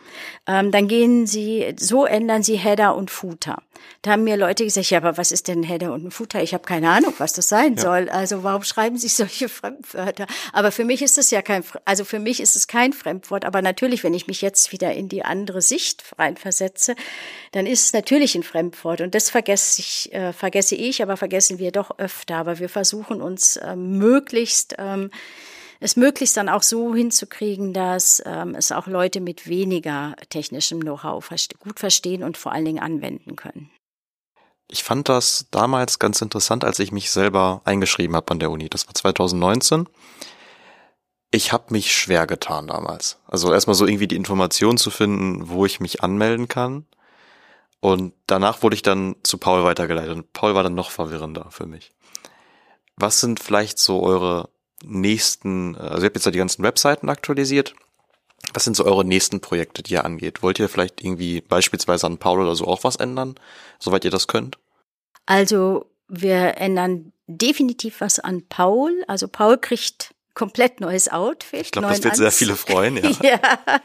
ähm, 0.47 0.73
dann 0.73 0.89
gehen 0.89 1.27
Sie, 1.27 1.75
so 1.79 2.05
ändern 2.05 2.43
Sie 2.43 2.57
Header 2.57 2.97
und 2.97 3.11
Footer. 3.11 3.63
Da 4.03 4.13
haben 4.13 4.25
mir 4.25 4.37
Leute 4.37 4.65
gesagt, 4.65 4.91
ja, 4.91 4.99
aber 4.99 5.19
was 5.19 5.31
ist 5.31 5.49
denn 5.49 5.63
Header 5.63 5.93
und 5.93 6.07
ein 6.07 6.11
Footer? 6.11 6.43
Ich 6.43 6.55
habe 6.55 6.65
keine 6.65 6.91
Ahnung, 6.91 7.13
was 7.19 7.35
das 7.35 7.49
sein 7.49 7.75
ja. 7.75 7.83
soll. 7.83 8.09
Also 8.09 8.43
warum 8.43 8.63
schreiben 8.63 8.97
Sie 8.97 9.09
solche 9.09 9.49
Fremdwörter? 9.51 10.27
Aber 10.53 10.73
für 10.73 10.85
mich 10.85 11.03
ist 11.03 11.19
es 11.19 11.31
ja 11.31 11.43
kein, 11.43 11.63
also 11.85 12.05
für 12.05 12.19
mich 12.19 12.41
ist 12.41 12.57
es 12.57 12.67
kein 12.67 12.93
Fremdwort. 12.93 13.45
Aber 13.45 13.61
natürlich, 13.61 14.03
wenn 14.03 14.15
ich 14.15 14.27
mich 14.27 14.41
jetzt 14.41 14.73
wieder 14.73 14.93
in 14.93 15.09
die 15.09 15.25
andere 15.25 15.61
Sicht 15.61 16.05
reinversetze, 16.19 16.95
dann 17.53 17.67
ist 17.67 17.87
es 17.87 17.93
natürlich 17.93 18.35
ein 18.35 18.43
Fremdwort. 18.43 19.01
Und 19.03 19.15
das 19.15 19.29
vergesse 19.29 19.81
ich, 19.81 20.13
äh, 20.13 20.33
vergesse 20.33 20.75
ich, 20.75 21.03
aber 21.03 21.17
vergessen 21.17 21.59
wir 21.59 21.71
doch 21.71 21.99
öfter. 21.99 22.37
Aber 22.37 22.59
wir 22.59 22.69
versuchen 22.69 23.21
uns 23.21 23.57
äh, 23.57 23.77
möglichst 23.77 24.77
ähm, 24.79 25.11
es 25.81 25.97
möglichst 25.97 26.37
dann 26.37 26.51
auch 26.51 26.63
so 26.63 26.95
hinzukriegen, 26.95 27.73
dass 27.73 28.23
ähm, 28.27 28.55
es 28.55 28.71
auch 28.71 28.87
Leute 28.87 29.21
mit 29.21 29.49
weniger 29.49 30.15
technischem 30.29 30.81
Know-how 30.81 31.25
verste 31.25 31.57
gut 31.57 31.81
verstehen 31.81 32.23
und 32.23 32.37
vor 32.37 32.53
allen 32.53 32.67
Dingen 32.67 32.83
anwenden 32.83 33.35
können. 33.35 33.71
Ich 34.69 34.85
fand 34.85 35.09
das 35.09 35.47
damals 35.51 35.99
ganz 35.99 36.21
interessant, 36.21 36.65
als 36.65 36.79
ich 36.79 36.93
mich 36.93 37.11
selber 37.11 37.63
eingeschrieben 37.65 38.15
habe 38.15 38.31
an 38.31 38.39
der 38.39 38.51
Uni. 38.51 38.69
Das 38.69 38.87
war 38.87 38.95
2019. 38.95 39.89
Ich 41.33 41.53
habe 41.53 41.73
mich 41.73 41.95
schwer 41.95 42.27
getan 42.27 42.69
damals. 42.69 43.19
Also 43.27 43.53
erstmal 43.53 43.75
so 43.75 43.87
irgendwie 43.87 44.07
die 44.07 44.17
Information 44.17 44.77
zu 44.77 44.91
finden, 44.91 45.49
wo 45.49 45.65
ich 45.65 45.81
mich 45.81 46.05
anmelden 46.05 46.47
kann. 46.47 46.87
Und 47.81 48.13
danach 48.27 48.63
wurde 48.63 48.77
ich 48.77 48.83
dann 48.83 49.17
zu 49.23 49.39
Paul 49.39 49.65
weitergeleitet. 49.65 50.15
Und 50.15 50.33
Paul 50.35 50.55
war 50.55 50.63
dann 50.63 50.75
noch 50.75 50.91
verwirrender 50.91 51.47
für 51.51 51.67
mich. 51.67 51.93
Was 52.97 53.21
sind 53.21 53.41
vielleicht 53.41 53.79
so 53.79 54.03
eure 54.03 54.51
nächsten, 54.85 55.77
also 55.77 56.03
ihr 56.03 56.07
habt 56.07 56.17
jetzt 56.17 56.27
ja 56.27 56.33
die 56.33 56.39
ganzen 56.39 56.63
Webseiten 56.63 57.09
aktualisiert. 57.09 57.75
Was 58.55 58.65
sind 58.65 58.75
so 58.75 58.85
eure 58.85 59.05
nächsten 59.05 59.41
Projekte, 59.41 59.83
die 59.83 59.95
ihr 59.95 60.05
angeht? 60.05 60.43
Wollt 60.43 60.59
ihr 60.59 60.69
vielleicht 60.69 61.05
irgendwie 61.05 61.41
beispielsweise 61.41 62.07
an 62.07 62.19
Paul 62.19 62.41
oder 62.41 62.57
so 62.57 62.67
auch 62.67 62.85
was 62.85 62.97
ändern, 62.97 63.35
soweit 63.79 64.05
ihr 64.05 64.11
das 64.11 64.27
könnt? 64.27 64.59
Also 65.27 65.87
wir 66.09 66.57
ändern 66.57 67.13
definitiv 67.27 68.01
was 68.01 68.19
an 68.19 68.43
Paul. 68.49 69.05
Also 69.07 69.29
Paul 69.29 69.59
kriegt 69.59 70.15
komplett 70.35 70.81
neues 70.81 71.09
Outfit. 71.11 71.61
Ich 71.61 71.71
glaube, 71.71 71.89
das 71.89 72.03
wird 72.03 72.17
sehr 72.17 72.33
viele 72.33 72.57
freuen, 72.57 72.97
ja. 73.23 73.39
ja, 73.39 73.81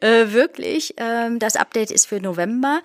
äh, 0.00 0.32
wirklich. 0.32 0.94
Ähm, 0.96 1.38
das 1.38 1.56
Update 1.56 1.90
ist 1.90 2.06
für 2.06 2.20
November 2.20 2.82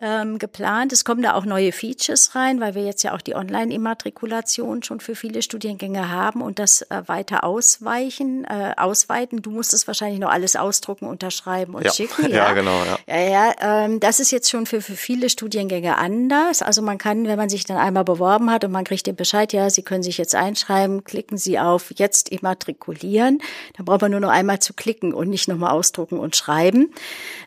ähm, 0.00 0.38
geplant. 0.38 0.92
Es 0.92 1.04
kommen 1.04 1.22
da 1.22 1.34
auch 1.34 1.44
neue 1.44 1.72
Features 1.72 2.34
rein, 2.34 2.60
weil 2.60 2.74
wir 2.74 2.84
jetzt 2.84 3.02
ja 3.02 3.14
auch 3.14 3.20
die 3.20 3.34
Online-Immatrikulation 3.34 4.82
schon 4.82 5.00
für 5.00 5.14
viele 5.14 5.42
Studiengänge 5.42 6.10
haben 6.10 6.40
und 6.40 6.58
das 6.58 6.82
äh, 6.82 7.02
weiter 7.06 7.44
ausweichen, 7.44 8.44
äh, 8.44 8.74
ausweiten. 8.76 9.42
Du 9.42 9.50
musst 9.50 9.74
es 9.74 9.86
wahrscheinlich 9.86 10.20
noch 10.20 10.30
alles 10.30 10.56
ausdrucken, 10.56 11.06
unterschreiben 11.06 11.74
und 11.74 11.84
ja. 11.84 11.92
schicken. 11.92 12.28
Ja, 12.28 12.48
ja 12.48 12.52
genau. 12.52 12.82
Ja. 12.84 13.16
Ja, 13.16 13.30
ja 13.30 13.84
ähm, 13.84 14.00
das 14.00 14.20
ist 14.20 14.30
jetzt 14.30 14.50
schon 14.50 14.66
für, 14.66 14.82
für 14.82 14.94
viele 14.94 15.30
Studiengänge 15.30 15.96
anders. 15.96 16.62
Also 16.62 16.82
man 16.82 16.98
kann, 16.98 17.26
wenn 17.26 17.38
man 17.38 17.48
sich 17.48 17.64
dann 17.64 17.78
einmal 17.78 18.04
beworben 18.04 18.50
hat 18.50 18.64
und 18.64 18.70
man 18.70 18.84
kriegt 18.84 19.06
den 19.06 19.16
Bescheid, 19.16 19.52
ja, 19.52 19.70
Sie 19.70 19.82
können 19.82 20.02
sich 20.02 20.18
jetzt 20.18 20.34
einschreiben, 20.34 21.04
klicken 21.04 21.38
Sie 21.38 21.58
auf 21.58 21.92
jetzt 21.96 22.28
immatrikulieren. 22.28 23.40
Dann 23.76 23.86
braucht 23.86 24.02
man 24.02 24.10
nur 24.10 24.20
noch 24.20 24.30
einmal 24.30 24.58
zu 24.58 24.74
klicken 24.74 25.14
und 25.14 25.28
nicht 25.28 25.48
nochmal 25.48 25.70
ausdrucken 25.70 26.18
und 26.18 26.36
schreiben. 26.36 26.92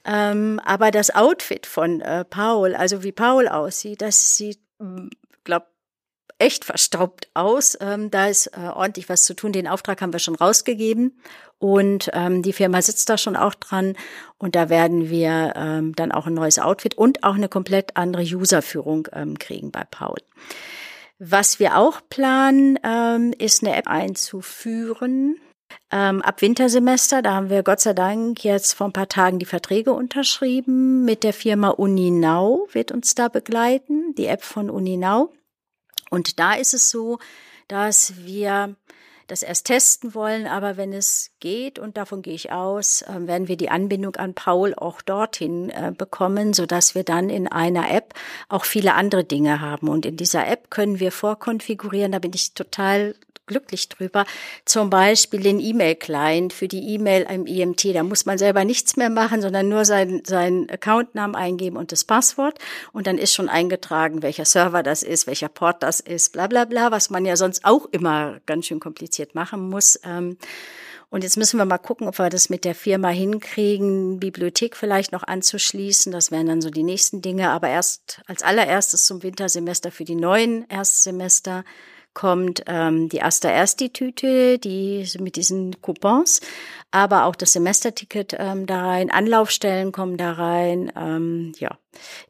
Ähm, 0.03 0.59
aber 0.65 0.91
das 0.91 1.13
Outfit 1.13 1.65
von 1.65 2.01
äh, 2.01 2.25
Paul, 2.41 2.73
also 2.73 3.03
wie 3.03 3.11
Paul 3.11 3.47
aussieht, 3.47 4.01
das 4.01 4.35
sieht, 4.35 4.59
hm, 4.79 5.11
glaub, 5.43 5.67
echt 6.39 6.65
verstaubt 6.65 7.29
aus. 7.35 7.77
Ähm, 7.79 8.09
da 8.09 8.29
ist 8.29 8.47
äh, 8.47 8.61
ordentlich 8.61 9.09
was 9.09 9.25
zu 9.25 9.35
tun. 9.35 9.51
Den 9.51 9.67
Auftrag 9.67 10.01
haben 10.01 10.11
wir 10.11 10.19
schon 10.19 10.33
rausgegeben 10.33 11.21
und 11.59 12.09
ähm, 12.13 12.41
die 12.41 12.53
Firma 12.53 12.81
sitzt 12.81 13.07
da 13.09 13.19
schon 13.19 13.35
auch 13.35 13.53
dran 13.53 13.95
und 14.39 14.55
da 14.55 14.69
werden 14.69 15.11
wir 15.11 15.53
ähm, 15.55 15.95
dann 15.95 16.11
auch 16.11 16.25
ein 16.25 16.33
neues 16.33 16.57
Outfit 16.57 16.97
und 16.97 17.23
auch 17.23 17.35
eine 17.35 17.47
komplett 17.47 17.95
andere 17.95 18.23
Userführung 18.23 19.07
ähm, 19.13 19.37
kriegen 19.37 19.69
bei 19.69 19.83
Paul. 19.83 20.17
Was 21.19 21.59
wir 21.59 21.77
auch 21.77 22.01
planen, 22.09 22.79
ähm, 22.83 23.35
ist 23.37 23.63
eine 23.63 23.75
App 23.75 23.87
einzuführen, 23.87 25.39
ähm, 25.91 26.21
ab 26.21 26.41
Wintersemester, 26.41 27.21
da 27.21 27.33
haben 27.33 27.49
wir 27.49 27.63
Gott 27.63 27.81
sei 27.81 27.93
Dank 27.93 28.43
jetzt 28.43 28.73
vor 28.73 28.87
ein 28.87 28.93
paar 28.93 29.09
Tagen 29.09 29.39
die 29.39 29.45
Verträge 29.45 29.93
unterschrieben. 29.93 31.03
Mit 31.03 31.23
der 31.23 31.33
Firma 31.33 31.69
Uninau 31.69 32.67
wird 32.71 32.91
uns 32.91 33.15
da 33.15 33.27
begleiten, 33.27 34.15
die 34.15 34.27
App 34.27 34.43
von 34.43 34.69
Uninau. 34.69 35.31
Und 36.09 36.39
da 36.39 36.53
ist 36.53 36.73
es 36.73 36.89
so, 36.89 37.19
dass 37.67 38.13
wir 38.25 38.75
das 39.31 39.43
erst 39.43 39.67
testen 39.67 40.13
wollen, 40.13 40.45
aber 40.45 40.75
wenn 40.75 40.91
es 40.91 41.31
geht, 41.39 41.79
und 41.79 41.95
davon 41.95 42.21
gehe 42.21 42.33
ich 42.33 42.51
aus, 42.51 43.01
äh, 43.03 43.27
werden 43.27 43.47
wir 43.47 43.55
die 43.55 43.69
Anbindung 43.69 44.17
an 44.17 44.33
Paul 44.33 44.73
auch 44.75 45.01
dorthin 45.01 45.69
äh, 45.69 45.93
bekommen, 45.97 46.53
so 46.53 46.65
dass 46.65 46.95
wir 46.95 47.03
dann 47.03 47.29
in 47.29 47.47
einer 47.47 47.89
App 47.89 48.13
auch 48.49 48.65
viele 48.65 48.93
andere 48.93 49.23
Dinge 49.23 49.61
haben. 49.61 49.87
Und 49.87 50.05
in 50.05 50.17
dieser 50.17 50.47
App 50.47 50.69
können 50.69 50.99
wir 50.99 51.13
vorkonfigurieren, 51.13 52.11
da 52.11 52.19
bin 52.19 52.33
ich 52.35 52.53
total 52.53 53.15
glücklich 53.51 53.89
drüber. 53.89 54.25
Zum 54.65 54.89
Beispiel 54.89 55.41
den 55.41 55.59
E-Mail-Client 55.59 56.53
für 56.53 56.69
die 56.69 56.93
E-Mail 56.93 57.27
im 57.29 57.45
IMT. 57.45 57.93
Da 57.93 58.03
muss 58.03 58.25
man 58.25 58.37
selber 58.37 58.63
nichts 58.63 58.95
mehr 58.95 59.09
machen, 59.09 59.41
sondern 59.41 59.67
nur 59.67 59.83
seinen, 59.83 60.23
seinen 60.23 60.69
Accountnamen 60.69 61.35
eingeben 61.35 61.75
und 61.75 61.91
das 61.91 62.05
Passwort. 62.05 62.57
Und 62.93 63.07
dann 63.07 63.17
ist 63.17 63.33
schon 63.33 63.49
eingetragen, 63.49 64.23
welcher 64.23 64.45
Server 64.45 64.83
das 64.83 65.03
ist, 65.03 65.27
welcher 65.27 65.49
Port 65.49 65.83
das 65.83 65.99
ist, 65.99 66.31
bla 66.31 66.47
bla 66.47 66.65
bla, 66.65 66.91
was 66.91 67.09
man 67.09 67.25
ja 67.25 67.35
sonst 67.35 67.65
auch 67.65 67.85
immer 67.91 68.39
ganz 68.45 68.67
schön 68.67 68.79
kompliziert 68.79 69.35
machen 69.35 69.69
muss. 69.69 69.99
Ähm, 70.03 70.37
und 71.11 71.25
jetzt 71.25 71.35
müssen 71.35 71.57
wir 71.57 71.65
mal 71.65 71.77
gucken, 71.77 72.07
ob 72.07 72.17
wir 72.19 72.29
das 72.29 72.49
mit 72.49 72.63
der 72.63 72.73
Firma 72.73 73.09
hinkriegen, 73.09 74.21
Bibliothek 74.21 74.77
vielleicht 74.77 75.11
noch 75.11 75.23
anzuschließen. 75.23 76.09
Das 76.13 76.31
wären 76.31 76.47
dann 76.47 76.61
so 76.61 76.69
die 76.69 76.83
nächsten 76.83 77.21
Dinge. 77.21 77.49
Aber 77.49 77.67
erst 77.67 78.21
als 78.27 78.43
allererstes 78.43 79.05
zum 79.05 79.21
Wintersemester 79.21 79.91
für 79.91 80.05
die 80.05 80.15
neuen 80.15 80.65
Erstsemester 80.69 81.65
kommt 82.13 82.63
ähm, 82.67 83.09
die 83.09 83.21
Asta 83.21 83.49
Ersti-Tüte, 83.49 84.59
die 84.59 85.07
mit 85.19 85.35
diesen 85.35 85.81
Coupons, 85.81 86.41
aber 86.91 87.25
auch 87.25 87.35
das 87.35 87.53
Semesterticket 87.53 88.35
ähm, 88.37 88.65
da 88.65 88.85
rein, 88.85 89.11
Anlaufstellen 89.11 89.91
kommen 89.91 90.17
da 90.17 90.33
rein. 90.33 90.91
Ähm, 90.95 91.53
ja, 91.57 91.77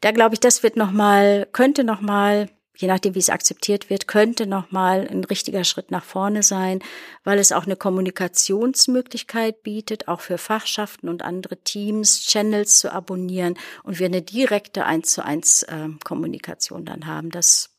da 0.02 0.12
glaube 0.12 0.36
ich, 0.36 0.39
das 0.39 0.63
wird 0.63 0.76
noch 0.76 0.91
mal, 0.91 1.48
könnte 1.52 1.84
noch 1.84 2.02
mal 2.02 2.48
je 2.82 2.88
nachdem, 2.88 3.15
wie 3.15 3.20
es 3.20 3.30
akzeptiert 3.30 3.89
wird, 3.89 4.08
könnte 4.08 4.48
nochmal 4.48 5.08
ein 5.08 5.24
richtiger 5.24 5.63
Schritt 5.63 5.91
nach 5.91 6.04
vorne 6.04 6.44
sein, 6.44 6.80
weil 7.24 7.39
es 7.39 7.52
auch 7.52 7.65
eine 7.65 7.76
Kommunikationsmöglichkeit 7.76 9.63
bietet, 9.63 10.08
auch 10.08 10.22
für 10.22 10.38
Fachschaften 10.38 11.08
und 11.08 11.22
andere 11.22 11.58
Teams, 11.58 12.26
Channels 12.26 12.80
zu 12.80 12.91
abonnieren 12.91 13.56
und 13.84 14.00
wir 14.00 14.08
eine 14.08 14.22
direkte 14.22 14.86
eins 14.86 15.13
zu 15.13 15.24
eins 15.24 15.63
äh, 15.63 15.89
Kommunikation 16.04 16.86
dann 16.86 17.06
haben. 17.06 17.30
Das 17.30 17.70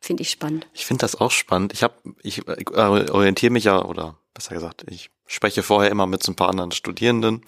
Finde 0.00 0.22
ich 0.22 0.30
spannend. 0.30 0.66
Ich 0.72 0.86
finde 0.86 1.00
das 1.00 1.16
auch 1.16 1.30
spannend. 1.30 1.72
Ich 1.72 1.82
habe, 1.82 1.94
ich 2.22 2.46
äh, 2.46 3.10
orientiere 3.10 3.52
mich 3.52 3.64
ja, 3.64 3.84
oder 3.84 4.16
besser 4.32 4.54
gesagt, 4.54 4.84
ich 4.88 5.10
spreche 5.26 5.62
vorher 5.62 5.90
immer 5.90 6.06
mit 6.06 6.22
so 6.22 6.32
ein 6.32 6.36
paar 6.36 6.48
anderen 6.48 6.70
Studierenden 6.72 7.42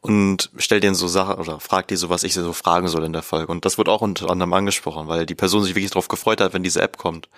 und 0.00 0.50
stell 0.56 0.80
denen 0.80 0.94
so 0.94 1.08
Sachen 1.08 1.34
oder 1.34 1.60
frag 1.60 1.88
die 1.88 1.96
so, 1.96 2.08
was 2.08 2.24
ich 2.24 2.32
so 2.32 2.52
fragen 2.52 2.88
soll 2.88 3.04
in 3.04 3.12
der 3.12 3.22
Folge. 3.22 3.52
Und 3.52 3.64
das 3.64 3.76
wird 3.76 3.88
auch 3.88 4.00
unter 4.00 4.30
anderem 4.30 4.52
angesprochen, 4.52 5.08
weil 5.08 5.26
die 5.26 5.34
Person 5.34 5.62
sich 5.62 5.74
wirklich 5.74 5.90
darauf 5.90 6.08
gefreut 6.08 6.40
hat, 6.40 6.54
wenn 6.54 6.62
diese 6.62 6.80
App 6.80 6.96
kommt. 6.96 7.28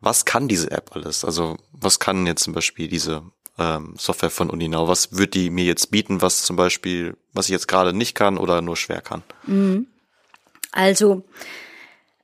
Was 0.00 0.24
kann 0.24 0.48
diese 0.48 0.70
App 0.70 0.90
alles? 0.94 1.24
Also 1.24 1.56
was 1.72 1.98
kann 1.98 2.26
jetzt 2.26 2.44
zum 2.44 2.52
Beispiel 2.54 2.88
diese 2.88 3.22
ähm, 3.58 3.94
Software 3.98 4.30
von 4.30 4.50
Uninau? 4.50 4.86
Was 4.86 5.16
wird 5.16 5.34
die 5.34 5.50
mir 5.50 5.64
jetzt 5.64 5.90
bieten, 5.90 6.22
was 6.22 6.42
zum 6.42 6.56
Beispiel, 6.56 7.16
was 7.32 7.46
ich 7.46 7.52
jetzt 7.52 7.68
gerade 7.68 7.92
nicht 7.92 8.14
kann 8.14 8.38
oder 8.38 8.62
nur 8.62 8.76
schwer 8.76 9.00
kann? 9.00 9.22
Mhm. 9.46 9.88
Also 10.72 11.24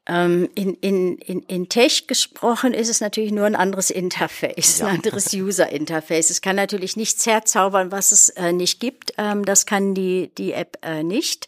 in, 0.09 0.75
in, 0.81 1.19
in, 1.19 1.41
in 1.43 1.69
Tech 1.69 2.07
gesprochen 2.07 2.75
ist 2.75 2.89
es 2.89 3.01
natürlich 3.01 3.33
nur 3.33 3.45
ein 3.45 3.57
anderes 3.57 3.91
Interface, 3.91 4.79
ja. 4.79 4.87
ein 4.87 4.97
anderes 4.97 5.35
User-Interface. 5.35 6.31
Es 6.31 6.41
kann 6.41 6.55
natürlich 6.55 6.97
nichts 6.97 7.27
herzaubern, 7.27 7.91
was 7.91 8.13
es 8.13 8.29
äh, 8.29 8.53
nicht 8.53 8.79
gibt. 8.79 9.15
Ähm, 9.19 9.45
das 9.45 9.67
kann 9.67 9.95
die, 9.95 10.31
die 10.39 10.53
App 10.53 10.79
äh, 10.83 11.03
nicht. 11.03 11.47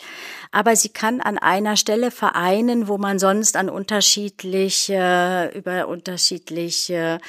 Aber 0.51 0.75
sie 0.75 0.89
kann 0.89 1.21
an 1.21 1.39
einer 1.39 1.77
Stelle 1.77 2.11
vereinen, 2.11 2.89
wo 2.89 2.99
man 2.99 3.21
sonst 3.21 3.57
an 3.57 3.71
unterschiedliche, 3.71 5.53
über 5.55 5.87
unterschiedliche 5.87 7.21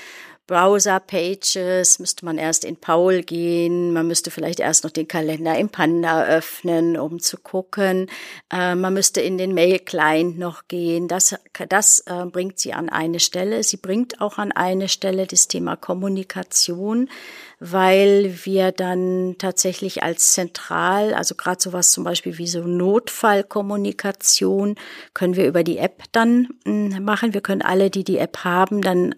Browser-Pages 0.49 1.99
müsste 1.99 2.25
man 2.25 2.39
erst 2.39 2.65
in 2.65 2.75
Paul 2.75 3.21
gehen, 3.21 3.93
man 3.93 4.07
müsste 4.07 4.31
vielleicht 4.31 4.59
erst 4.59 4.83
noch 4.83 4.89
den 4.89 5.07
Kalender 5.07 5.55
im 5.55 5.69
Panda 5.69 6.25
öffnen, 6.25 6.97
um 6.97 7.19
zu 7.19 7.37
gucken. 7.37 8.07
Äh, 8.51 8.73
man 8.73 8.95
müsste 8.95 9.21
in 9.21 9.37
den 9.37 9.53
Mail-Client 9.53 10.39
noch 10.39 10.67
gehen. 10.67 11.07
Das, 11.07 11.35
das 11.69 11.99
äh, 12.07 12.25
bringt 12.25 12.57
sie 12.57 12.73
an 12.73 12.89
eine 12.89 13.19
Stelle. 13.19 13.61
Sie 13.61 13.77
bringt 13.77 14.21
auch 14.21 14.39
an 14.39 14.51
eine 14.51 14.89
Stelle 14.89 15.27
das 15.27 15.47
Thema 15.47 15.75
Kommunikation, 15.75 17.11
weil 17.59 18.39
wir 18.43 18.71
dann 18.71 19.35
tatsächlich 19.37 20.01
als 20.01 20.33
zentral, 20.33 21.13
also 21.13 21.35
gerade 21.35 21.61
sowas 21.61 21.91
zum 21.91 22.03
Beispiel 22.03 22.39
wie 22.39 22.47
so 22.47 22.61
Notfallkommunikation, 22.61 24.77
können 25.13 25.35
wir 25.35 25.45
über 25.45 25.63
die 25.63 25.77
App 25.77 26.05
dann 26.11 26.47
hm, 26.65 27.05
machen. 27.05 27.35
Wir 27.35 27.41
können 27.41 27.61
alle, 27.61 27.91
die 27.91 28.03
die 28.03 28.17
App 28.17 28.43
haben, 28.43 28.81
dann 28.81 29.13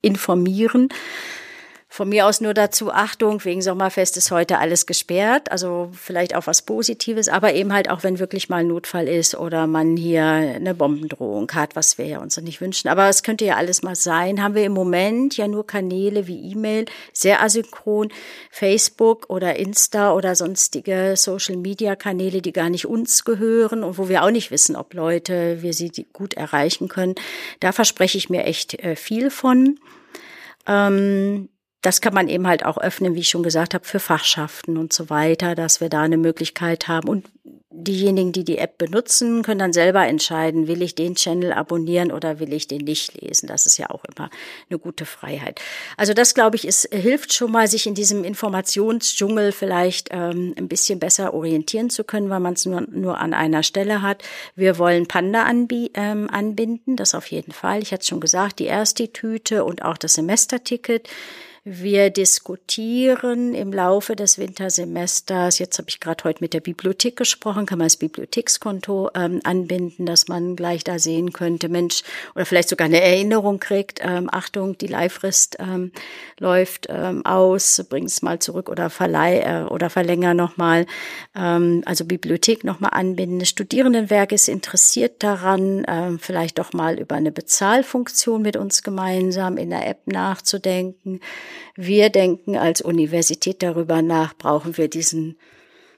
informieren. 0.00 0.88
Von 1.92 2.08
mir 2.08 2.26
aus 2.26 2.40
nur 2.40 2.54
dazu 2.54 2.92
Achtung, 2.92 3.44
wegen 3.44 3.62
Sommerfest 3.62 4.16
ist 4.16 4.30
heute 4.30 4.58
alles 4.58 4.86
gesperrt, 4.86 5.50
also 5.50 5.90
vielleicht 5.92 6.36
auch 6.36 6.46
was 6.46 6.62
Positives, 6.62 7.28
aber 7.28 7.52
eben 7.54 7.72
halt 7.72 7.90
auch, 7.90 8.04
wenn 8.04 8.20
wirklich 8.20 8.48
mal 8.48 8.58
ein 8.58 8.68
Notfall 8.68 9.08
ist 9.08 9.34
oder 9.34 9.66
man 9.66 9.96
hier 9.96 10.22
eine 10.24 10.72
Bombendrohung 10.72 11.50
hat, 11.50 11.74
was 11.74 11.98
wir 11.98 12.06
ja 12.06 12.20
uns 12.20 12.36
nicht 12.36 12.60
wünschen. 12.60 12.86
Aber 12.86 13.08
es 13.08 13.24
könnte 13.24 13.44
ja 13.44 13.56
alles 13.56 13.82
mal 13.82 13.96
sein. 13.96 14.40
Haben 14.40 14.54
wir 14.54 14.64
im 14.64 14.72
Moment 14.72 15.36
ja 15.36 15.48
nur 15.48 15.66
Kanäle 15.66 16.28
wie 16.28 16.52
E-Mail, 16.52 16.84
sehr 17.12 17.42
asynchron, 17.42 18.12
Facebook 18.52 19.28
oder 19.28 19.56
Insta 19.56 20.12
oder 20.12 20.36
sonstige 20.36 21.14
Social-Media-Kanäle, 21.16 22.40
die 22.40 22.52
gar 22.52 22.70
nicht 22.70 22.86
uns 22.86 23.24
gehören 23.24 23.82
und 23.82 23.98
wo 23.98 24.08
wir 24.08 24.22
auch 24.22 24.30
nicht 24.30 24.52
wissen, 24.52 24.76
ob 24.76 24.94
Leute, 24.94 25.60
wir 25.60 25.74
sie 25.74 25.90
gut 26.12 26.34
erreichen 26.34 26.86
können. 26.86 27.16
Da 27.58 27.72
verspreche 27.72 28.16
ich 28.16 28.30
mir 28.30 28.44
echt 28.44 28.74
äh, 28.74 28.94
viel 28.94 29.28
von. 29.28 29.80
Ähm, 30.68 31.48
das 31.82 32.00
kann 32.00 32.12
man 32.12 32.28
eben 32.28 32.46
halt 32.46 32.64
auch 32.64 32.78
öffnen, 32.78 33.14
wie 33.14 33.20
ich 33.20 33.30
schon 33.30 33.42
gesagt 33.42 33.72
habe, 33.72 33.84
für 33.84 34.00
Fachschaften 34.00 34.76
und 34.76 34.92
so 34.92 35.08
weiter, 35.08 35.54
dass 35.54 35.80
wir 35.80 35.88
da 35.88 36.02
eine 36.02 36.18
Möglichkeit 36.18 36.88
haben. 36.88 37.08
Und 37.08 37.26
diejenigen, 37.72 38.32
die 38.32 38.44
die 38.44 38.58
App 38.58 38.78
benutzen, 38.78 39.42
können 39.42 39.60
dann 39.60 39.72
selber 39.72 40.06
entscheiden, 40.06 40.66
will 40.66 40.82
ich 40.82 40.94
den 40.94 41.14
Channel 41.14 41.52
abonnieren 41.52 42.12
oder 42.12 42.38
will 42.38 42.52
ich 42.52 42.66
den 42.66 42.82
nicht 42.82 43.20
lesen. 43.20 43.46
Das 43.46 43.64
ist 43.64 43.78
ja 43.78 43.90
auch 43.90 44.04
immer 44.04 44.28
eine 44.68 44.78
gute 44.78 45.06
Freiheit. 45.06 45.60
Also 45.96 46.12
das, 46.12 46.34
glaube 46.34 46.56
ich, 46.56 46.66
ist, 46.66 46.88
hilft 46.92 47.32
schon 47.32 47.52
mal, 47.52 47.68
sich 47.68 47.86
in 47.86 47.94
diesem 47.94 48.24
Informationsdschungel 48.24 49.52
vielleicht 49.52 50.08
ähm, 50.10 50.54
ein 50.58 50.68
bisschen 50.68 50.98
besser 50.98 51.32
orientieren 51.32 51.88
zu 51.88 52.04
können, 52.04 52.28
weil 52.28 52.40
man 52.40 52.54
es 52.54 52.66
nur, 52.66 52.82
nur 52.82 53.18
an 53.18 53.32
einer 53.32 53.62
Stelle 53.62 54.02
hat. 54.02 54.22
Wir 54.54 54.76
wollen 54.76 55.06
Panda 55.06 55.48
ähm, 55.48 56.28
anbinden, 56.30 56.96
das 56.96 57.14
auf 57.14 57.30
jeden 57.30 57.52
Fall. 57.52 57.82
Ich 57.82 57.92
hatte 57.92 58.06
schon 58.06 58.20
gesagt, 58.20 58.58
die 58.58 58.66
erste 58.66 59.12
Tüte 59.12 59.64
und 59.64 59.82
auch 59.82 59.96
das 59.96 60.14
Semesterticket. 60.14 61.08
Wir 61.62 62.08
diskutieren 62.08 63.52
im 63.54 63.70
Laufe 63.70 64.16
des 64.16 64.38
Wintersemesters, 64.38 65.58
jetzt 65.58 65.78
habe 65.78 65.90
ich 65.90 66.00
gerade 66.00 66.24
heute 66.24 66.42
mit 66.42 66.54
der 66.54 66.60
Bibliothek 66.60 67.16
gesprochen, 67.16 67.66
kann 67.66 67.76
man 67.76 67.84
das 67.84 67.98
Bibliothekskonto 67.98 69.10
ähm, 69.14 69.40
anbinden, 69.44 70.06
dass 70.06 70.26
man 70.26 70.56
gleich 70.56 70.84
da 70.84 70.98
sehen 70.98 71.34
könnte, 71.34 71.68
Mensch, 71.68 72.02
oder 72.34 72.46
vielleicht 72.46 72.70
sogar 72.70 72.86
eine 72.86 73.02
Erinnerung 73.02 73.60
kriegt, 73.60 74.00
ähm, 74.02 74.30
Achtung, 74.32 74.78
die 74.78 74.86
Leihfrist 74.86 75.58
ähm, 75.60 75.92
läuft 76.38 76.86
ähm, 76.88 77.26
aus, 77.26 77.84
bring 77.90 78.04
es 78.04 78.22
mal 78.22 78.38
zurück 78.38 78.70
oder 78.70 78.88
verleih 78.88 79.40
äh, 79.40 79.64
oder 79.64 79.90
verlänger 79.90 80.32
nochmal, 80.32 80.86
ähm, 81.36 81.82
also 81.84 82.06
Bibliothek 82.06 82.64
nochmal 82.64 82.92
anbinden. 82.94 83.38
Das 83.38 83.50
Studierendenwerk 83.50 84.32
ist 84.32 84.48
interessiert 84.48 85.22
daran, 85.22 85.84
ähm, 85.86 86.18
vielleicht 86.20 86.58
doch 86.58 86.72
mal 86.72 86.98
über 86.98 87.16
eine 87.16 87.32
Bezahlfunktion 87.32 88.40
mit 88.40 88.56
uns 88.56 88.82
gemeinsam 88.82 89.58
in 89.58 89.68
der 89.68 89.86
App 89.86 90.06
nachzudenken. 90.06 91.20
Wir 91.76 92.10
denken 92.10 92.56
als 92.56 92.80
Universität 92.80 93.62
darüber 93.62 94.02
nach, 94.02 94.36
brauchen 94.36 94.76
wir 94.76 94.88
diesen 94.88 95.38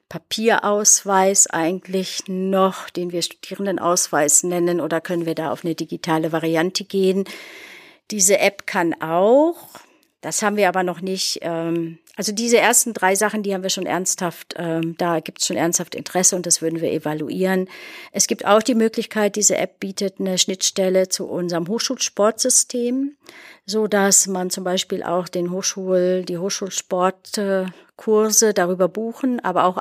Papierausweis 0.09 1.46
eigentlich 1.46 2.24
noch, 2.26 2.90
den 2.90 3.12
wir 3.12 3.22
Studierendenausweis 3.22 4.42
nennen, 4.42 4.80
oder 4.80 5.00
können 5.00 5.24
wir 5.24 5.34
da 5.34 5.50
auf 5.50 5.64
eine 5.64 5.74
digitale 5.74 6.32
Variante 6.32 6.84
gehen? 6.84 7.24
Diese 8.11 8.38
App 8.38 8.66
kann 8.66 8.94
auch, 9.00 9.70
das 10.20 10.42
haben 10.42 10.57
wir 10.57 10.68
aber 10.68 10.82
noch 10.82 11.00
nicht, 11.00 11.38
ähm, 11.40 11.98
also 12.16 12.32
diese 12.32 12.58
ersten 12.58 12.92
drei 12.92 13.14
Sachen, 13.14 13.42
die 13.42 13.54
haben 13.54 13.62
wir 13.62 13.70
schon 13.70 13.86
ernsthaft, 13.86 14.54
ähm, 14.56 14.96
da 14.98 15.20
gibt 15.20 15.40
es 15.40 15.46
schon 15.46 15.56
ernsthaft 15.56 15.94
Interesse 15.94 16.36
und 16.36 16.46
das 16.46 16.60
würden 16.60 16.80
wir 16.80 16.92
evaluieren. 16.92 17.68
Es 18.12 18.26
gibt 18.26 18.44
auch 18.44 18.62
die 18.62 18.74
Möglichkeit, 18.74 19.36
diese 19.36 19.56
App 19.56 19.80
bietet 19.80 20.20
eine 20.20 20.36
Schnittstelle 20.36 21.08
zu 21.08 21.26
unserem 21.26 21.68
Hochschulsportsystem 21.68 23.16
so 23.64 23.86
dass 23.86 24.26
man 24.26 24.50
zum 24.50 24.64
Beispiel 24.64 25.02
auch 25.02 25.28
den 25.28 25.50
Hochschul, 25.50 26.24
die 26.26 26.36
Hochschulsportkurse 26.38 28.54
darüber 28.54 28.88
buchen, 28.88 29.40
aber 29.40 29.64
auch 29.64 29.78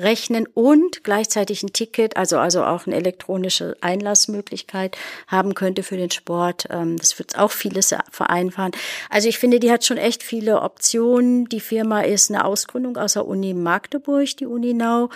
abrechnen 0.00 0.46
und 0.46 1.04
gleichzeitig 1.04 1.62
ein 1.62 1.72
Ticket, 1.72 2.16
also, 2.16 2.38
also 2.38 2.64
auch 2.64 2.86
eine 2.86 2.96
elektronische 2.96 3.76
Einlassmöglichkeit 3.80 4.96
haben 5.26 5.54
könnte 5.54 5.82
für 5.82 5.96
den 5.96 6.10
Sport. 6.10 6.66
Ähm, 6.70 6.96
das 6.96 7.18
wird 7.18 7.38
auch 7.38 7.50
vieles 7.50 7.94
vereinfachen. 8.10 8.72
Also 9.10 9.28
ich 9.28 9.38
finde, 9.38 9.60
die 9.60 9.70
hat 9.70 9.84
schon 9.84 9.98
echt 9.98 10.22
viele 10.22 10.62
Optionen. 10.62 11.46
Die 11.46 11.60
Firma 11.60 12.00
ist 12.00 12.30
eine 12.30 12.44
Ausgründung 12.44 12.96
aus 12.96 13.14
der 13.14 13.26
Uni 13.26 13.54
Magdeburg, 13.54 14.36
die 14.38 14.46
Uni 14.46 14.74
Nau. 14.74 15.10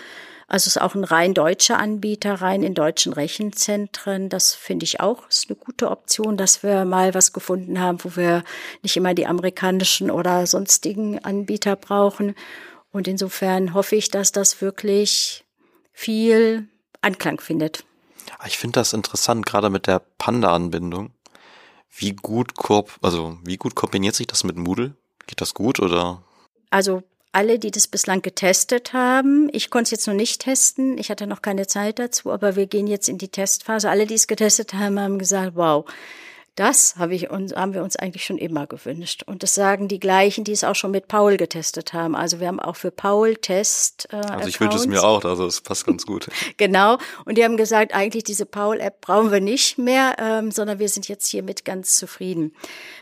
Also 0.47 0.69
ist 0.69 0.81
auch 0.81 0.95
ein 0.95 1.05
rein 1.05 1.33
deutscher 1.33 1.79
Anbieter, 1.79 2.35
rein 2.35 2.63
in 2.63 2.75
deutschen 2.75 3.15
Rechenzentren. 3.15 4.29
Das 4.29 4.55
finde 4.55 4.85
ich 4.85 5.01
auch 5.01 5.27
ist 5.29 5.49
eine 5.49 5.57
gute 5.57 5.91
Option, 5.91 6.37
dass 6.37 6.63
wir 6.63 6.85
mal 6.85 7.15
was 7.15 7.33
gefunden 7.33 7.81
haben, 7.81 8.05
wo 8.05 8.15
wir 8.17 8.45
nicht 8.83 8.97
immer 8.97 9.15
die 9.15 9.27
amerikanischen 9.27 10.11
oder 10.11 10.47
sonstigen 10.47 11.19
Anbieter 11.25 11.77
brauchen. 11.77 12.35
Und 12.95 13.09
insofern 13.09 13.75
hoffe 13.75 13.97
ich, 13.97 14.09
dass 14.09 14.31
das 14.31 14.61
wirklich 14.61 15.45
viel 15.93 16.69
Anklang 17.01 17.41
findet. 17.41 17.85
Ich 18.47 18.57
finde 18.57 18.79
das 18.79 18.93
interessant, 18.93 19.45
gerade 19.45 19.69
mit 19.69 19.89
der 19.89 19.99
Panda-Anbindung. 19.99 21.11
Wie 21.91 22.13
gut 22.13 22.55
korb, 22.55 22.97
also 23.03 23.37
wie 23.45 23.57
gut 23.57 23.75
kombiniert 23.75 24.15
sich 24.15 24.29
das 24.29 24.45
mit 24.45 24.57
Moodle? 24.57 24.95
Geht 25.27 25.41
das 25.41 25.55
gut 25.55 25.81
oder? 25.81 26.23
Also 26.71 27.03
alle, 27.33 27.59
die 27.59 27.73
das 27.73 27.89
bislang 27.89 28.23
getestet 28.23 28.93
haben. 28.93 29.49
Ich 29.53 29.71
konnte 29.71 29.89
es 29.89 29.91
jetzt 29.91 30.07
noch 30.07 30.15
nicht 30.15 30.43
testen. 30.43 30.97
Ich 30.97 31.11
hatte 31.11 31.27
noch 31.27 31.43
keine 31.43 31.67
Zeit 31.67 31.99
dazu, 31.99 32.31
aber 32.31 32.55
wir 32.55 32.67
gehen 32.67 32.87
jetzt 32.87 33.09
in 33.09 33.19
die 33.19 33.29
Testphase. 33.29 33.91
Alle, 33.91 34.07
die 34.07 34.15
es 34.15 34.29
getestet 34.29 34.73
haben, 34.73 35.01
haben 35.01 35.19
gesagt, 35.19 35.57
wow, 35.57 35.85
das 36.57 36.95
habe 36.97 37.17
ich 37.17 37.31
uns, 37.31 37.53
haben 37.55 37.75
wir 37.75 37.83
uns 37.83 37.97
eigentlich 37.97 38.25
schon 38.25 38.39
immer 38.39 38.69
gewünscht. 38.69 39.25
Und 39.27 39.43
das 39.43 39.57
sagen 39.57 39.89
die 39.89 39.99
gleichen, 39.99 40.45
die 40.45 40.53
es 40.53 40.63
auch 40.63 40.77
schon 40.77 40.93
mit 40.93 41.09
Paul 41.09 41.37
getestet 41.37 41.93
haben. 41.93 42.15
Also 42.15 42.39
wir 42.39 42.47
haben 42.47 42.61
auch 42.61 42.77
für 42.77 42.93
Paul 42.93 43.35
Test. 43.35 44.07
Äh, 44.13 44.17
also 44.17 44.49
ich 44.49 44.61
wünsche 44.61 44.79
es 44.79 44.87
mir 44.87 45.03
auch, 45.03 45.25
also 45.25 45.47
es 45.47 45.61
passt 45.61 45.85
ganz 45.85 46.07
gut. 46.07 46.29
genau. 46.57 46.99
Und 47.25 47.39
die 47.39 47.45
haben 47.45 47.57
gesagt, 47.57 47.93
eigentlich 47.93 48.23
diese 48.23 48.47
Paul-App 48.47 49.01
brauchen 49.01 49.33
wir 49.33 49.41
nicht 49.41 49.79
mehr, 49.79 50.15
ähm, 50.19 50.53
sondern 50.53 50.79
wir 50.79 50.89
sind 50.89 51.09
jetzt 51.09 51.27
hiermit 51.27 51.65
ganz 51.65 51.97
zufrieden. 51.97 52.55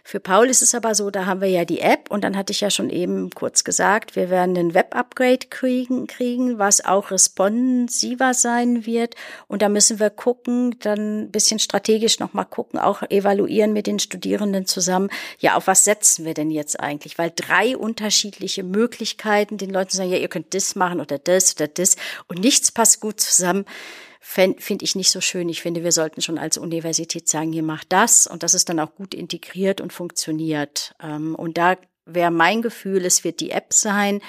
Für 0.02 0.18
Paul 0.18 0.46
ist 0.48 0.62
es 0.62 0.74
aber 0.74 0.94
so, 0.94 1.10
da 1.10 1.26
haben 1.26 1.42
wir 1.42 1.48
ja 1.48 1.66
die 1.66 1.80
App 1.80 2.10
und 2.10 2.24
dann 2.24 2.38
hatte 2.38 2.52
ich 2.52 2.62
ja 2.62 2.70
schon 2.70 2.88
eben 2.88 3.28
kurz 3.30 3.64
gesagt, 3.64 4.16
wir 4.16 4.30
werden 4.30 4.56
ein 4.56 4.72
Web-Upgrade 4.72 5.46
kriegen, 5.50 6.06
kriegen, 6.06 6.58
was 6.58 6.82
auch 6.82 7.10
responsiver 7.10 8.32
sein 8.32 8.86
wird. 8.86 9.14
Und 9.46 9.60
da 9.60 9.68
müssen 9.68 10.00
wir 10.00 10.08
gucken, 10.08 10.76
dann 10.80 11.24
ein 11.24 11.30
bisschen 11.30 11.58
strategisch 11.58 12.18
nochmal 12.18 12.46
gucken, 12.46 12.80
auch 12.80 13.02
evaluieren 13.10 13.41
evaluieren 13.42 13.72
mit 13.72 13.86
den 13.86 13.98
Studierenden 13.98 14.66
zusammen, 14.66 15.10
ja, 15.38 15.56
auf 15.56 15.66
was 15.66 15.84
setzen 15.84 16.24
wir 16.24 16.34
denn 16.34 16.50
jetzt 16.50 16.78
eigentlich? 16.80 17.18
Weil 17.18 17.32
drei 17.34 17.76
unterschiedliche 17.76 18.62
Möglichkeiten, 18.62 19.58
den 19.58 19.70
Leuten 19.70 19.96
sagen, 19.96 20.10
ja, 20.10 20.18
ihr 20.18 20.28
könnt 20.28 20.54
das 20.54 20.74
machen 20.74 21.00
oder 21.00 21.18
das 21.18 21.56
oder 21.56 21.68
das 21.68 21.96
und 22.28 22.40
nichts 22.40 22.72
passt 22.72 23.00
gut 23.00 23.20
zusammen 23.20 23.64
finde 24.24 24.84
ich 24.84 24.94
nicht 24.94 25.10
so 25.10 25.20
schön. 25.20 25.48
Ich 25.48 25.62
finde, 25.62 25.82
wir 25.82 25.90
sollten 25.90 26.22
schon 26.22 26.38
als 26.38 26.56
Universität 26.56 27.28
sagen, 27.28 27.52
ihr 27.52 27.64
macht 27.64 27.92
das 27.92 28.28
und 28.28 28.44
das 28.44 28.54
ist 28.54 28.68
dann 28.68 28.78
auch 28.78 28.94
gut 28.94 29.14
integriert 29.14 29.80
und 29.80 29.92
funktioniert. 29.92 30.94
Ähm, 31.02 31.34
und 31.34 31.58
da 31.58 31.76
wäre 32.06 32.30
mein 32.30 32.62
Gefühl, 32.62 33.04
es 33.04 33.24
wird 33.24 33.40
die 33.40 33.50
App 33.50 33.72
sein, 33.72 34.20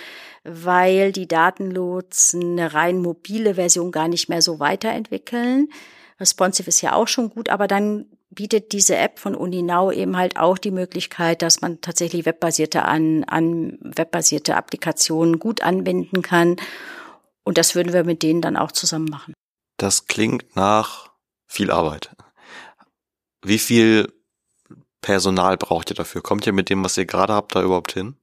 weil 0.44 1.12
die 1.12 1.28
Datenlotsen 1.28 2.54
eine 2.54 2.74
rein 2.74 2.98
mobile 3.04 3.54
Version 3.54 3.92
gar 3.92 4.08
nicht 4.08 4.30
mehr 4.30 4.42
so 4.42 4.60
weiterentwickeln. 4.60 5.70
Responsive 6.20 6.70
ist 6.70 6.82
ja 6.82 6.94
auch 6.94 7.08
schon 7.08 7.30
gut, 7.30 7.50
aber 7.50 7.68
dann 7.68 8.06
bietet 8.34 8.72
diese 8.72 8.96
App 8.96 9.20
von 9.20 9.36
Uninau 9.36 9.92
eben 9.92 10.18
halt 10.18 10.38
auch 10.38 10.58
die 10.58 10.72
Möglichkeit, 10.72 11.42
dass 11.42 11.62
man 11.62 11.82
tatsächlich 11.82 12.26
webbasierte 12.26 12.84
an, 12.86 13.24
an 13.26 13.78
webbasierte 13.82 14.56
Applikationen 14.56 15.40
gut 15.40 15.62
anbinden 15.62 16.22
kann. 16.22 16.58
Und 17.44 17.58
das 17.58 17.76
würden 17.76 17.94
wir 17.94 18.04
mit 18.04 18.24
denen 18.24 18.42
dann 18.42 18.58
auch 18.58 18.72
zusammen 18.72 19.10
machen. 19.10 19.34
Das 19.78 20.08
klingt 20.08 20.56
nach 20.56 21.12
viel 21.48 21.72
Arbeit. 21.72 22.12
Wie 23.44 23.60
viel 23.60 24.14
Personal 25.02 25.58
braucht 25.58 25.92
ihr 25.92 25.96
dafür? 25.96 26.22
Kommt 26.22 26.48
ihr 26.48 26.54
mit 26.54 26.70
dem, 26.70 26.84
was 26.84 26.98
ihr 26.98 27.06
gerade 27.06 27.34
habt, 27.34 27.56
da 27.56 27.62
überhaupt 27.62 27.92
hin? 27.92 28.16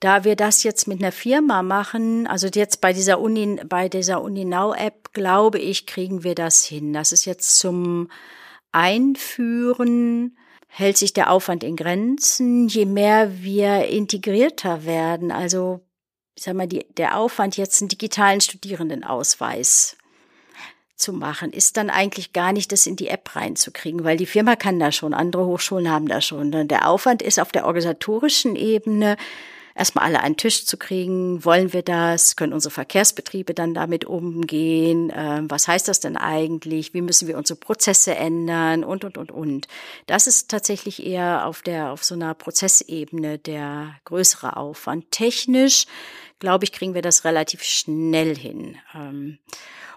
Da 0.00 0.22
wir 0.22 0.36
das 0.36 0.62
jetzt 0.62 0.86
mit 0.86 1.00
einer 1.00 1.10
Firma 1.10 1.62
machen, 1.62 2.26
also 2.28 2.46
jetzt 2.46 2.80
bei 2.80 2.92
dieser 2.92 3.20
Uni, 3.20 3.60
bei 3.68 3.88
dieser 3.88 4.22
Uninau-App, 4.22 5.12
glaube 5.12 5.58
ich, 5.58 5.86
kriegen 5.86 6.22
wir 6.22 6.36
das 6.36 6.64
hin. 6.64 6.92
Das 6.92 7.10
ist 7.10 7.24
jetzt 7.24 7.58
zum 7.58 8.08
Einführen, 8.70 10.36
hält 10.68 10.96
sich 10.96 11.14
der 11.14 11.30
Aufwand 11.30 11.64
in 11.64 11.74
Grenzen. 11.74 12.68
Je 12.68 12.84
mehr 12.84 13.42
wir 13.42 13.86
integrierter 13.88 14.84
werden, 14.84 15.32
also 15.32 15.80
ich 16.36 16.44
sag 16.44 16.54
mal, 16.54 16.68
die, 16.68 16.86
der 16.96 17.16
Aufwand 17.16 17.56
jetzt 17.56 17.82
einen 17.82 17.88
digitalen 17.88 18.40
Studierendenausweis 18.40 19.96
zu 20.94 21.12
machen, 21.12 21.52
ist 21.52 21.76
dann 21.76 21.90
eigentlich 21.90 22.32
gar 22.32 22.52
nicht 22.52 22.70
das 22.70 22.86
in 22.86 22.94
die 22.94 23.08
App 23.08 23.34
reinzukriegen, 23.34 24.04
weil 24.04 24.16
die 24.16 24.26
Firma 24.26 24.54
kann 24.54 24.78
da 24.78 24.92
schon, 24.92 25.14
andere 25.14 25.46
Hochschulen 25.46 25.90
haben 25.90 26.06
da 26.06 26.20
schon. 26.20 26.68
Der 26.68 26.88
Aufwand 26.88 27.22
ist 27.22 27.40
auf 27.40 27.50
der 27.50 27.66
organisatorischen 27.66 28.54
Ebene 28.54 29.16
erstmal 29.78 30.04
alle 30.04 30.20
einen 30.20 30.36
Tisch 30.36 30.66
zu 30.66 30.76
kriegen. 30.76 31.44
Wollen 31.44 31.72
wir 31.72 31.82
das? 31.82 32.36
Können 32.36 32.52
unsere 32.52 32.72
Verkehrsbetriebe 32.72 33.54
dann 33.54 33.74
damit 33.74 34.04
umgehen? 34.04 35.12
Ähm, 35.14 35.50
was 35.50 35.68
heißt 35.68 35.88
das 35.88 36.00
denn 36.00 36.16
eigentlich? 36.16 36.94
Wie 36.94 37.00
müssen 37.00 37.28
wir 37.28 37.38
unsere 37.38 37.58
Prozesse 37.58 38.14
ändern? 38.14 38.84
Und, 38.84 39.04
und, 39.04 39.16
und, 39.16 39.30
und. 39.30 39.68
Das 40.06 40.26
ist 40.26 40.50
tatsächlich 40.50 41.06
eher 41.06 41.46
auf 41.46 41.62
der, 41.62 41.90
auf 41.92 42.04
so 42.04 42.14
einer 42.14 42.34
Prozessebene 42.34 43.38
der 43.38 43.94
größere 44.04 44.56
Aufwand. 44.56 45.10
Technisch, 45.10 45.86
glaube 46.38 46.64
ich, 46.64 46.72
kriegen 46.72 46.94
wir 46.94 47.02
das 47.02 47.24
relativ 47.24 47.62
schnell 47.62 48.36
hin. 48.36 48.76
Ähm, 48.94 49.38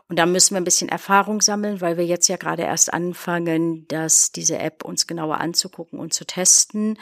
und 0.07 0.17
da 0.17 0.25
müssen 0.25 0.55
wir 0.55 0.61
ein 0.61 0.65
bisschen 0.65 0.89
Erfahrung 0.89 1.41
sammeln, 1.41 1.79
weil 1.79 1.95
wir 1.95 2.05
jetzt 2.05 2.27
ja 2.27 2.35
gerade 2.35 2.63
erst 2.63 2.93
anfangen, 2.93 3.87
dass 3.87 4.33
diese 4.33 4.59
App 4.59 4.83
uns 4.83 5.07
genauer 5.07 5.39
anzugucken 5.39 5.99
und 5.99 6.13
zu 6.13 6.25
testen. 6.25 6.97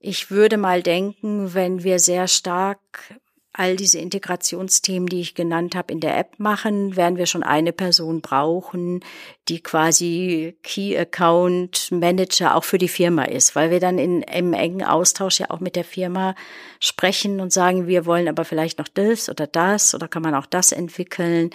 Ich 0.00 0.30
würde 0.30 0.56
mal 0.56 0.82
denken, 0.82 1.54
wenn 1.54 1.82
wir 1.82 1.98
sehr 1.98 2.28
stark 2.28 3.18
all 3.52 3.74
diese 3.74 3.98
Integrationsthemen, 3.98 5.08
die 5.08 5.20
ich 5.20 5.34
genannt 5.34 5.74
habe, 5.74 5.92
in 5.92 5.98
der 5.98 6.16
App 6.16 6.38
machen, 6.38 6.94
werden 6.94 7.18
wir 7.18 7.26
schon 7.26 7.42
eine 7.42 7.72
Person 7.72 8.20
brauchen, 8.20 9.00
die 9.48 9.60
quasi 9.60 10.56
Key 10.62 10.96
Account 10.98 11.88
Manager 11.90 12.54
auch 12.54 12.64
für 12.64 12.78
die 12.78 12.88
Firma 12.88 13.24
ist, 13.24 13.56
weil 13.56 13.70
wir 13.70 13.80
dann 13.80 13.98
in, 13.98 14.22
im 14.22 14.52
engen 14.52 14.84
Austausch 14.84 15.40
ja 15.40 15.50
auch 15.50 15.60
mit 15.60 15.74
der 15.74 15.84
Firma 15.84 16.34
sprechen 16.80 17.40
und 17.40 17.52
sagen, 17.52 17.86
wir 17.86 18.04
wollen 18.04 18.28
aber 18.28 18.44
vielleicht 18.44 18.78
noch 18.78 18.88
das 18.88 19.28
oder 19.28 19.46
das 19.46 19.94
oder 19.94 20.06
kann 20.06 20.22
man 20.22 20.34
auch 20.34 20.46
das 20.46 20.72
entwickeln. 20.72 21.50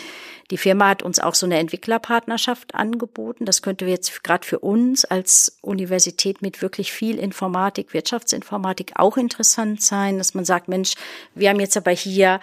Die 0.49 0.57
Firma 0.57 0.89
hat 0.89 1.03
uns 1.03 1.19
auch 1.19 1.35
so 1.35 1.45
eine 1.45 1.57
Entwicklerpartnerschaft 1.59 2.75
angeboten. 2.75 3.45
Das 3.45 3.61
könnte 3.61 3.85
jetzt 3.85 4.23
gerade 4.23 4.45
für 4.45 4.59
uns 4.59 5.05
als 5.05 5.57
Universität 5.61 6.41
mit 6.41 6.61
wirklich 6.61 6.91
viel 6.91 7.17
Informatik, 7.19 7.93
Wirtschaftsinformatik 7.93 8.93
auch 8.95 9.17
interessant 9.17 9.81
sein, 9.81 10.17
dass 10.17 10.33
man 10.33 10.45
sagt, 10.45 10.67
Mensch, 10.67 10.95
wir 11.35 11.49
haben 11.49 11.59
jetzt 11.59 11.77
aber 11.77 11.91
hier 11.91 12.39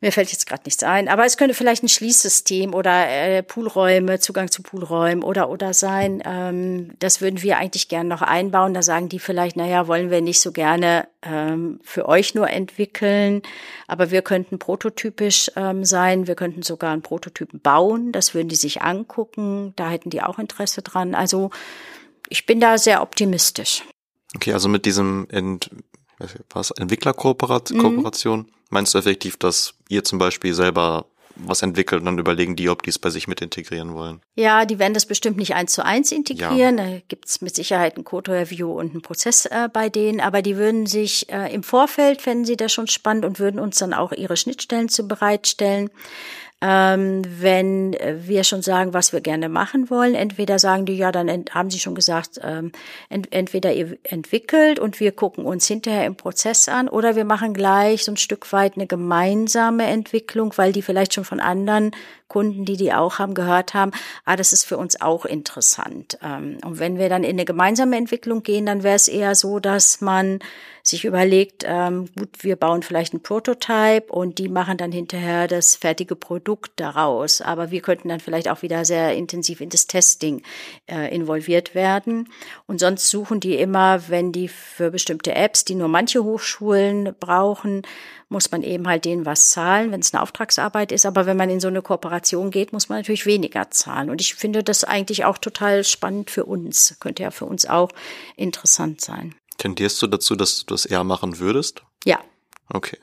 mir 0.00 0.12
fällt 0.12 0.32
jetzt 0.32 0.46
gerade 0.46 0.62
nichts 0.64 0.82
ein, 0.82 1.08
aber 1.08 1.26
es 1.26 1.36
könnte 1.36 1.54
vielleicht 1.54 1.82
ein 1.82 1.88
Schließsystem 1.88 2.74
oder 2.74 3.08
äh, 3.08 3.42
Poolräume, 3.42 4.18
Zugang 4.18 4.50
zu 4.50 4.62
Poolräumen 4.62 5.22
oder 5.22 5.50
oder 5.50 5.74
sein. 5.74 6.22
Ähm, 6.24 6.92
das 6.98 7.20
würden 7.20 7.42
wir 7.42 7.58
eigentlich 7.58 7.88
gerne 7.88 8.08
noch 8.08 8.22
einbauen. 8.22 8.72
Da 8.72 8.82
sagen 8.82 9.10
die 9.10 9.18
vielleicht, 9.18 9.56
naja, 9.56 9.88
wollen 9.88 10.10
wir 10.10 10.22
nicht 10.22 10.40
so 10.40 10.52
gerne 10.52 11.06
ähm, 11.22 11.80
für 11.82 12.08
euch 12.08 12.34
nur 12.34 12.48
entwickeln, 12.48 13.42
aber 13.86 14.10
wir 14.10 14.22
könnten 14.22 14.58
prototypisch 14.58 15.50
ähm, 15.56 15.84
sein. 15.84 16.26
Wir 16.26 16.34
könnten 16.34 16.62
sogar 16.62 16.92
einen 16.92 17.02
Prototypen 17.02 17.60
bauen. 17.60 18.12
Das 18.12 18.32
würden 18.32 18.48
die 18.48 18.56
sich 18.56 18.80
angucken. 18.80 19.74
Da 19.76 19.90
hätten 19.90 20.08
die 20.08 20.22
auch 20.22 20.38
Interesse 20.38 20.80
dran. 20.80 21.14
Also 21.14 21.50
ich 22.30 22.46
bin 22.46 22.58
da 22.58 22.78
sehr 22.78 23.02
optimistisch. 23.02 23.84
Okay, 24.34 24.54
also 24.54 24.68
mit 24.68 24.86
diesem 24.86 25.26
Ent 25.28 25.70
was 26.50 26.70
Entwicklerkooperation 26.72 28.38
mhm. 28.38 28.46
meinst 28.70 28.94
du 28.94 28.98
effektiv, 28.98 29.36
dass 29.36 29.74
ihr 29.88 30.04
zum 30.04 30.18
Beispiel 30.18 30.54
selber 30.54 31.06
was 31.36 31.62
entwickelt 31.62 32.00
und 32.00 32.06
dann 32.06 32.18
überlegen 32.18 32.56
die, 32.56 32.68
ob 32.68 32.82
die 32.82 32.90
es 32.90 32.98
bei 32.98 33.10
sich 33.10 33.28
mit 33.28 33.40
integrieren 33.40 33.94
wollen. 33.94 34.20
Ja, 34.34 34.64
die 34.66 34.78
werden 34.78 34.94
das 34.94 35.06
bestimmt 35.06 35.36
nicht 35.36 35.54
eins 35.54 35.72
zu 35.72 35.84
eins 35.84 36.12
integrieren. 36.12 36.78
Ja. 36.78 36.84
Da 36.84 37.00
gibt's 37.08 37.40
mit 37.40 37.54
Sicherheit 37.54 37.96
ein 37.96 38.04
Code-Review 38.04 38.72
und 38.72 38.90
einen 38.90 39.02
Prozess 39.02 39.46
äh, 39.46 39.68
bei 39.72 39.88
denen, 39.88 40.20
aber 40.20 40.42
die 40.42 40.56
würden 40.56 40.86
sich 40.86 41.30
äh, 41.30 41.52
im 41.52 41.62
Vorfeld, 41.62 42.20
fänden 42.20 42.44
sie 42.44 42.56
das 42.56 42.72
schon 42.72 42.88
spannend 42.88 43.24
und 43.24 43.38
würden 43.38 43.60
uns 43.60 43.78
dann 43.78 43.94
auch 43.94 44.12
ihre 44.12 44.36
Schnittstellen 44.36 44.88
zu 44.88 45.06
bereitstellen 45.06 45.90
ähm, 46.62 47.22
wenn 47.40 47.96
wir 48.26 48.44
schon 48.44 48.62
sagen, 48.62 48.92
was 48.92 49.12
wir 49.12 49.20
gerne 49.20 49.48
machen 49.48 49.88
wollen. 49.88 50.14
Entweder 50.14 50.58
sagen 50.58 50.84
die, 50.84 50.96
ja, 50.96 51.10
dann 51.10 51.44
haben 51.50 51.70
sie 51.70 51.78
schon 51.78 51.94
gesagt, 51.94 52.40
ähm, 52.42 52.72
ent 53.08 53.32
entweder 53.32 53.72
ihr 53.72 53.96
entwickelt 54.02 54.78
und 54.78 55.00
wir 55.00 55.12
gucken 55.12 55.46
uns 55.46 55.66
hinterher 55.66 56.04
im 56.04 56.16
Prozess 56.16 56.68
an 56.68 56.88
oder 56.88 57.16
wir 57.16 57.24
machen 57.24 57.54
gleich 57.54 58.04
so 58.04 58.12
ein 58.12 58.18
Stück 58.18 58.52
weit 58.52 58.76
eine 58.76 58.86
gemeinsame 58.86 59.84
Entwicklung, 59.84 60.52
weil 60.56 60.72
die 60.72 60.82
vielleicht 60.82 61.14
schon 61.14 61.24
von 61.24 61.40
anderen 61.40 61.92
Kunden, 62.30 62.64
die 62.64 62.78
die 62.78 62.94
auch 62.94 63.18
haben, 63.18 63.34
gehört 63.34 63.74
haben, 63.74 63.90
ah, 64.24 64.36
das 64.36 64.54
ist 64.54 64.64
für 64.64 64.78
uns 64.78 65.00
auch 65.00 65.26
interessant. 65.26 66.16
Ähm, 66.22 66.56
und 66.64 66.78
wenn 66.78 66.96
wir 66.96 67.10
dann 67.10 67.24
in 67.24 67.32
eine 67.32 67.44
gemeinsame 67.44 67.96
Entwicklung 67.96 68.42
gehen, 68.42 68.64
dann 68.64 68.82
wäre 68.82 68.96
es 68.96 69.08
eher 69.08 69.34
so, 69.34 69.58
dass 69.58 70.00
man 70.00 70.38
sich 70.82 71.04
überlegt, 71.04 71.64
ähm, 71.66 72.08
gut, 72.16 72.42
wir 72.42 72.56
bauen 72.56 72.82
vielleicht 72.82 73.12
ein 73.12 73.22
Prototype 73.22 74.06
und 74.10 74.38
die 74.38 74.48
machen 74.48 74.78
dann 74.78 74.92
hinterher 74.92 75.46
das 75.46 75.76
fertige 75.76 76.16
Produkt 76.16 76.72
daraus. 76.76 77.40
Aber 77.40 77.70
wir 77.70 77.82
könnten 77.82 78.08
dann 78.08 78.20
vielleicht 78.20 78.48
auch 78.48 78.62
wieder 78.62 78.84
sehr 78.84 79.14
intensiv 79.14 79.60
in 79.60 79.68
das 79.68 79.86
Testing 79.86 80.42
äh, 80.86 81.14
involviert 81.14 81.74
werden. 81.74 82.28
Und 82.66 82.80
sonst 82.80 83.10
suchen 83.10 83.40
die 83.40 83.56
immer, 83.56 84.08
wenn 84.08 84.32
die 84.32 84.48
für 84.48 84.90
bestimmte 84.90 85.34
Apps, 85.34 85.64
die 85.64 85.74
nur 85.74 85.88
manche 85.88 86.24
Hochschulen 86.24 87.14
brauchen, 87.18 87.82
muss 88.30 88.50
man 88.52 88.62
eben 88.62 88.86
halt 88.86 89.04
denen 89.04 89.26
was 89.26 89.50
zahlen, 89.50 89.90
wenn 89.90 90.00
es 90.00 90.14
eine 90.14 90.22
Auftragsarbeit 90.22 90.92
ist. 90.92 91.04
Aber 91.04 91.26
wenn 91.26 91.36
man 91.36 91.50
in 91.50 91.60
so 91.60 91.68
eine 91.68 91.82
Kooperation 91.82 92.50
geht, 92.50 92.72
muss 92.72 92.88
man 92.88 92.98
natürlich 92.98 93.26
weniger 93.26 93.70
zahlen. 93.70 94.08
Und 94.08 94.20
ich 94.20 94.34
finde 94.34 94.62
das 94.62 94.84
eigentlich 94.84 95.24
auch 95.24 95.36
total 95.36 95.84
spannend 95.84 96.30
für 96.30 96.44
uns. 96.44 96.96
Könnte 97.00 97.24
ja 97.24 97.32
für 97.32 97.44
uns 97.44 97.66
auch 97.66 97.90
interessant 98.36 99.00
sein. 99.00 99.34
Tendierst 99.58 100.00
du 100.00 100.06
dazu, 100.06 100.36
dass 100.36 100.64
du 100.64 100.72
das 100.72 100.86
eher 100.86 101.02
machen 101.04 101.38
würdest? 101.40 101.82
Ja. 102.04 102.20
Okay. 102.72 102.98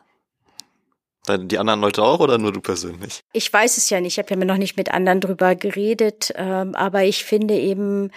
Die 1.30 1.60
anderen 1.60 1.82
Leute 1.82 2.04
auch 2.04 2.22
oder 2.22 2.38
nur 2.38 2.54
du 2.54 2.62
persönlich? 2.62 3.20
Ich 3.34 3.52
weiß 3.52 3.76
es 3.76 3.90
ja 3.90 4.00
nicht. 4.00 4.18
Ich 4.18 4.20
habe 4.20 4.34
ja 4.34 4.46
noch 4.46 4.56
nicht 4.56 4.78
mit 4.78 4.94
anderen 4.94 5.20
drüber 5.20 5.56
geredet. 5.56 6.32
Ähm, 6.36 6.74
aber 6.74 7.04
ich 7.04 7.26
finde 7.26 7.56
eben 7.56 8.12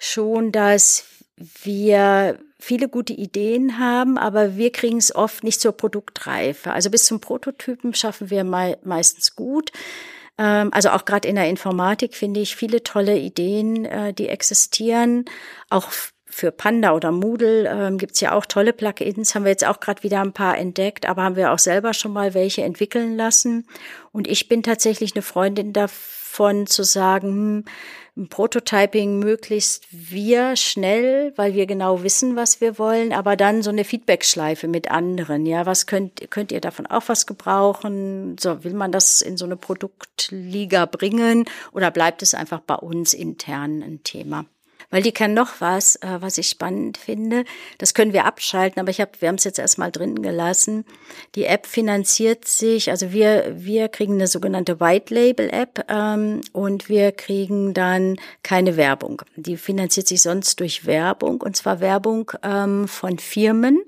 schon, 0.00 0.50
dass 0.50 1.04
wir 1.36 2.38
viele 2.58 2.88
gute 2.88 3.12
Ideen 3.12 3.78
haben, 3.78 4.16
aber 4.16 4.56
wir 4.56 4.72
kriegen 4.72 4.98
es 4.98 5.14
oft 5.14 5.44
nicht 5.44 5.60
zur 5.60 5.72
Produktreife. 5.72 6.72
Also 6.72 6.90
bis 6.90 7.04
zum 7.04 7.20
Prototypen 7.20 7.94
schaffen 7.94 8.30
wir 8.30 8.44
meistens 8.44 9.36
gut. 9.36 9.70
Ähm, 10.38 10.72
also 10.72 10.90
auch 10.90 11.04
gerade 11.04 11.28
in 11.28 11.36
der 11.36 11.48
Informatik 11.48 12.14
finde 12.14 12.40
ich 12.40 12.56
viele 12.56 12.82
tolle 12.82 13.18
Ideen, 13.18 13.84
äh, 13.84 14.12
die 14.14 14.28
existieren. 14.28 15.26
Auch 15.70 15.90
für 16.36 16.52
Panda 16.52 16.92
oder 16.92 17.12
Moodle 17.12 17.66
ähm, 17.66 17.96
gibt 17.96 18.20
ja 18.20 18.32
auch 18.32 18.44
tolle 18.44 18.74
Plugins, 18.74 19.34
haben 19.34 19.44
wir 19.44 19.52
jetzt 19.52 19.66
auch 19.66 19.80
gerade 19.80 20.02
wieder 20.02 20.20
ein 20.20 20.34
paar 20.34 20.58
entdeckt, 20.58 21.08
aber 21.08 21.22
haben 21.22 21.36
wir 21.36 21.50
auch 21.50 21.58
selber 21.58 21.94
schon 21.94 22.12
mal 22.12 22.34
welche 22.34 22.62
entwickeln 22.62 23.16
lassen. 23.16 23.66
Und 24.12 24.28
ich 24.28 24.46
bin 24.46 24.62
tatsächlich 24.62 25.14
eine 25.14 25.22
Freundin 25.22 25.72
davon 25.72 26.66
zu 26.66 26.84
sagen, 26.84 27.64
hm, 28.16 28.28
Prototyping 28.28 29.18
möglichst 29.18 29.86
wir 29.90 30.56
schnell, 30.56 31.32
weil 31.36 31.54
wir 31.54 31.64
genau 31.64 32.02
wissen, 32.02 32.36
was 32.36 32.60
wir 32.60 32.78
wollen, 32.78 33.14
aber 33.14 33.36
dann 33.36 33.62
so 33.62 33.70
eine 33.70 33.84
Feedbackschleife 33.84 34.68
mit 34.68 34.90
anderen. 34.90 35.46
Ja, 35.46 35.64
was 35.64 35.86
könnt, 35.86 36.30
könnt 36.30 36.52
ihr 36.52 36.60
davon 36.60 36.86
auch 36.86 37.04
was 37.06 37.26
gebrauchen? 37.26 38.36
So, 38.38 38.62
will 38.62 38.74
man 38.74 38.92
das 38.92 39.22
in 39.22 39.38
so 39.38 39.46
eine 39.46 39.56
Produktliga 39.56 40.84
bringen 40.84 41.46
oder 41.72 41.90
bleibt 41.90 42.20
es 42.20 42.34
einfach 42.34 42.60
bei 42.60 42.74
uns 42.74 43.14
intern 43.14 43.82
ein 43.82 44.02
Thema? 44.02 44.44
Weil 44.90 45.02
die 45.02 45.12
kann 45.12 45.34
noch 45.34 45.60
was, 45.60 45.96
äh, 45.96 46.18
was 46.20 46.38
ich 46.38 46.48
spannend 46.48 46.98
finde. 46.98 47.44
Das 47.78 47.94
können 47.94 48.12
wir 48.12 48.24
abschalten, 48.24 48.80
aber 48.80 48.90
ich 48.90 49.00
habe, 49.00 49.12
wir 49.20 49.28
haben 49.28 49.36
es 49.36 49.44
jetzt 49.44 49.58
erstmal 49.58 49.90
drin 49.90 50.22
gelassen. 50.22 50.84
Die 51.34 51.44
App 51.44 51.66
finanziert 51.66 52.46
sich, 52.46 52.90
also 52.90 53.12
wir 53.12 53.56
wir 53.56 53.88
kriegen 53.88 54.14
eine 54.14 54.26
sogenannte 54.26 54.80
White 54.80 55.12
Label 55.12 55.50
App 55.50 55.84
ähm, 55.88 56.40
und 56.52 56.88
wir 56.88 57.12
kriegen 57.12 57.74
dann 57.74 58.16
keine 58.42 58.76
Werbung. 58.76 59.22
Die 59.36 59.56
finanziert 59.56 60.08
sich 60.08 60.22
sonst 60.22 60.60
durch 60.60 60.86
Werbung 60.86 61.40
und 61.40 61.56
zwar 61.56 61.80
Werbung 61.80 62.32
ähm, 62.42 62.88
von 62.88 63.18
Firmen 63.18 63.80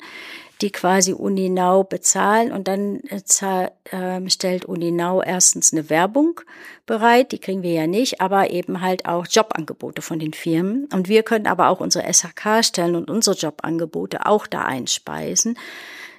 die 0.61 0.71
quasi 0.71 1.13
Uninau 1.13 1.85
bezahlen 1.85 2.53
und 2.53 2.67
dann 2.69 3.01
äh, 3.05 3.69
äh, 3.91 4.31
stellt 4.31 4.65
Uninau 4.65 5.23
erstens 5.23 5.73
eine 5.73 5.89
Werbung 5.89 6.41
bereit, 6.87 7.33
die 7.33 7.39
kriegen 7.39 7.63
wir 7.63 7.73
ja 7.73 7.87
nicht, 7.87 8.21
aber 8.21 8.51
eben 8.51 8.81
halt 8.81 9.07
auch 9.07 9.27
Jobangebote 9.27 10.03
von 10.03 10.19
den 10.19 10.33
Firmen 10.33 10.89
und 10.93 11.09
wir 11.09 11.23
können 11.23 11.47
aber 11.47 11.69
auch 11.69 11.81
unsere 11.81 12.13
SHK 12.13 12.65
stellen 12.65 12.97
und 12.97 13.11
unsere 13.11 13.37
Jobangebote 13.37 14.27
auch 14.27 14.47
da 14.47 14.65
einspeisen, 14.65 15.59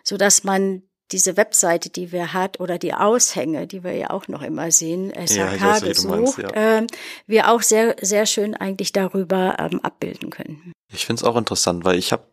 so 0.04 0.16
dass 0.18 0.44
man 0.44 0.84
diese 1.12 1.38
Webseite, 1.38 1.90
die 1.90 2.12
wir 2.12 2.34
hat, 2.34 2.60
oder 2.60 2.78
die 2.78 2.94
Aushänge, 2.94 3.66
die 3.68 3.84
wir 3.84 3.94
ja 3.94 4.12
auch 4.12 4.28
noch 4.28 4.44
immer 4.44 4.72
sehen, 4.72 5.12
SHK 5.12 5.60
ja, 5.60 5.80
gesucht, 5.80 6.10
meinst, 6.10 6.38
ja. 6.38 6.78
äh, 6.80 6.88
wir 7.26 7.52
auch 7.52 7.62
sehr, 7.62 7.96
sehr 8.02 8.26
schön 8.26 8.54
eigentlich 8.56 8.94
darüber 8.94 9.58
ähm, 9.60 9.80
abbilden 9.82 10.30
können. 10.30 10.72
Ich 10.92 11.06
finde 11.06 11.22
es 11.22 11.24
auch 11.24 11.36
interessant, 11.36 11.84
weil 11.84 11.98
ich 11.98 12.12
habe 12.12 12.24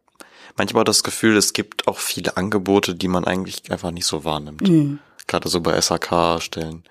manchmal 0.57 0.84
das 0.84 1.02
Gefühl, 1.02 1.36
es 1.36 1.52
gibt 1.52 1.86
auch 1.86 1.98
viele 1.98 2.36
Angebote, 2.36 2.94
die 2.94 3.09
man 3.09 3.24
eigentlich 3.24 3.70
einfach 3.70 3.90
nicht 3.90 4.07
so 4.07 4.24
wahrnimmt. 4.24 4.68
Mhm. 4.68 4.98
Gerade 5.26 5.48
so 5.48 5.61
bei 5.61 5.80
SHK-Stellen. 5.80 6.84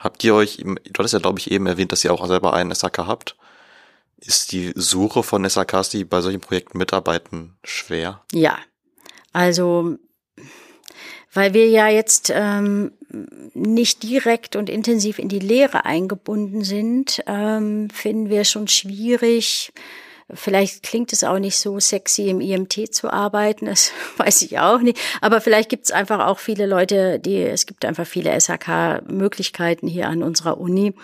Habt 0.00 0.24
ihr 0.24 0.34
euch, 0.34 0.58
du 0.58 0.76
hattest 0.98 1.14
ja, 1.14 1.20
glaube 1.20 1.38
ich, 1.38 1.50
eben 1.50 1.66
erwähnt, 1.66 1.92
dass 1.92 2.04
ihr 2.04 2.12
auch 2.12 2.26
selber 2.26 2.54
einen 2.54 2.74
SHK 2.74 2.98
habt. 3.06 3.36
Ist 4.18 4.52
die 4.52 4.72
Suche 4.74 5.22
von 5.22 5.48
SHKs, 5.48 5.90
die 5.90 6.04
bei 6.04 6.20
solchen 6.20 6.40
Projekten 6.40 6.78
mitarbeiten, 6.78 7.56
schwer? 7.64 8.22
Ja. 8.32 8.58
Also, 9.32 9.96
weil 11.32 11.54
wir 11.54 11.68
ja 11.68 11.88
jetzt 11.88 12.32
ähm, 12.34 12.92
nicht 13.54 14.02
direkt 14.02 14.56
und 14.56 14.68
intensiv 14.68 15.18
in 15.18 15.28
die 15.28 15.38
Lehre 15.38 15.84
eingebunden 15.84 16.64
sind, 16.64 17.22
ähm, 17.26 17.88
finden 17.90 18.30
wir 18.30 18.44
schon 18.44 18.68
schwierig, 18.68 19.72
Vielleicht 20.34 20.82
klingt 20.82 21.12
es 21.12 21.24
auch 21.24 21.38
nicht 21.38 21.56
so 21.56 21.80
sexy, 21.80 22.28
im 22.28 22.40
IMT 22.40 22.94
zu 22.94 23.12
arbeiten, 23.12 23.66
das 23.66 23.92
weiß 24.16 24.42
ich 24.42 24.58
auch 24.58 24.80
nicht. 24.80 24.98
Aber 25.20 25.40
vielleicht 25.40 25.68
gibt 25.68 25.84
es 25.84 25.92
einfach 25.92 26.26
auch 26.26 26.38
viele 26.38 26.66
Leute, 26.66 27.18
die, 27.18 27.42
es 27.42 27.66
gibt 27.66 27.84
einfach 27.84 28.06
viele 28.06 28.38
SHK-Möglichkeiten 28.38 29.86
hier 29.86 30.08
an 30.08 30.22
unserer 30.22 30.58
Uni. 30.58 30.94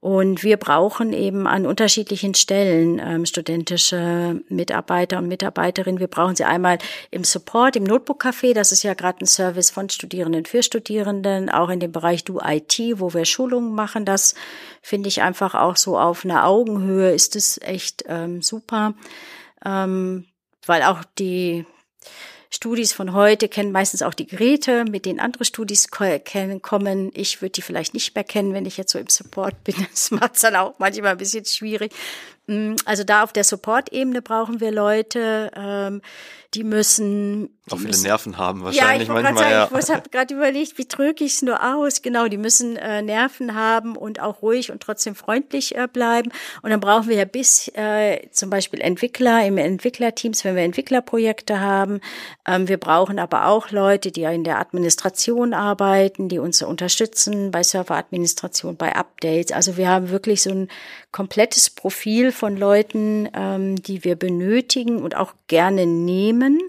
Und 0.00 0.44
wir 0.44 0.56
brauchen 0.56 1.12
eben 1.12 1.46
an 1.46 1.66
unterschiedlichen 1.66 2.34
Stellen 2.34 3.00
ähm, 3.04 3.26
studentische 3.26 4.40
Mitarbeiter 4.48 5.18
und 5.18 5.28
Mitarbeiterinnen. 5.28 5.98
Wir 5.98 6.06
brauchen 6.06 6.36
sie 6.36 6.44
einmal 6.44 6.78
im 7.10 7.24
Support, 7.24 7.74
im 7.76 7.84
Notebook-Café. 7.84 8.54
Das 8.54 8.70
ist 8.70 8.84
ja 8.84 8.94
gerade 8.94 9.24
ein 9.24 9.26
Service 9.26 9.70
von 9.70 9.88
Studierenden 9.88 10.44
für 10.44 10.62
Studierenden, 10.62 11.50
auch 11.50 11.68
in 11.68 11.80
dem 11.80 11.90
Bereich 11.90 12.24
Du 12.24 12.38
IT, 12.44 12.78
wo 12.96 13.12
wir 13.12 13.24
Schulungen 13.24 13.74
machen. 13.74 14.04
Das 14.04 14.34
finde 14.82 15.08
ich 15.08 15.22
einfach 15.22 15.54
auch 15.54 15.76
so 15.76 15.98
auf 15.98 16.24
einer 16.24 16.46
Augenhöhe 16.46 17.10
ist 17.10 17.36
es 17.36 17.60
echt 17.60 18.04
ähm, 18.06 18.42
super, 18.42 18.67
ähm, 19.64 20.26
weil 20.66 20.82
auch 20.82 21.04
die 21.18 21.64
Studis 22.50 22.92
von 22.92 23.12
heute 23.12 23.48
kennen 23.48 23.72
meistens 23.72 24.02
auch 24.02 24.14
die 24.14 24.26
Geräte, 24.26 24.84
mit 24.84 25.04
denen 25.04 25.20
andere 25.20 25.44
Studis 25.44 25.90
kommen. 25.90 27.10
Ich 27.14 27.42
würde 27.42 27.52
die 27.52 27.62
vielleicht 27.62 27.92
nicht 27.94 28.14
mehr 28.14 28.24
kennen, 28.24 28.54
wenn 28.54 28.64
ich 28.64 28.78
jetzt 28.78 28.92
so 28.92 28.98
im 28.98 29.08
Support 29.08 29.64
bin. 29.64 29.74
Das 29.90 30.10
macht 30.10 30.36
es 30.36 30.42
dann 30.42 30.56
auch 30.56 30.78
manchmal 30.78 31.12
ein 31.12 31.18
bisschen 31.18 31.44
schwierig. 31.44 31.92
Mm, 32.48 32.76
also 32.86 33.04
da 33.04 33.22
auf 33.22 33.32
der 33.32 33.44
Support-Ebene 33.44 34.22
brauchen 34.22 34.60
wir 34.60 34.72
Leute, 34.72 35.50
ähm, 35.54 36.02
die 36.54 36.64
müssen 36.64 37.58
auch 37.70 37.76
viele 37.76 37.90
müssen, 37.90 38.04
Nerven 38.04 38.38
haben 38.38 38.64
wahrscheinlich 38.64 39.08
ja, 39.08 39.16
ich 39.16 39.22
manchmal. 39.22 39.36
Sagen, 39.36 39.74
ja. 39.74 39.78
Ich 39.78 39.90
habe 39.90 40.08
gerade 40.08 40.34
überlegt, 40.34 40.78
wie 40.78 40.86
drücke 40.86 41.24
ich 41.24 41.34
es 41.34 41.42
nur 41.42 41.62
aus? 41.62 42.00
Genau, 42.00 42.28
die 42.28 42.38
müssen 42.38 42.76
äh, 42.76 43.02
Nerven 43.02 43.54
haben 43.54 43.96
und 43.96 44.20
auch 44.20 44.40
ruhig 44.40 44.70
und 44.72 44.82
trotzdem 44.82 45.14
freundlich 45.14 45.76
äh, 45.76 45.86
bleiben. 45.92 46.30
Und 46.62 46.70
dann 46.70 46.80
brauchen 46.80 47.08
wir 47.08 47.16
ja 47.16 47.26
bis 47.26 47.70
äh, 47.74 48.28
zum 48.30 48.48
Beispiel 48.48 48.80
Entwickler 48.80 49.44
im 49.46 49.58
Entwicklerteams, 49.58 50.44
wenn 50.44 50.56
wir 50.56 50.62
Entwicklerprojekte 50.62 51.60
haben. 51.60 52.00
Ähm, 52.46 52.68
wir 52.68 52.78
brauchen 52.78 53.18
aber 53.18 53.46
auch 53.46 53.70
Leute, 53.70 54.10
die 54.10 54.22
in 54.22 54.44
der 54.44 54.58
Administration 54.58 55.52
arbeiten, 55.52 56.28
die 56.28 56.38
uns 56.38 56.62
unterstützen 56.62 57.50
bei 57.50 57.62
Serveradministration, 57.62 58.76
bei 58.76 58.96
Updates. 58.96 59.52
Also 59.52 59.76
wir 59.76 59.88
haben 59.88 60.10
wirklich 60.10 60.42
so 60.42 60.50
ein 60.50 60.68
komplettes 61.12 61.70
Profil 61.70 62.32
von 62.32 62.56
Leuten, 62.56 63.28
ähm, 63.34 63.76
die 63.82 64.04
wir 64.04 64.16
benötigen 64.16 65.02
und 65.02 65.16
auch 65.16 65.34
gerne 65.46 65.86
nehmen. 65.86 66.60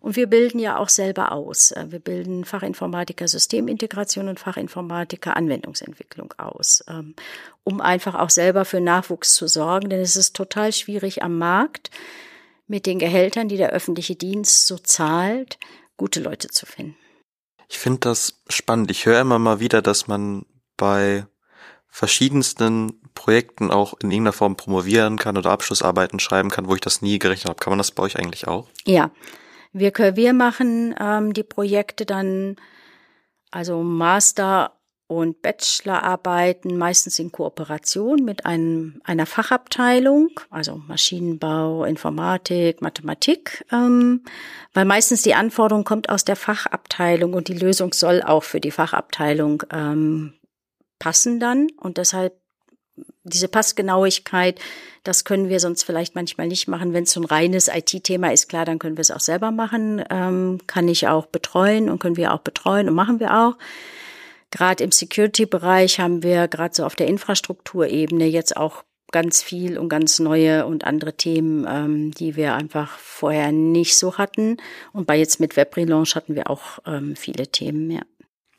Und 0.00 0.14
wir 0.14 0.28
bilden 0.28 0.58
ja 0.60 0.78
auch 0.78 0.88
selber 0.88 1.32
aus. 1.32 1.72
Äh, 1.72 1.86
wir 1.90 1.98
bilden 1.98 2.44
Fachinformatiker 2.44 3.28
Systemintegration 3.28 4.28
und 4.28 4.40
Fachinformatiker 4.40 5.36
Anwendungsentwicklung 5.36 6.32
aus, 6.38 6.84
ähm, 6.88 7.14
um 7.64 7.80
einfach 7.80 8.14
auch 8.14 8.30
selber 8.30 8.64
für 8.64 8.80
Nachwuchs 8.80 9.34
zu 9.34 9.46
sorgen. 9.48 9.90
Denn 9.90 10.00
es 10.00 10.16
ist 10.16 10.36
total 10.36 10.72
schwierig 10.72 11.22
am 11.22 11.38
Markt 11.38 11.90
mit 12.66 12.86
den 12.86 12.98
Gehältern, 12.98 13.48
die 13.48 13.56
der 13.56 13.70
öffentliche 13.70 14.16
Dienst 14.16 14.66
so 14.66 14.78
zahlt, 14.78 15.58
gute 15.96 16.20
Leute 16.20 16.48
zu 16.48 16.66
finden. 16.66 16.96
Ich 17.68 17.78
finde 17.78 18.00
das 18.00 18.42
spannend. 18.48 18.90
Ich 18.90 19.06
höre 19.06 19.20
immer 19.20 19.38
mal 19.38 19.60
wieder, 19.60 19.82
dass 19.82 20.06
man 20.06 20.46
bei 20.76 21.26
verschiedensten 21.88 23.05
Projekten 23.16 23.72
auch 23.72 23.94
in 23.94 24.12
irgendeiner 24.12 24.32
Form 24.32 24.54
promovieren 24.54 25.18
kann 25.18 25.36
oder 25.36 25.50
Abschlussarbeiten 25.50 26.20
schreiben 26.20 26.50
kann, 26.50 26.68
wo 26.68 26.74
ich 26.76 26.80
das 26.80 27.02
nie 27.02 27.18
gerechnet 27.18 27.48
habe. 27.48 27.58
Kann 27.58 27.72
man 27.72 27.78
das 27.78 27.90
bei 27.90 28.04
euch 28.04 28.16
eigentlich 28.16 28.46
auch? 28.46 28.68
Ja, 28.84 29.10
wir, 29.72 29.92
wir 29.92 30.32
machen 30.32 30.94
ähm, 31.00 31.32
die 31.32 31.42
Projekte 31.42 32.06
dann, 32.06 32.54
also 33.50 33.82
Master 33.82 34.76
und 35.08 35.40
Bachelorarbeiten 35.42 36.76
meistens 36.76 37.18
in 37.18 37.30
Kooperation 37.30 38.24
mit 38.24 38.44
einem, 38.44 39.00
einer 39.04 39.26
Fachabteilung, 39.26 40.30
also 40.50 40.76
Maschinenbau, 40.86 41.84
Informatik, 41.84 42.82
Mathematik, 42.82 43.64
ähm, 43.72 44.24
weil 44.74 44.84
meistens 44.84 45.22
die 45.22 45.34
Anforderung 45.34 45.84
kommt 45.84 46.10
aus 46.10 46.24
der 46.24 46.36
Fachabteilung 46.36 47.34
und 47.34 47.48
die 47.48 47.58
Lösung 47.58 47.92
soll 47.92 48.22
auch 48.22 48.42
für 48.42 48.60
die 48.60 48.72
Fachabteilung 48.72 49.62
ähm, 49.72 50.34
passen 50.98 51.38
dann 51.40 51.68
und 51.78 51.98
deshalb 51.98 52.34
diese 53.24 53.48
Passgenauigkeit, 53.48 54.60
das 55.04 55.24
können 55.24 55.48
wir 55.48 55.60
sonst 55.60 55.84
vielleicht 55.84 56.14
manchmal 56.14 56.46
nicht 56.46 56.68
machen. 56.68 56.92
Wenn 56.92 57.04
es 57.04 57.12
so 57.12 57.20
ein 57.20 57.24
reines 57.24 57.68
IT-Thema 57.68 58.32
ist, 58.32 58.48
klar, 58.48 58.64
dann 58.64 58.78
können 58.78 58.96
wir 58.96 59.02
es 59.02 59.10
auch 59.10 59.20
selber 59.20 59.50
machen. 59.50 60.02
Ähm, 60.10 60.58
kann 60.66 60.88
ich 60.88 61.08
auch 61.08 61.26
betreuen 61.26 61.90
und 61.90 61.98
können 61.98 62.16
wir 62.16 62.32
auch 62.32 62.40
betreuen 62.40 62.88
und 62.88 62.94
machen 62.94 63.20
wir 63.20 63.36
auch. 63.36 63.56
Gerade 64.50 64.84
im 64.84 64.92
Security-Bereich 64.92 66.00
haben 66.00 66.22
wir 66.22 66.48
gerade 66.48 66.74
so 66.74 66.84
auf 66.84 66.94
der 66.94 67.08
Infrastrukturebene 67.08 68.26
jetzt 68.26 68.56
auch 68.56 68.84
ganz 69.12 69.42
viel 69.42 69.78
und 69.78 69.88
ganz 69.88 70.18
neue 70.18 70.66
und 70.66 70.84
andere 70.84 71.16
Themen, 71.16 71.66
ähm, 71.68 72.10
die 72.12 72.36
wir 72.36 72.54
einfach 72.54 72.98
vorher 72.98 73.52
nicht 73.52 73.96
so 73.96 74.18
hatten. 74.18 74.56
Und 74.92 75.06
bei 75.06 75.16
jetzt 75.16 75.40
mit 75.40 75.56
Web 75.56 75.76
Relaunch 75.76 76.16
hatten 76.16 76.34
wir 76.34 76.50
auch 76.50 76.78
ähm, 76.86 77.16
viele 77.16 77.46
Themen, 77.48 77.90
ja. 77.90 78.02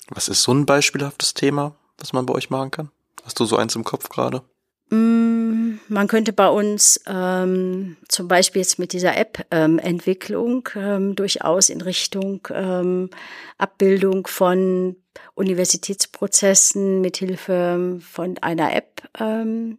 Was 0.09 0.29
ist 0.29 0.43
so 0.43 0.53
ein 0.53 0.65
beispielhaftes 0.65 1.33
Thema? 1.33 1.75
was 1.97 2.13
man 2.13 2.25
bei 2.25 2.33
euch 2.33 2.49
machen 2.49 2.71
kann? 2.71 2.91
Hast 3.27 3.41
du 3.41 3.45
so 3.45 3.57
eins 3.57 3.75
im 3.75 3.83
Kopf 3.83 4.07
gerade? 4.07 4.41
Mm, 4.89 5.79
man 5.89 6.07
könnte 6.07 6.31
bei 6.31 6.47
uns 6.47 7.01
ähm, 7.05 7.97
zum 8.07 8.29
Beispiel 8.29 8.61
jetzt 8.61 8.79
mit 8.79 8.93
dieser 8.93 9.17
App-Entwicklung 9.17 10.69
ähm, 10.77 11.13
durchaus 11.13 11.67
in 11.67 11.81
Richtung 11.81 12.47
ähm, 12.53 13.09
Abbildung 13.57 14.27
von 14.27 14.95
Universitätsprozessen 15.35 17.01
mithilfe 17.01 17.99
von 17.99 18.37
einer 18.37 18.73
App 18.73 19.01
ähm, 19.19 19.77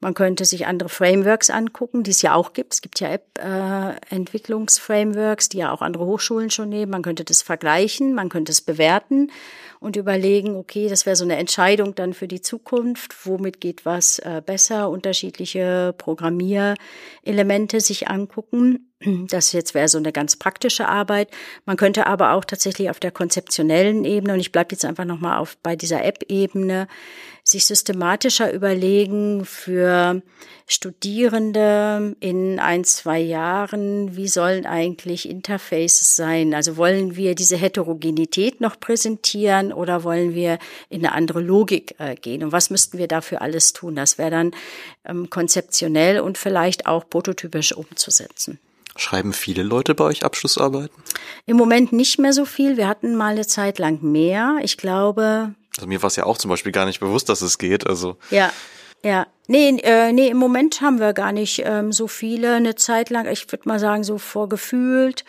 man 0.00 0.14
könnte 0.14 0.46
sich 0.46 0.66
andere 0.66 0.88
Frameworks 0.88 1.50
angucken, 1.50 2.02
die 2.02 2.10
es 2.12 2.22
ja 2.22 2.34
auch 2.34 2.54
gibt. 2.54 2.72
Es 2.72 2.80
gibt 2.80 3.00
ja 3.00 3.10
App-Entwicklungsframeworks, 3.10 5.50
die 5.50 5.58
ja 5.58 5.70
auch 5.72 5.82
andere 5.82 6.06
Hochschulen 6.06 6.48
schon 6.50 6.70
nehmen. 6.70 6.90
Man 6.90 7.02
könnte 7.02 7.24
das 7.24 7.42
vergleichen, 7.42 8.14
man 8.14 8.30
könnte 8.30 8.52
es 8.52 8.62
bewerten 8.62 9.30
und 9.78 9.96
überlegen, 9.96 10.56
okay, 10.56 10.88
das 10.88 11.04
wäre 11.04 11.16
so 11.16 11.24
eine 11.24 11.36
Entscheidung 11.36 11.94
dann 11.94 12.14
für 12.14 12.28
die 12.28 12.40
Zukunft. 12.40 13.26
Womit 13.26 13.60
geht 13.60 13.84
was 13.84 14.20
äh, 14.20 14.40
besser? 14.44 14.88
Unterschiedliche 14.88 15.94
Programmierelemente 15.98 17.80
sich 17.80 18.08
angucken. 18.08 18.89
Das 19.02 19.52
jetzt 19.52 19.72
wäre 19.72 19.88
so 19.88 19.96
eine 19.96 20.12
ganz 20.12 20.36
praktische 20.36 20.86
Arbeit. 20.86 21.30
Man 21.64 21.78
könnte 21.78 22.06
aber 22.06 22.32
auch 22.32 22.44
tatsächlich 22.44 22.90
auf 22.90 23.00
der 23.00 23.10
konzeptionellen 23.10 24.04
Ebene, 24.04 24.34
und 24.34 24.40
ich 24.40 24.52
bleibe 24.52 24.72
jetzt 24.72 24.84
einfach 24.84 25.06
nochmal 25.06 25.38
auf 25.38 25.56
bei 25.62 25.74
dieser 25.74 26.04
App-Ebene, 26.04 26.86
sich 27.42 27.64
systematischer 27.64 28.52
überlegen 28.52 29.46
für 29.46 30.20
Studierende 30.66 32.14
in 32.20 32.60
ein, 32.60 32.84
zwei 32.84 33.18
Jahren, 33.18 34.16
wie 34.16 34.28
sollen 34.28 34.66
eigentlich 34.66 35.28
Interfaces 35.28 36.14
sein? 36.14 36.52
Also 36.52 36.76
wollen 36.76 37.16
wir 37.16 37.34
diese 37.34 37.56
Heterogenität 37.56 38.60
noch 38.60 38.78
präsentieren 38.78 39.72
oder 39.72 40.04
wollen 40.04 40.34
wir 40.34 40.58
in 40.90 41.04
eine 41.04 41.14
andere 41.14 41.40
Logik 41.40 41.94
äh, 41.98 42.14
gehen? 42.16 42.44
Und 42.44 42.52
was 42.52 42.68
müssten 42.68 42.98
wir 42.98 43.08
dafür 43.08 43.40
alles 43.40 43.72
tun? 43.72 43.96
Das 43.96 44.18
wäre 44.18 44.30
dann 44.30 44.50
ähm, 45.06 45.30
konzeptionell 45.30 46.20
und 46.20 46.36
vielleicht 46.36 46.84
auch 46.84 47.08
prototypisch 47.08 47.72
umzusetzen. 47.72 48.60
Schreiben 49.00 49.32
viele 49.32 49.62
Leute 49.62 49.94
bei 49.94 50.04
euch 50.04 50.24
Abschlussarbeiten? 50.24 50.94
Im 51.46 51.56
Moment 51.56 51.92
nicht 51.92 52.18
mehr 52.18 52.32
so 52.32 52.44
viel. 52.44 52.76
Wir 52.76 52.86
hatten 52.86 53.16
mal 53.16 53.32
eine 53.32 53.46
Zeit 53.46 53.78
lang 53.78 54.02
mehr. 54.02 54.58
Ich 54.62 54.76
glaube. 54.76 55.54
Also 55.76 55.86
mir 55.86 56.02
war 56.02 56.08
es 56.08 56.16
ja 56.16 56.24
auch 56.24 56.36
zum 56.36 56.50
Beispiel 56.50 56.72
gar 56.72 56.86
nicht 56.86 57.00
bewusst, 57.00 57.28
dass 57.28 57.40
es 57.42 57.58
geht. 57.58 57.86
Also 57.86 58.16
ja, 58.30 58.52
ja. 59.02 59.26
Nee, 59.46 59.70
äh, 59.82 60.12
nee, 60.12 60.28
im 60.28 60.36
Moment 60.36 60.80
haben 60.80 61.00
wir 61.00 61.12
gar 61.12 61.32
nicht 61.32 61.62
ähm, 61.64 61.92
so 61.92 62.06
viele. 62.06 62.54
Eine 62.54 62.74
Zeit 62.74 63.10
lang, 63.10 63.26
ich 63.26 63.50
würde 63.50 63.68
mal 63.68 63.78
sagen, 63.78 64.04
so 64.04 64.18
vorgefühlt 64.18 65.24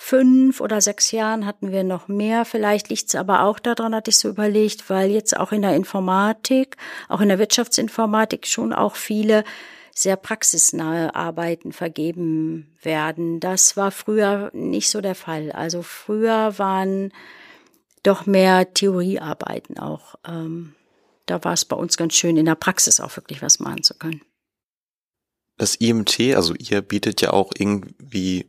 fünf 0.00 0.60
oder 0.60 0.80
sechs 0.80 1.10
Jahren 1.10 1.44
hatten 1.44 1.72
wir 1.72 1.82
noch 1.82 2.06
mehr. 2.06 2.44
Vielleicht 2.44 2.88
liegt 2.88 3.08
es 3.08 3.16
aber 3.16 3.42
auch 3.42 3.58
daran, 3.58 3.96
hatte 3.96 4.10
ich 4.10 4.18
so 4.18 4.28
überlegt, 4.28 4.88
weil 4.88 5.10
jetzt 5.10 5.36
auch 5.36 5.50
in 5.50 5.60
der 5.60 5.74
Informatik, 5.74 6.76
auch 7.08 7.20
in 7.20 7.28
der 7.28 7.40
Wirtschaftsinformatik 7.40 8.46
schon 8.46 8.72
auch 8.72 8.94
viele 8.94 9.42
sehr 9.98 10.16
praxisnahe 10.16 11.16
Arbeiten 11.16 11.72
vergeben 11.72 12.76
werden. 12.82 13.40
Das 13.40 13.76
war 13.76 13.90
früher 13.90 14.48
nicht 14.54 14.90
so 14.90 15.00
der 15.00 15.16
Fall. 15.16 15.50
Also 15.50 15.82
früher 15.82 16.56
waren 16.56 17.12
doch 18.04 18.24
mehr 18.24 18.72
Theoriearbeiten 18.72 19.76
auch. 19.76 20.14
Ähm, 20.24 20.76
da 21.26 21.42
war 21.42 21.52
es 21.52 21.64
bei 21.64 21.74
uns 21.74 21.96
ganz 21.96 22.14
schön, 22.14 22.36
in 22.36 22.46
der 22.46 22.54
Praxis 22.54 23.00
auch 23.00 23.16
wirklich 23.16 23.42
was 23.42 23.58
machen 23.58 23.82
zu 23.82 23.94
können. 23.94 24.22
Das 25.56 25.74
IMT, 25.74 26.20
also 26.36 26.54
ihr 26.54 26.80
bietet 26.80 27.20
ja 27.20 27.32
auch 27.32 27.50
irgendwie 27.56 28.48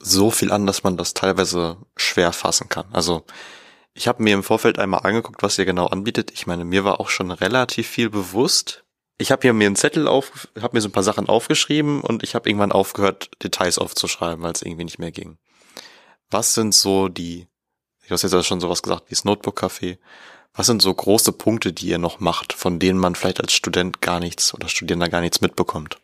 so 0.00 0.30
viel 0.30 0.50
an, 0.50 0.66
dass 0.66 0.82
man 0.82 0.96
das 0.96 1.12
teilweise 1.12 1.76
schwer 1.98 2.32
fassen 2.32 2.70
kann. 2.70 2.86
Also 2.92 3.26
ich 3.92 4.08
habe 4.08 4.22
mir 4.22 4.32
im 4.32 4.42
Vorfeld 4.42 4.78
einmal 4.78 5.00
angeguckt, 5.00 5.42
was 5.42 5.58
ihr 5.58 5.66
genau 5.66 5.88
anbietet. 5.88 6.30
Ich 6.30 6.46
meine, 6.46 6.64
mir 6.64 6.86
war 6.86 7.00
auch 7.00 7.10
schon 7.10 7.30
relativ 7.30 7.86
viel 7.86 8.08
bewusst, 8.08 8.85
ich 9.18 9.30
habe 9.30 9.42
hier 9.42 9.52
mir 9.52 9.66
einen 9.66 9.76
Zettel 9.76 10.08
auf, 10.08 10.48
habe 10.60 10.76
mir 10.76 10.80
so 10.80 10.88
ein 10.88 10.92
paar 10.92 11.02
Sachen 11.02 11.28
aufgeschrieben 11.28 12.00
und 12.00 12.22
ich 12.22 12.34
habe 12.34 12.48
irgendwann 12.48 12.72
aufgehört, 12.72 13.30
Details 13.42 13.78
aufzuschreiben, 13.78 14.42
weil 14.42 14.52
es 14.52 14.62
irgendwie 14.62 14.84
nicht 14.84 14.98
mehr 14.98 15.12
ging. 15.12 15.38
Was 16.30 16.54
sind 16.54 16.74
so 16.74 17.08
die, 17.08 17.46
ich 18.04 18.10
hast 18.10 18.22
jetzt 18.22 18.46
schon 18.46 18.60
sowas 18.60 18.82
gesagt, 18.82 19.04
wie 19.06 19.14
das 19.14 19.24
Notebook-Café. 19.24 19.98
Was 20.54 20.66
sind 20.66 20.80
so 20.80 20.92
große 20.92 21.32
Punkte, 21.32 21.72
die 21.72 21.88
ihr 21.88 21.98
noch 21.98 22.18
macht, 22.18 22.52
von 22.52 22.78
denen 22.78 22.98
man 22.98 23.14
vielleicht 23.14 23.40
als 23.40 23.52
Student 23.52 24.00
gar 24.00 24.20
nichts 24.20 24.54
oder 24.54 24.68
Studierender 24.68 25.08
gar 25.08 25.20
nichts 25.20 25.40
mitbekommt? 25.40 25.98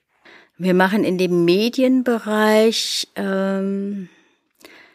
Wir 0.58 0.74
machen 0.74 1.04
in 1.04 1.16
dem 1.16 1.44
Medienbereich 1.44 3.08
ähm, 3.16 4.10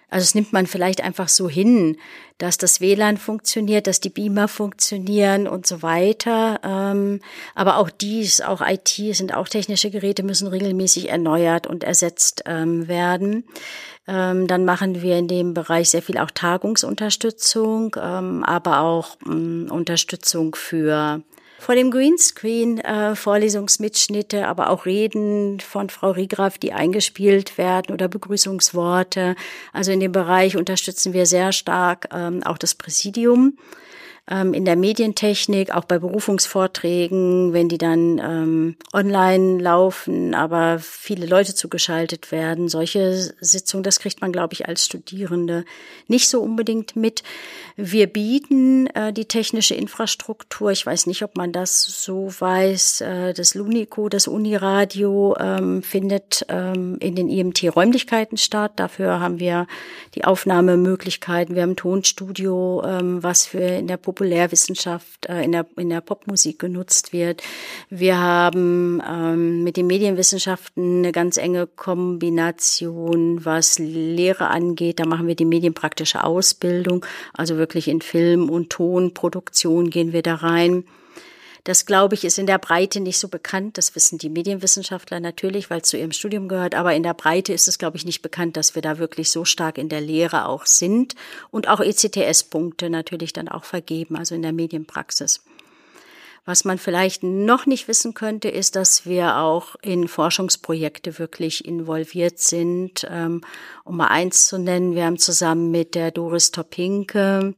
also 0.10 0.24
es 0.24 0.36
nimmt 0.36 0.54
man 0.54 0.68
vielleicht 0.68 1.04
einfach 1.04 1.28
so 1.28 1.50
hin, 1.50 1.98
dass 2.38 2.58
das 2.58 2.80
WLAN 2.80 3.18
funktioniert, 3.18 3.88
dass 3.88 4.00
die 4.00 4.10
Beamer 4.10 4.48
funktionieren 4.48 5.48
und 5.48 5.68
so 5.68 5.82
weiter. 5.82 6.62
Ähm, 6.64 7.20
aber 7.56 7.78
auch 7.78 7.90
dies, 7.90 8.40
auch 8.42 8.62
IT, 8.62 8.88
sind 8.88 9.34
auch 9.34 9.50
technische 9.50 9.90
Geräte, 9.90 10.24
müssen 10.24 10.48
regelmäßig 10.48 11.10
erneuert 11.10 11.68
und 11.68 11.84
ersetzt 11.84 12.44
ähm, 12.46 12.88
werden. 12.88 13.44
Ähm, 14.08 14.48
dann 14.48 14.64
machen 14.64 15.02
wir 15.02 15.18
in 15.18 15.28
dem 15.28 15.54
Bereich 15.54 15.90
sehr 15.90 16.02
viel 16.02 16.18
auch 16.18 16.32
Tagungsunterstützung, 16.32 17.96
aber 17.96 18.80
auch 18.80 19.18
Unterstützung 19.26 20.56
für 20.56 21.22
vor 21.68 21.76
dem 21.76 21.92
Greenscreen 21.92 22.78
äh, 22.78 23.14
Vorlesungsmitschnitte, 23.14 24.48
aber 24.48 24.70
auch 24.70 24.86
Reden 24.86 25.60
von 25.60 25.90
Frau 25.90 26.12
Riegraf, 26.12 26.58
die 26.58 26.72
eingespielt 26.72 27.58
werden 27.58 27.94
oder 27.94 28.08
Begrüßungsworte. 28.08 29.36
Also 29.74 29.92
in 29.92 30.00
dem 30.00 30.14
Bereich 30.14 30.56
unterstützen 30.56 31.12
wir 31.12 31.26
sehr 31.26 31.52
stark 31.52 32.08
ähm, 32.14 32.42
auch 32.44 32.58
das 32.58 32.74
Präsidium 32.74 33.58
ähm, 34.30 34.54
in 34.54 34.66
der 34.66 34.76
Medientechnik, 34.76 35.74
auch 35.74 35.86
bei 35.86 36.00
Berufungsvorträgen, 36.00 37.54
wenn 37.54 37.70
die 37.70 37.78
dann 37.78 38.20
ähm, 38.20 38.76
online 38.94 39.62
laufen, 39.62 40.34
aber 40.34 40.80
viele 40.80 41.26
Leute 41.26 41.56
zugeschaltet 41.56 42.32
werden. 42.32 42.68
Solche 42.68 43.34
Sitzungen, 43.40 43.84
das 43.84 44.00
kriegt 44.00 44.22
man, 44.22 44.32
glaube 44.32 44.54
ich, 44.54 44.68
als 44.68 44.86
Studierende 44.86 45.64
nicht 46.08 46.28
so 46.28 46.42
unbedingt 46.42 46.96
mit. 46.96 47.24
Wir 47.78 48.08
bieten 48.08 48.88
äh, 48.88 49.14
die 49.14 49.26
technische 49.26 49.76
Infrastruktur. 49.76 50.72
Ich 50.72 50.86
weiß 50.86 51.06
nicht, 51.06 51.24
ob 51.24 51.38
man 51.38 51.52
das 51.52 51.84
so 51.84 52.28
weiß. 52.38 53.02
Äh, 53.02 53.34
das 53.34 53.56
Lunico, 53.56 54.10
das 54.10 54.28
Uniradio 54.28 55.38
ähm, 55.40 55.84
findet 55.84 56.46
ähm, 56.50 56.98
in 57.00 57.16
den 57.16 57.30
IMT-Räumlichkeiten 57.30 58.38
statt. 58.38 58.74
Dafür 58.78 59.20
haben 59.20 59.40
wir 59.40 59.68
die 60.16 60.26
Aufnahmemöglichkeiten. 60.26 61.56
Wir 61.56 61.62
haben 61.62 61.72
ein 61.72 61.76
Tonstudio, 61.78 62.84
ähm, 62.86 63.24
was 63.24 63.46
für 63.46 63.60
in 63.60 63.88
der 63.88 63.98
Populärwissenschaft, 64.18 65.28
äh, 65.28 65.44
in, 65.44 65.52
der, 65.52 65.68
in 65.78 65.90
der 65.90 66.02
Popmusik 66.02 66.58
genutzt 66.58 67.14
wird. 67.14 67.44
Wir 67.92 68.18
haben 68.18 69.00
ähm, 69.08 69.64
mit 69.64 69.78
den 69.78 69.86
Medienwissenschaften 69.86 71.00
eine 71.00 71.12
ganz 71.12 71.38
enge 71.38 71.68
Kombination, 71.68 73.46
was 73.46 73.78
Lehre 73.78 74.48
angeht. 74.48 75.00
Da 75.00 75.06
machen 75.06 75.28
wir 75.28 75.36
die 75.36 75.46
medienpraktische 75.46 76.24
Ausbildung, 76.24 77.06
also 77.34 77.58
wirklich 77.58 77.88
in 77.88 78.02
Film- 78.02 78.50
und 78.50 78.72
Tonproduktion 78.72 79.92
gehen 79.92 80.14
wir 80.14 80.24
da 80.24 80.34
rein. 80.34 80.84
Das, 81.68 81.86
glaube 81.86 82.16
ich, 82.16 82.24
ist 82.24 82.40
in 82.40 82.48
der 82.48 82.60
Breite 82.60 83.02
nicht 83.02 83.20
so 83.20 83.28
bekannt. 83.28 83.78
Das 83.78 83.94
wissen 83.94 84.18
die 84.18 84.30
Medienwissenschaftler 84.30 85.20
natürlich, 85.20 85.70
weil 85.70 85.82
es 85.82 85.90
zu 85.90 85.98
ihrem 85.98 86.14
Studium 86.14 86.48
gehört. 86.48 86.76
Aber 86.76 86.96
in 86.96 87.04
der 87.04 87.14
Breite 87.14 87.52
ist 87.52 87.68
es, 87.68 87.78
glaube 87.78 87.98
ich, 87.98 88.06
nicht 88.06 88.22
bekannt, 88.22 88.56
dass 88.56 88.74
wir 88.74 88.82
da 88.82 89.00
wirklich 89.00 89.30
so 89.32 89.44
stark 89.44 89.78
in 89.78 89.90
der 89.90 90.00
Lehre 90.00 90.46
auch 90.46 90.66
sind 90.66 91.16
und 91.52 91.68
auch 91.68 91.82
ECTS-Punkte 91.82 92.90
natürlich 92.90 93.34
dann 93.34 93.50
auch 93.50 93.66
vergeben, 93.66 94.16
also 94.16 94.34
in 94.34 94.44
der 94.44 94.54
Medienpraxis. 94.54 95.44
Was 96.46 96.64
man 96.64 96.78
vielleicht 96.78 97.24
noch 97.24 97.66
nicht 97.66 97.90
wissen 97.90 98.14
könnte, 98.14 98.48
ist, 98.48 98.78
dass 98.78 99.06
wir 99.06 99.36
auch 99.36 99.76
in 99.82 100.08
Forschungsprojekte 100.08 101.20
wirklich 101.20 101.66
involviert 101.66 102.40
sind. 102.40 103.06
Ähm, 103.12 103.42
um 103.84 103.98
mal 103.98 104.08
eins 104.08 104.48
zu 104.48 104.58
nennen, 104.58 104.96
wir 104.96 105.04
haben 105.04 105.18
zusammen 105.18 105.70
mit 105.70 105.96
der 105.96 106.12
Doris 106.12 106.52
Topinke 106.52 107.56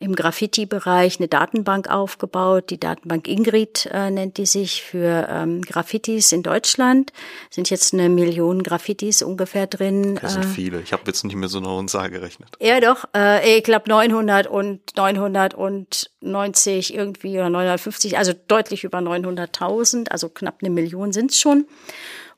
im 0.00 0.16
Graffiti-Bereich 0.16 1.20
eine 1.20 1.28
Datenbank 1.28 1.90
aufgebaut. 1.90 2.70
Die 2.70 2.80
Datenbank 2.80 3.28
Ingrid 3.28 3.86
äh, 3.92 4.10
nennt 4.10 4.38
die 4.38 4.46
sich 4.46 4.82
für 4.82 5.28
ähm, 5.30 5.60
Graffitis 5.60 6.32
in 6.32 6.42
Deutschland. 6.42 7.12
Sind 7.50 7.68
jetzt 7.68 7.92
eine 7.92 8.08
Million 8.08 8.62
Graffitis 8.62 9.20
ungefähr 9.20 9.66
drin. 9.66 10.18
Das 10.20 10.32
sind 10.32 10.46
äh, 10.46 10.48
viele. 10.48 10.80
Ich 10.80 10.94
habe 10.94 11.02
jetzt 11.06 11.22
nicht 11.22 11.36
mehr 11.36 11.50
so 11.50 11.58
eine 11.58 11.86
Zahl 11.86 12.08
gerechnet. 12.08 12.48
Ja, 12.60 12.80
doch. 12.80 13.04
Äh, 13.14 13.58
ich 13.58 13.62
glaube 13.62 13.90
900 13.90 14.46
und 14.46 14.80
990 14.96 16.94
irgendwie 16.94 17.36
oder 17.36 17.50
950, 17.50 18.16
also 18.16 18.32
deutlich 18.48 18.84
über 18.84 19.00
900.000, 19.00 20.08
also 20.08 20.30
knapp 20.30 20.60
eine 20.62 20.70
Million 20.70 21.12
sind's 21.12 21.38
schon. 21.38 21.66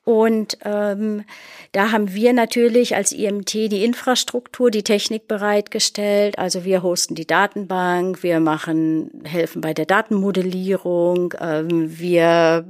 Und 0.05 0.59
ähm, 0.65 1.25
da 1.71 1.93
haben 1.93 2.13
wir 2.13 2.33
natürlich 2.33 2.97
als 2.97 3.13
IMT 3.13 3.55
die 3.55 3.85
Infrastruktur, 3.85 4.71
die 4.71 4.83
Technik 4.83 5.29
bereitgestellt. 5.29 6.39
Also 6.39 6.65
wir 6.65 6.83
hosten 6.83 7.15
die 7.15 7.27
Datenbank, 7.27 8.23
wir 8.23 8.41
machen, 8.41 9.23
helfen 9.25 9.61
bei 9.61 9.75
der 9.75 9.87
Datenmodellierung, 9.87 11.35
ähm, 11.41 11.99
wir 11.99 12.65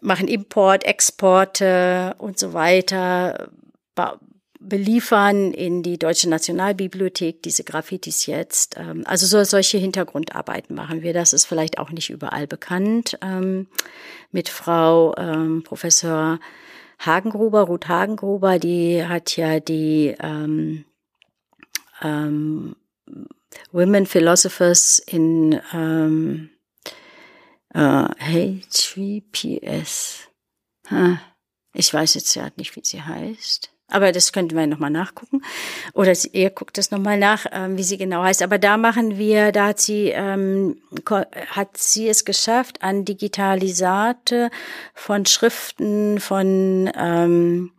machen 0.00 0.28
Import, 0.28 0.84
Exporte 0.84 2.14
und 2.18 2.38
so 2.38 2.52
weiter, 2.52 3.48
beliefern 4.68 5.52
in 5.52 5.82
die 5.82 5.98
Deutsche 5.98 6.28
Nationalbibliothek 6.28 7.42
diese 7.42 7.64
Graffitis 7.64 8.26
jetzt. 8.26 8.76
Ähm, 8.76 9.02
also 9.06 9.26
so, 9.26 9.42
solche 9.44 9.78
Hintergrundarbeiten 9.78 10.74
machen 10.74 11.02
wir. 11.02 11.12
Das 11.12 11.32
ist 11.32 11.46
vielleicht 11.46 11.78
auch 11.78 11.90
nicht 11.90 12.10
überall 12.10 12.46
bekannt. 12.46 13.18
Ähm, 13.22 13.68
mit 14.32 14.48
Frau 14.48 15.14
ähm, 15.16 15.62
Professor 15.62 16.40
Hagengruber, 16.98 17.62
Ruth 17.62 17.88
Hagengruber, 17.88 18.58
die 18.58 19.04
hat 19.04 19.36
ja 19.36 19.60
die 19.60 20.14
ähm, 20.20 20.84
ähm, 22.02 22.76
Women 23.72 24.06
Philosophers 24.06 24.98
in 24.98 25.60
ähm, 25.72 26.50
äh, 27.74 28.08
HVPS. 28.88 30.28
Ich 31.74 31.92
weiß 31.92 32.14
jetzt 32.14 32.34
ja 32.34 32.48
nicht, 32.56 32.76
wie 32.76 32.84
sie 32.84 33.02
heißt. 33.02 33.75
Aber 33.88 34.10
das 34.10 34.32
könnten 34.32 34.56
wir 34.56 34.66
nochmal 34.66 34.90
nachgucken. 34.90 35.42
Oder 35.92 36.12
ihr 36.32 36.50
guckt 36.50 36.76
das 36.76 36.90
nochmal 36.90 37.18
nach, 37.18 37.46
ähm, 37.52 37.76
wie 37.76 37.84
sie 37.84 37.98
genau 37.98 38.22
heißt. 38.22 38.42
Aber 38.42 38.58
da 38.58 38.76
machen 38.76 39.16
wir, 39.16 39.52
da 39.52 39.68
hat 39.68 39.80
sie, 39.80 40.08
ähm, 40.08 40.78
hat 41.50 41.76
sie 41.76 42.08
es 42.08 42.24
geschafft, 42.24 42.82
an 42.82 43.04
Digitalisate 43.04 44.50
von 44.92 45.24
Schriften, 45.24 46.18
von 46.18 46.90
ähm, 46.96 47.70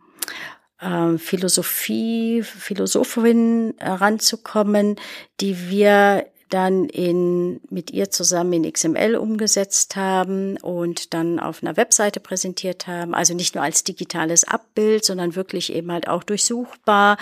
ähm, 0.80 1.18
Philosophie, 1.18 2.42
Philosophinnen 2.42 3.74
ranzukommen, 3.78 4.96
die 5.40 5.68
wir 5.68 6.26
dann 6.48 6.86
in, 6.86 7.60
mit 7.70 7.90
ihr 7.90 8.10
zusammen 8.10 8.52
in 8.52 8.72
XML 8.72 9.16
umgesetzt 9.16 9.96
haben 9.96 10.56
und 10.58 11.14
dann 11.14 11.38
auf 11.38 11.62
einer 11.62 11.76
Webseite 11.76 12.20
präsentiert 12.20 12.86
haben. 12.86 13.14
Also 13.14 13.34
nicht 13.34 13.54
nur 13.54 13.64
als 13.64 13.84
digitales 13.84 14.44
Abbild, 14.44 15.04
sondern 15.04 15.34
wirklich 15.34 15.72
eben 15.72 15.92
halt 15.92 16.08
auch 16.08 16.22
durchsuchbar 16.24 17.18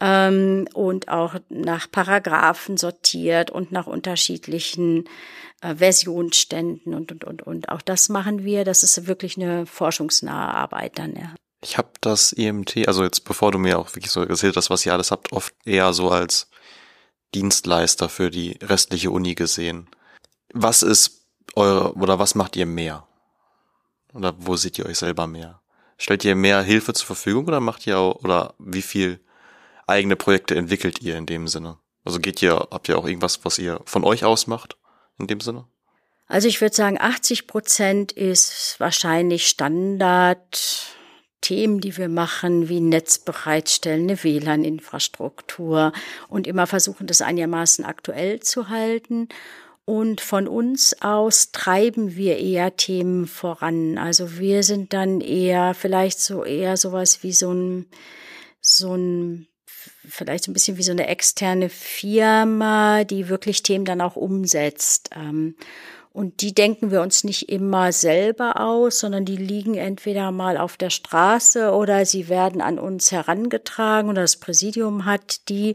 ähm, 0.00 0.68
und 0.74 1.08
auch 1.08 1.36
nach 1.48 1.90
Paragraphen 1.90 2.76
sortiert 2.76 3.50
und 3.50 3.72
nach 3.72 3.86
unterschiedlichen 3.86 5.08
äh, 5.60 5.76
Versionsständen 5.76 6.94
und, 6.94 7.12
und, 7.12 7.24
und, 7.24 7.42
und. 7.42 7.68
Auch 7.68 7.82
das 7.82 8.08
machen 8.08 8.44
wir. 8.44 8.64
Das 8.64 8.82
ist 8.82 9.06
wirklich 9.06 9.36
eine 9.36 9.66
forschungsnahe 9.66 10.54
Arbeit 10.54 10.98
dann, 10.98 11.14
ja. 11.16 11.34
Ich 11.62 11.78
habe 11.78 11.88
das 12.02 12.34
EMT, 12.34 12.86
also 12.86 13.04
jetzt 13.04 13.24
bevor 13.24 13.50
du 13.50 13.58
mir 13.58 13.78
auch 13.78 13.94
wirklich 13.94 14.10
so 14.10 14.22
erzählt 14.22 14.54
hast, 14.56 14.68
was 14.68 14.84
ihr 14.84 14.92
alles 14.92 15.10
habt, 15.10 15.32
oft 15.32 15.54
eher 15.64 15.94
so 15.94 16.10
als 16.10 16.50
Dienstleister 17.34 18.08
für 18.08 18.30
die 18.30 18.58
restliche 18.62 19.10
Uni 19.10 19.34
gesehen. 19.34 19.88
Was 20.52 20.82
ist 20.82 21.26
eure, 21.56 21.94
oder 21.94 22.18
was 22.18 22.34
macht 22.34 22.56
ihr 22.56 22.66
mehr? 22.66 23.06
Oder 24.12 24.34
wo 24.38 24.56
seht 24.56 24.78
ihr 24.78 24.86
euch 24.86 24.98
selber 24.98 25.26
mehr? 25.26 25.60
Stellt 25.98 26.24
ihr 26.24 26.36
mehr 26.36 26.62
Hilfe 26.62 26.92
zur 26.92 27.06
Verfügung 27.06 27.46
oder 27.46 27.60
macht 27.60 27.86
ihr 27.86 27.98
auch, 27.98 28.22
oder 28.22 28.54
wie 28.58 28.82
viel 28.82 29.20
eigene 29.86 30.16
Projekte 30.16 30.54
entwickelt 30.54 31.02
ihr 31.02 31.16
in 31.16 31.26
dem 31.26 31.48
Sinne? 31.48 31.78
Also 32.04 32.18
geht 32.18 32.42
ihr, 32.42 32.68
habt 32.70 32.88
ihr 32.88 32.98
auch 32.98 33.06
irgendwas, 33.06 33.44
was 33.44 33.58
ihr 33.58 33.80
von 33.84 34.04
euch 34.04 34.24
aus 34.24 34.46
macht 34.46 34.76
in 35.18 35.26
dem 35.26 35.40
Sinne? 35.40 35.66
Also 36.26 36.48
ich 36.48 36.60
würde 36.60 36.74
sagen, 36.74 36.98
80 37.00 37.46
Prozent 37.46 38.12
ist 38.12 38.76
wahrscheinlich 38.78 39.46
Standard 39.48 40.96
Themen, 41.44 41.82
die 41.82 41.98
wir 41.98 42.08
machen, 42.08 42.70
wie 42.70 42.80
Netz 42.80 43.18
bereitstellen, 43.18 44.04
eine 44.04 44.24
WLAN-Infrastruktur 44.24 45.92
und 46.28 46.46
immer 46.46 46.66
versuchen, 46.66 47.06
das 47.06 47.20
einigermaßen 47.20 47.84
aktuell 47.84 48.40
zu 48.40 48.70
halten. 48.70 49.28
Und 49.84 50.22
von 50.22 50.48
uns 50.48 51.02
aus 51.02 51.52
treiben 51.52 52.16
wir 52.16 52.38
eher 52.38 52.76
Themen 52.76 53.26
voran. 53.26 53.98
Also 53.98 54.38
wir 54.38 54.62
sind 54.62 54.94
dann 54.94 55.20
eher 55.20 55.74
vielleicht 55.74 56.18
so 56.18 56.44
eher 56.44 56.78
sowas 56.78 57.22
wie 57.22 57.34
so 57.34 57.52
ein, 57.52 57.86
so 58.62 58.96
ein 58.96 59.46
vielleicht 60.08 60.44
so 60.44 60.50
ein 60.50 60.54
bisschen 60.54 60.78
wie 60.78 60.82
so 60.82 60.92
eine 60.92 61.08
externe 61.08 61.68
Firma, 61.68 63.04
die 63.04 63.28
wirklich 63.28 63.62
Themen 63.62 63.84
dann 63.84 64.00
auch 64.00 64.16
umsetzt. 64.16 65.10
Und 66.14 66.42
die 66.42 66.54
denken 66.54 66.92
wir 66.92 67.02
uns 67.02 67.24
nicht 67.24 67.48
immer 67.48 67.90
selber 67.90 68.60
aus, 68.60 69.00
sondern 69.00 69.24
die 69.24 69.36
liegen 69.36 69.74
entweder 69.74 70.30
mal 70.30 70.56
auf 70.56 70.76
der 70.76 70.90
Straße 70.90 71.72
oder 71.72 72.06
sie 72.06 72.28
werden 72.28 72.60
an 72.60 72.78
uns 72.78 73.10
herangetragen 73.10 74.08
oder 74.08 74.22
das 74.22 74.36
Präsidium 74.36 75.06
hat 75.06 75.48
die. 75.48 75.74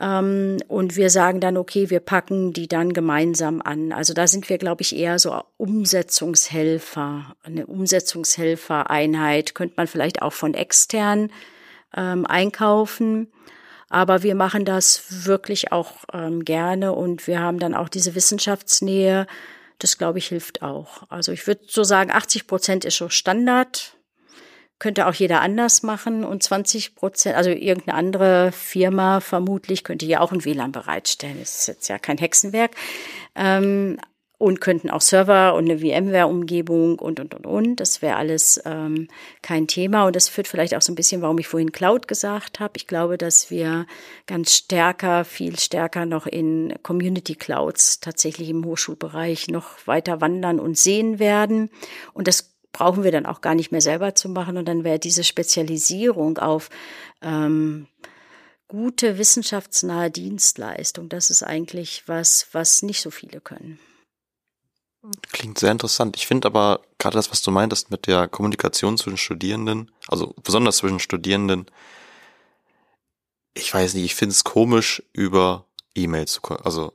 Ähm, 0.00 0.58
und 0.68 0.94
wir 0.94 1.10
sagen 1.10 1.40
dann, 1.40 1.56
okay, 1.56 1.90
wir 1.90 1.98
packen 1.98 2.52
die 2.52 2.68
dann 2.68 2.92
gemeinsam 2.92 3.60
an. 3.60 3.90
Also 3.90 4.14
da 4.14 4.28
sind 4.28 4.48
wir, 4.48 4.58
glaube 4.58 4.82
ich, 4.82 4.94
eher 4.94 5.18
so 5.18 5.42
Umsetzungshelfer, 5.56 7.34
eine 7.42 7.66
Umsetzungshelfereinheit, 7.66 9.56
könnte 9.56 9.74
man 9.76 9.88
vielleicht 9.88 10.22
auch 10.22 10.32
von 10.32 10.54
extern 10.54 11.32
ähm, 11.96 12.26
einkaufen. 12.26 13.32
Aber 13.88 14.22
wir 14.22 14.36
machen 14.36 14.64
das 14.64 15.26
wirklich 15.26 15.72
auch 15.72 15.94
ähm, 16.12 16.44
gerne 16.44 16.92
und 16.92 17.26
wir 17.26 17.40
haben 17.40 17.58
dann 17.58 17.74
auch 17.74 17.88
diese 17.88 18.14
Wissenschaftsnähe 18.14 19.26
das, 19.78 19.98
glaube 19.98 20.18
ich, 20.18 20.28
hilft 20.28 20.62
auch. 20.62 21.02
Also 21.10 21.32
ich 21.32 21.46
würde 21.46 21.62
so 21.66 21.84
sagen, 21.84 22.10
80 22.10 22.46
Prozent 22.46 22.84
ist 22.84 22.96
so 22.96 23.08
Standard. 23.08 23.96
Könnte 24.80 25.06
auch 25.06 25.14
jeder 25.14 25.40
anders 25.40 25.82
machen 25.82 26.24
und 26.24 26.42
20 26.42 26.96
Prozent, 26.96 27.36
also 27.36 27.50
irgendeine 27.50 27.96
andere 27.96 28.52
Firma 28.52 29.20
vermutlich 29.20 29.84
könnte 29.84 30.04
ja 30.04 30.20
auch 30.20 30.32
ein 30.32 30.44
WLAN 30.44 30.72
bereitstellen. 30.72 31.38
Das 31.38 31.60
ist 31.60 31.68
jetzt 31.68 31.88
ja 31.88 31.98
kein 31.98 32.18
Hexenwerk. 32.18 32.72
Ähm, 33.36 33.98
und 34.36 34.60
könnten 34.60 34.90
auch 34.90 35.00
Server 35.00 35.54
und 35.54 35.70
eine 35.70 35.78
VMware-Umgebung 35.78 36.98
und, 36.98 37.20
und, 37.20 37.34
und, 37.34 37.46
und. 37.46 37.76
Das 37.76 38.02
wäre 38.02 38.16
alles 38.16 38.60
ähm, 38.64 39.08
kein 39.42 39.68
Thema. 39.68 40.06
Und 40.06 40.16
das 40.16 40.28
führt 40.28 40.48
vielleicht 40.48 40.74
auch 40.74 40.82
so 40.82 40.92
ein 40.92 40.96
bisschen, 40.96 41.22
warum 41.22 41.38
ich 41.38 41.46
vorhin 41.46 41.72
Cloud 41.72 42.08
gesagt 42.08 42.58
habe. 42.58 42.72
Ich 42.76 42.86
glaube, 42.86 43.16
dass 43.16 43.50
wir 43.50 43.86
ganz 44.26 44.52
stärker, 44.52 45.24
viel 45.24 45.58
stärker 45.58 46.04
noch 46.04 46.26
in 46.26 46.74
Community 46.82 47.36
Clouds 47.36 48.00
tatsächlich 48.00 48.50
im 48.50 48.64
Hochschulbereich 48.64 49.48
noch 49.48 49.86
weiter 49.86 50.20
wandern 50.20 50.58
und 50.58 50.76
sehen 50.76 51.18
werden. 51.18 51.70
Und 52.12 52.26
das 52.26 52.54
brauchen 52.72 53.04
wir 53.04 53.12
dann 53.12 53.26
auch 53.26 53.40
gar 53.40 53.54
nicht 53.54 53.70
mehr 53.70 53.80
selber 53.80 54.16
zu 54.16 54.28
machen. 54.28 54.56
Und 54.56 54.66
dann 54.66 54.82
wäre 54.82 54.98
diese 54.98 55.22
Spezialisierung 55.22 56.38
auf 56.38 56.70
ähm, 57.22 57.86
gute 58.66 59.18
wissenschaftsnahe 59.18 60.10
Dienstleistung, 60.10 61.08
das 61.08 61.30
ist 61.30 61.44
eigentlich 61.44 62.02
was, 62.06 62.48
was 62.50 62.82
nicht 62.82 63.00
so 63.00 63.10
viele 63.10 63.40
können. 63.40 63.78
Klingt 65.32 65.58
sehr 65.58 65.72
interessant. 65.72 66.16
Ich 66.16 66.26
finde 66.26 66.46
aber 66.46 66.80
gerade 66.98 67.16
das, 67.16 67.30
was 67.30 67.42
du 67.42 67.50
meintest 67.50 67.90
mit 67.90 68.06
der 68.06 68.26
Kommunikation 68.26 68.96
zwischen 68.96 69.18
Studierenden, 69.18 69.90
also 70.08 70.34
besonders 70.42 70.78
zwischen 70.78 70.98
Studierenden, 70.98 71.66
ich 73.52 73.72
weiß 73.72 73.94
nicht, 73.94 74.04
ich 74.04 74.14
finde 74.14 74.32
es 74.32 74.44
komisch, 74.44 75.02
über 75.12 75.66
E-Mail 75.94 76.26
zu, 76.26 76.40
also 76.42 76.94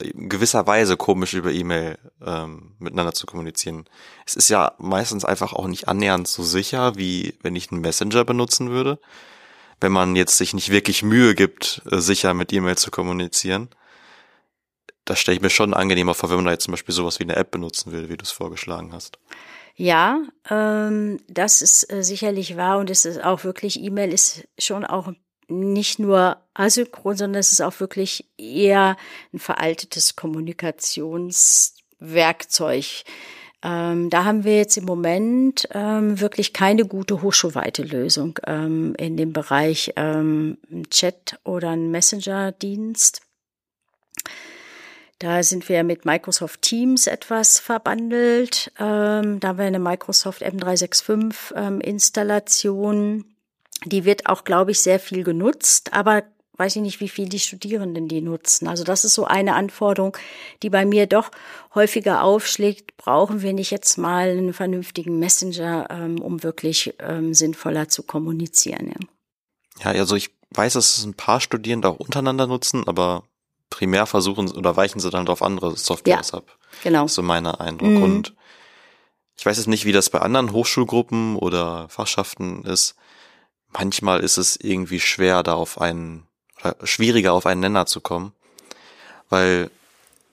in 0.00 0.28
gewisser 0.28 0.66
Weise 0.66 0.96
komisch 0.96 1.34
über 1.34 1.50
E-Mail 1.50 1.98
ähm, 2.24 2.76
miteinander 2.78 3.12
zu 3.12 3.26
kommunizieren. 3.26 3.84
Es 4.24 4.36
ist 4.36 4.48
ja 4.48 4.72
meistens 4.78 5.24
einfach 5.24 5.52
auch 5.52 5.66
nicht 5.66 5.88
annähernd 5.88 6.28
so 6.28 6.42
sicher, 6.42 6.96
wie 6.96 7.34
wenn 7.42 7.56
ich 7.56 7.70
einen 7.70 7.80
Messenger 7.80 8.24
benutzen 8.24 8.70
würde, 8.70 9.00
wenn 9.80 9.92
man 9.92 10.14
jetzt 10.14 10.38
sich 10.38 10.54
nicht 10.54 10.70
wirklich 10.70 11.02
Mühe 11.02 11.34
gibt, 11.34 11.82
äh, 11.90 11.98
sicher 11.98 12.32
mit 12.32 12.52
E-Mail 12.52 12.78
zu 12.78 12.90
kommunizieren 12.90 13.68
das 15.04 15.18
stelle 15.18 15.36
ich 15.36 15.42
mir 15.42 15.50
schon 15.50 15.74
angenehmer 15.74 16.14
vor, 16.14 16.30
wenn 16.30 16.36
man 16.36 16.46
da 16.46 16.52
jetzt 16.52 16.64
zum 16.64 16.72
Beispiel 16.72 16.94
sowas 16.94 17.18
wie 17.18 17.24
eine 17.24 17.36
App 17.36 17.50
benutzen 17.50 17.92
will, 17.92 18.08
wie 18.08 18.16
du 18.16 18.22
es 18.22 18.30
vorgeschlagen 18.30 18.92
hast. 18.92 19.18
Ja, 19.76 20.22
ähm, 20.50 21.20
das 21.28 21.62
ist 21.62 21.92
äh, 21.92 22.02
sicherlich 22.02 22.56
wahr 22.56 22.78
und 22.78 22.90
es 22.90 23.04
ist 23.04 23.22
auch 23.24 23.44
wirklich, 23.44 23.80
E-Mail 23.80 24.12
ist 24.12 24.48
schon 24.58 24.84
auch 24.84 25.12
nicht 25.48 25.98
nur 25.98 26.36
asynchron, 26.54 27.16
sondern 27.16 27.40
es 27.40 27.52
ist 27.52 27.60
auch 27.60 27.80
wirklich 27.80 28.26
eher 28.38 28.96
ein 29.32 29.38
veraltetes 29.38 30.16
Kommunikationswerkzeug. 30.16 33.04
Ähm, 33.62 34.08
da 34.08 34.24
haben 34.24 34.44
wir 34.44 34.56
jetzt 34.56 34.78
im 34.78 34.84
Moment 34.84 35.68
ähm, 35.72 36.20
wirklich 36.20 36.52
keine 36.52 36.86
gute 36.86 37.20
hochschulweite 37.20 37.82
Lösung 37.82 38.38
ähm, 38.46 38.94
in 38.96 39.16
dem 39.16 39.32
Bereich 39.32 39.92
ähm, 39.96 40.58
Chat 40.90 41.38
oder 41.44 41.70
ein 41.70 41.90
Messenger-Dienst. 41.90 43.22
Da 45.20 45.42
sind 45.42 45.68
wir 45.68 45.84
mit 45.84 46.06
Microsoft 46.06 46.62
Teams 46.62 47.06
etwas 47.06 47.58
verbandelt. 47.58 48.72
Ähm, 48.78 49.38
da 49.38 49.48
haben 49.48 49.58
wir 49.58 49.66
eine 49.66 49.78
Microsoft 49.78 50.42
M365 50.42 51.54
ähm, 51.54 51.80
Installation. 51.82 53.26
Die 53.84 54.06
wird 54.06 54.26
auch, 54.26 54.44
glaube 54.44 54.70
ich, 54.70 54.80
sehr 54.80 54.98
viel 54.98 55.22
genutzt, 55.22 55.92
aber 55.92 56.22
weiß 56.56 56.76
ich 56.76 56.82
nicht, 56.82 57.00
wie 57.00 57.08
viel 57.08 57.28
die 57.28 57.38
Studierenden 57.38 58.08
die 58.08 58.22
nutzen. 58.22 58.66
Also 58.66 58.82
das 58.82 59.04
ist 59.04 59.14
so 59.14 59.26
eine 59.26 59.56
Anforderung, 59.56 60.16
die 60.62 60.70
bei 60.70 60.86
mir 60.86 61.06
doch 61.06 61.30
häufiger 61.74 62.24
aufschlägt. 62.24 62.96
Brauchen 62.96 63.42
wir 63.42 63.52
nicht 63.52 63.70
jetzt 63.70 63.98
mal 63.98 64.30
einen 64.30 64.54
vernünftigen 64.54 65.18
Messenger, 65.18 65.88
ähm, 65.90 66.18
um 66.18 66.42
wirklich 66.42 66.94
ähm, 66.98 67.34
sinnvoller 67.34 67.88
zu 67.88 68.04
kommunizieren? 68.04 68.88
Ja. 68.88 69.92
ja, 69.92 70.00
also 70.00 70.16
ich 70.16 70.30
weiß, 70.50 70.72
dass 70.74 70.96
es 70.96 71.04
ein 71.04 71.14
paar 71.14 71.40
Studierende 71.40 71.90
auch 71.90 72.00
untereinander 72.00 72.46
nutzen, 72.46 72.88
aber 72.88 73.24
primär 73.70 74.06
versuchen 74.06 74.50
oder 74.50 74.76
weichen 74.76 75.00
sie 75.00 75.10
dann 75.10 75.28
auf 75.28 75.42
andere 75.42 75.76
Softwares 75.76 76.32
ja, 76.32 76.38
ab. 76.38 76.58
Genau. 76.82 77.06
So 77.06 77.22
meiner 77.22 77.60
Eindruck. 77.60 77.90
Mhm. 77.90 78.02
Und 78.02 78.34
ich 79.38 79.46
weiß 79.46 79.56
jetzt 79.56 79.68
nicht, 79.68 79.84
wie 79.84 79.92
das 79.92 80.10
bei 80.10 80.18
anderen 80.18 80.52
Hochschulgruppen 80.52 81.36
oder 81.36 81.88
Fachschaften 81.88 82.64
ist. 82.64 82.96
Manchmal 83.68 84.20
ist 84.20 84.36
es 84.36 84.56
irgendwie 84.56 85.00
schwer, 85.00 85.42
da 85.42 85.54
auf 85.54 85.80
einen, 85.80 86.26
oder 86.60 86.76
schwieriger 86.82 87.32
auf 87.32 87.46
einen 87.46 87.60
Nenner 87.60 87.86
zu 87.86 88.00
kommen. 88.00 88.32
Weil 89.28 89.70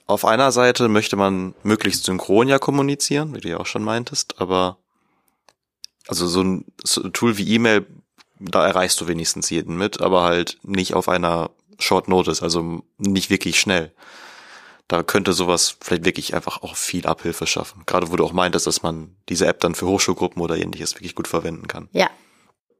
auf 0.07 0.25
einer 0.25 0.51
Seite 0.51 0.87
möchte 0.87 1.15
man 1.15 1.53
möglichst 1.63 2.05
synchron 2.05 2.47
ja 2.47 2.59
kommunizieren, 2.59 3.35
wie 3.35 3.41
du 3.41 3.49
ja 3.49 3.57
auch 3.57 3.65
schon 3.65 3.83
meintest, 3.83 4.41
aber 4.41 4.77
also 6.07 6.27
so 6.27 6.41
ein 6.41 6.65
Tool 7.13 7.37
wie 7.37 7.53
E-Mail, 7.53 7.85
da 8.39 8.65
erreichst 8.65 8.99
du 9.01 9.07
wenigstens 9.07 9.49
jeden 9.49 9.77
mit, 9.77 10.01
aber 10.01 10.23
halt 10.23 10.57
nicht 10.63 10.93
auf 10.93 11.09
einer 11.09 11.51
Short 11.79 12.07
Notice, 12.07 12.41
also 12.41 12.83
nicht 12.97 13.29
wirklich 13.29 13.59
schnell. 13.59 13.93
Da 14.87 15.03
könnte 15.03 15.33
sowas 15.33 15.77
vielleicht 15.81 16.05
wirklich 16.05 16.33
einfach 16.33 16.63
auch 16.63 16.75
viel 16.75 17.05
Abhilfe 17.07 17.45
schaffen. 17.45 17.83
Gerade 17.85 18.09
wo 18.11 18.15
du 18.15 18.23
auch 18.23 18.31
meintest, 18.31 18.67
dass 18.67 18.83
man 18.83 19.17
diese 19.27 19.45
App 19.45 19.59
dann 19.59 19.75
für 19.75 19.85
Hochschulgruppen 19.85 20.41
oder 20.41 20.57
ähnliches 20.57 20.95
wirklich 20.95 21.13
gut 21.13 21.27
verwenden 21.27 21.67
kann. 21.67 21.89
Ja. 21.91 22.09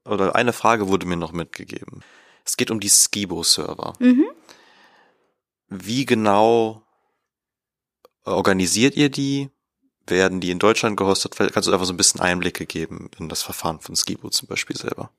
Oder 0.05 0.35
eine 0.35 0.53
Frage 0.53 0.87
wurde 0.87 1.05
mir 1.05 1.17
noch 1.17 1.33
mitgegeben. 1.33 2.01
Es 2.45 2.55
geht 2.55 2.71
um 2.71 2.79
die 2.79 2.87
Skibo-Server. 2.87 3.93
Mhm. 3.99 4.25
Wie 5.67 6.05
genau 6.05 6.83
organisiert 8.23 8.95
ihr 8.95 9.09
die? 9.09 9.49
Werden 10.09 10.39
die 10.39 10.51
in 10.51 10.59
Deutschland 10.59 10.97
gehostet? 10.97 11.35
Kannst 11.35 11.67
du 11.67 11.71
einfach 11.71 11.85
so 11.85 11.93
ein 11.93 11.97
bisschen 11.97 12.21
Einblicke 12.21 12.65
geben 12.65 13.09
in 13.19 13.29
das 13.29 13.43
Verfahren 13.43 13.79
von 13.79 13.95
Skibo 13.95 14.29
zum 14.29 14.47
Beispiel 14.47 14.75
selber? 14.75 15.11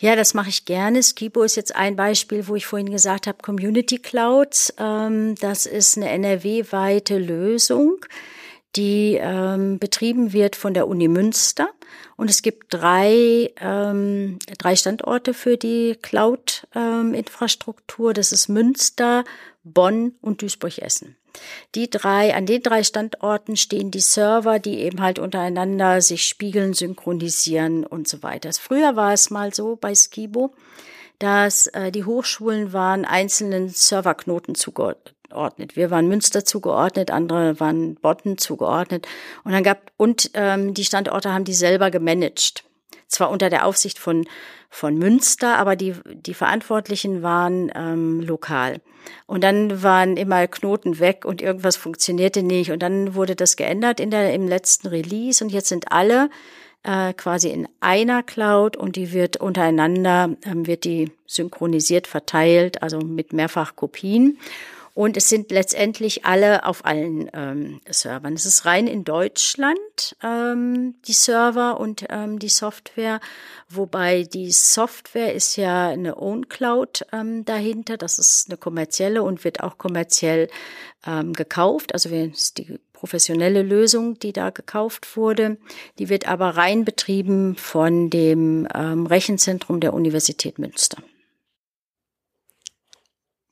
Ja, 0.00 0.16
das 0.16 0.34
mache 0.34 0.50
ich 0.50 0.64
gerne. 0.64 1.02
Skibo 1.02 1.42
ist 1.42 1.56
jetzt 1.56 1.74
ein 1.74 1.96
Beispiel, 1.96 2.46
wo 2.48 2.54
ich 2.54 2.66
vorhin 2.66 2.90
gesagt 2.90 3.26
habe, 3.26 3.38
Community 3.42 3.98
Clouds. 3.98 4.72
Ähm, 4.78 5.34
das 5.36 5.66
ist 5.66 5.96
eine 5.96 6.10
NRW-weite 6.10 7.18
Lösung, 7.18 7.96
die 8.76 9.18
ähm, 9.20 9.78
betrieben 9.78 10.32
wird 10.32 10.56
von 10.56 10.74
der 10.74 10.88
Uni 10.88 11.08
Münster. 11.08 11.70
Und 12.16 12.30
es 12.30 12.42
gibt 12.42 12.72
drei, 12.72 13.52
ähm, 13.60 14.38
drei 14.58 14.76
Standorte 14.76 15.34
für 15.34 15.56
die 15.56 15.96
Cloud-Infrastruktur. 16.00 18.14
das 18.14 18.30
ist 18.32 18.48
Münster, 18.48 19.24
Bonn 19.64 20.14
und 20.20 20.42
Duisburg-Essen. 20.42 21.16
Die 21.74 21.90
drei, 21.90 22.34
an 22.34 22.46
den 22.46 22.62
drei 22.62 22.82
Standorten 22.84 23.56
stehen 23.56 23.90
die 23.90 24.00
Server, 24.00 24.58
die 24.58 24.78
eben 24.80 25.00
halt 25.00 25.18
untereinander 25.18 26.00
sich 26.00 26.26
spiegeln, 26.26 26.74
synchronisieren 26.74 27.84
und 27.84 28.08
so 28.08 28.22
weiter. 28.22 28.50
Früher 28.52 28.96
war 28.96 29.12
es 29.12 29.30
mal 29.30 29.52
so 29.52 29.76
bei 29.76 29.94
Skibo, 29.94 30.54
dass 31.18 31.66
äh, 31.68 31.90
die 31.90 32.04
Hochschulen 32.04 32.72
waren 32.72 33.04
einzelnen 33.04 33.68
Serverknoten 33.68 34.54
zugeordnet. 34.54 35.76
Wir 35.76 35.90
waren 35.90 36.08
Münster 36.08 36.44
zugeordnet, 36.44 37.10
andere 37.10 37.58
waren 37.60 37.96
Botten 37.96 38.38
zugeordnet. 38.38 39.06
Und 39.42 39.52
dann 39.52 39.64
gab 39.64 39.90
und 39.96 40.30
ähm, 40.34 40.74
die 40.74 40.84
Standorte 40.84 41.32
haben 41.32 41.44
die 41.44 41.54
selber 41.54 41.90
gemanagt. 41.90 42.64
Zwar 43.08 43.30
unter 43.30 43.50
der 43.50 43.66
Aufsicht 43.66 43.98
von 43.98 44.26
von 44.74 44.98
Münster, 44.98 45.56
aber 45.56 45.76
die, 45.76 45.94
die 46.04 46.34
Verantwortlichen 46.34 47.22
waren 47.22 47.70
ähm, 47.76 48.20
lokal. 48.20 48.80
Und 49.26 49.44
dann 49.44 49.84
waren 49.84 50.16
immer 50.16 50.48
Knoten 50.48 50.98
weg 50.98 51.24
und 51.24 51.40
irgendwas 51.40 51.76
funktionierte 51.76 52.42
nicht. 52.42 52.72
Und 52.72 52.82
dann 52.82 53.14
wurde 53.14 53.36
das 53.36 53.54
geändert 53.54 54.00
in 54.00 54.10
der, 54.10 54.34
im 54.34 54.48
letzten 54.48 54.88
Release 54.88 55.44
und 55.44 55.50
jetzt 55.50 55.68
sind 55.68 55.92
alle 55.92 56.28
äh, 56.82 57.12
quasi 57.12 57.50
in 57.50 57.68
einer 57.78 58.24
Cloud 58.24 58.76
und 58.76 58.96
die 58.96 59.12
wird 59.12 59.36
untereinander, 59.36 60.30
ähm, 60.44 60.66
wird 60.66 60.82
die 60.82 61.12
synchronisiert 61.26 62.08
verteilt, 62.08 62.82
also 62.82 62.98
mit 62.98 63.32
mehrfach 63.32 63.76
Kopien. 63.76 64.38
Und 64.94 65.16
es 65.16 65.28
sind 65.28 65.50
letztendlich 65.50 66.24
alle 66.24 66.64
auf 66.64 66.84
allen 66.84 67.28
ähm, 67.34 67.80
Servern. 67.90 68.34
Es 68.34 68.46
ist 68.46 68.64
rein 68.64 68.86
in 68.86 69.02
Deutschland 69.02 70.16
ähm, 70.22 70.94
die 71.08 71.12
Server 71.12 71.80
und 71.80 72.06
ähm, 72.10 72.38
die 72.38 72.48
Software, 72.48 73.20
wobei 73.68 74.22
die 74.22 74.52
Software 74.52 75.34
ist 75.34 75.56
ja 75.56 75.88
eine 75.88 76.16
Own 76.16 76.48
Cloud 76.48 77.04
ähm, 77.12 77.44
dahinter. 77.44 77.96
Das 77.96 78.20
ist 78.20 78.48
eine 78.48 78.56
kommerzielle 78.56 79.24
und 79.24 79.42
wird 79.42 79.64
auch 79.64 79.78
kommerziell 79.78 80.48
ähm, 81.04 81.32
gekauft. 81.32 81.92
Also 81.92 82.10
ist 82.10 82.58
die 82.58 82.78
professionelle 82.92 83.62
Lösung, 83.62 84.20
die 84.20 84.32
da 84.32 84.50
gekauft 84.50 85.16
wurde. 85.16 85.58
Die 85.98 86.08
wird 86.08 86.28
aber 86.28 86.50
rein 86.50 86.84
betrieben 86.84 87.56
von 87.56 88.10
dem 88.10 88.68
ähm, 88.72 89.06
Rechenzentrum 89.06 89.80
der 89.80 89.92
Universität 89.92 90.60
Münster. 90.60 90.98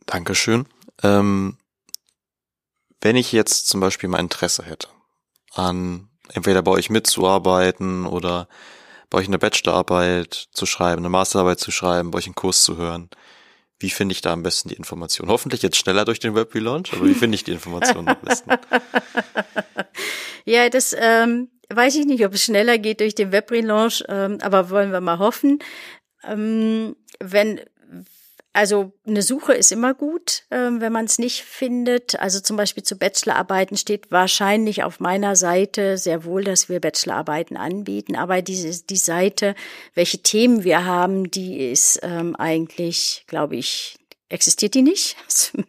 Dankeschön. 0.07 0.67
Ähm, 1.03 1.59
wenn 3.01 3.17
ich 3.17 3.33
jetzt 3.33 3.69
zum 3.69 3.81
Beispiel 3.81 4.09
mal 4.09 4.21
Interesse 4.21 4.65
hätte, 4.65 4.89
an 5.53 6.09
entweder 6.33 6.63
bei 6.63 6.71
euch 6.71 6.91
mitzuarbeiten 6.91 8.07
oder 8.07 8.49
bei 9.11 9.19
euch 9.19 9.27
eine 9.27 9.39
Bachelorarbeit 9.39 10.49
zu 10.53 10.67
schreiben, 10.67 11.03
eine 11.03 11.11
Masterarbeit 11.11 11.61
zu 11.61 11.71
schreiben, 11.71 12.11
bei 12.11 12.19
euch 12.19 12.27
einen 12.27 12.35
Kurs 12.35 12.63
zu 12.63 12.77
hören, 12.77 13.11
wie 13.79 13.91
finde 13.91 14.13
ich 14.13 14.21
da 14.21 14.33
am 14.33 14.45
besten 14.45 14.69
die 14.69 14.77
Information? 14.77 15.29
Hoffentlich 15.29 15.61
jetzt 15.61 15.77
schneller 15.77 16.05
durch 16.05 16.21
den 16.21 16.35
Web 16.37 16.55
Relaunch, 16.55 16.93
aber 16.93 17.05
wie 17.05 17.15
finde 17.15 17.35
ich 17.35 17.45
die 17.45 17.51
Information 17.51 18.09
am 18.09 18.17
besten? 18.23 18.53
ja, 20.45 20.69
das 20.69 20.95
ähm, 20.97 21.51
weiß 21.69 21.97
ich 21.97 22.07
nicht, 22.07 22.25
ob 22.25 22.33
es 22.35 22.45
schneller 22.45 22.79
geht 22.79 23.01
durch 23.01 23.17
den 23.17 23.33
Web 23.33 23.51
Relaunch, 23.51 24.05
ähm, 24.09 24.39
aber 24.41 24.71
wollen 24.71 24.93
wir 24.93 25.01
mal 25.01 25.19
hoffen. 25.19 25.59
Ähm, 26.23 26.95
wenn 27.19 27.61
also 28.53 28.93
eine 29.07 29.23
Suche 29.23 29.55
ist 29.55 29.73
immer 29.73 29.95
gut, 29.95 30.43
ähm, 30.51 30.81
wenn 30.81 30.93
man 30.93 31.07
es 31.07 31.19
nicht 31.19 31.43
findet. 31.43 32.21
Also 32.21 32.41
zum 32.41 32.57
Beispiel 32.57 32.83
zu 32.83 32.97
Bachelorarbeiten 32.97 33.79
steht 33.79 34.11
wahrscheinlich 34.11 34.83
auf 34.83 35.01
meiner 35.01 35.37
Seite 35.37 35.97
sehr 35.97 36.25
wohl, 36.25 36.45
dass 36.45 36.69
wir 36.69 36.81
Bachelorarbeiten 36.81 37.57
anbieten. 37.57 38.15
Aber 38.15 38.43
diese, 38.43 38.85
die 38.85 38.97
Seite, 38.97 39.55
welche 39.95 40.19
Themen 40.19 40.65
wir 40.65 40.85
haben, 40.85 41.31
die 41.31 41.71
ist 41.71 42.01
ähm, 42.03 42.37
eigentlich, 42.37 43.25
glaube 43.27 43.57
ich, 43.57 43.97
existiert 44.33 44.75
die 44.75 44.83
nicht. 44.83 45.17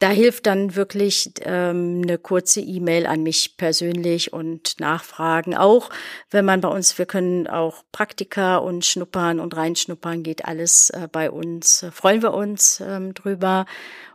Da 0.00 0.10
hilft 0.10 0.46
dann 0.46 0.76
wirklich 0.76 1.32
ähm, 1.40 2.02
eine 2.04 2.18
kurze 2.18 2.60
E-Mail 2.60 3.04
an 3.06 3.24
mich 3.24 3.56
persönlich 3.56 4.32
und 4.32 4.78
Nachfragen. 4.78 5.56
Auch 5.56 5.90
wenn 6.30 6.44
man 6.44 6.60
bei 6.60 6.68
uns, 6.68 6.96
wir 6.98 7.06
können 7.06 7.48
auch 7.48 7.82
Praktika 7.90 8.58
und 8.58 8.84
Schnuppern 8.84 9.40
und 9.40 9.56
reinschnuppern, 9.56 10.22
geht 10.22 10.44
alles 10.44 10.90
äh, 10.90 11.08
bei 11.10 11.32
uns. 11.32 11.84
Freuen 11.90 12.22
wir 12.22 12.32
uns 12.32 12.80
ähm, 12.80 13.12
drüber. 13.12 13.66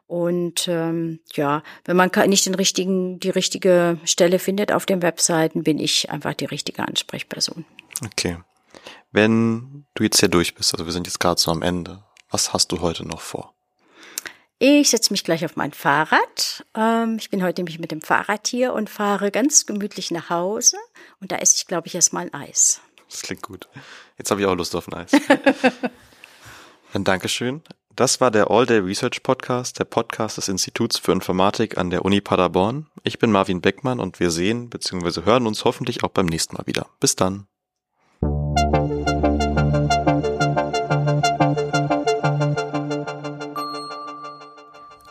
Und 0.07 0.69
ähm, 0.69 1.19
ja, 1.33 1.63
wenn 1.83 1.97
man 1.97 2.11
nicht 2.27 2.45
den 2.45 2.55
richtigen, 2.55 3.19
die 3.19 3.31
richtige 3.31 3.97
Stelle 4.05 4.39
findet 4.39 4.71
auf 4.71 4.85
den 4.85 5.01
Webseiten, 5.01 5.63
bin 5.63 5.79
ich 5.79 6.11
einfach 6.11 6.33
die 6.33 6.45
richtige 6.45 6.87
Ansprechperson. 6.87 7.65
Okay. 8.05 8.37
Wenn 9.11 9.85
du 9.95 10.03
jetzt 10.03 10.21
hier 10.21 10.29
durch 10.29 10.55
bist, 10.55 10.73
also 10.73 10.85
wir 10.85 10.93
sind 10.93 11.07
jetzt 11.07 11.19
gerade 11.19 11.41
so 11.41 11.51
am 11.51 11.61
Ende, 11.61 12.03
was 12.29 12.53
hast 12.53 12.71
du 12.71 12.79
heute 12.79 13.05
noch 13.05 13.21
vor? 13.21 13.53
Ich 14.65 14.91
setze 14.91 15.11
mich 15.11 15.25
gleich 15.25 15.43
auf 15.43 15.57
mein 15.57 15.73
Fahrrad. 15.73 16.63
Ähm, 16.73 17.17
ich 17.19 17.29
bin 17.29 17.43
heute 17.43 17.59
nämlich 17.59 17.79
mit 17.79 17.91
dem 17.91 17.99
Fahrrad 17.99 18.47
hier 18.47 18.71
und 18.71 18.89
fahre 18.89 19.29
ganz 19.29 19.65
gemütlich 19.65 20.09
nach 20.09 20.29
Hause. 20.29 20.77
Und 21.19 21.33
da 21.33 21.35
esse 21.35 21.57
ich, 21.57 21.67
glaube 21.67 21.87
ich, 21.87 21.95
erstmal 21.95 22.27
ein 22.27 22.33
Eis. 22.33 22.79
Das 23.09 23.23
klingt 23.23 23.41
gut. 23.41 23.67
Jetzt 24.17 24.31
habe 24.31 24.39
ich 24.39 24.47
auch 24.47 24.55
Lust 24.55 24.73
auf 24.73 24.87
ein 24.87 24.93
Eis. 24.93 25.11
Dann 26.93 27.03
Dankeschön. 27.03 27.61
Das 27.93 28.21
war 28.21 28.31
der 28.31 28.51
All 28.51 28.65
Day 28.65 28.79
Research 28.79 29.21
Podcast, 29.21 29.79
der 29.79 29.83
Podcast 29.83 30.37
des 30.37 30.47
Instituts 30.47 30.97
für 30.97 31.11
Informatik 31.11 31.77
an 31.77 31.89
der 31.89 32.05
Uni 32.05 32.21
Paderborn. 32.21 32.87
Ich 33.03 33.19
bin 33.19 33.33
Marvin 33.33 33.59
Beckmann 33.59 33.99
und 33.99 34.21
wir 34.21 34.31
sehen 34.31 34.69
bzw. 34.69 35.25
hören 35.25 35.45
uns 35.45 35.65
hoffentlich 35.65 36.05
auch 36.05 36.11
beim 36.11 36.27
nächsten 36.27 36.55
Mal 36.55 36.67
wieder. 36.67 36.87
Bis 37.01 37.17
dann. 37.17 37.47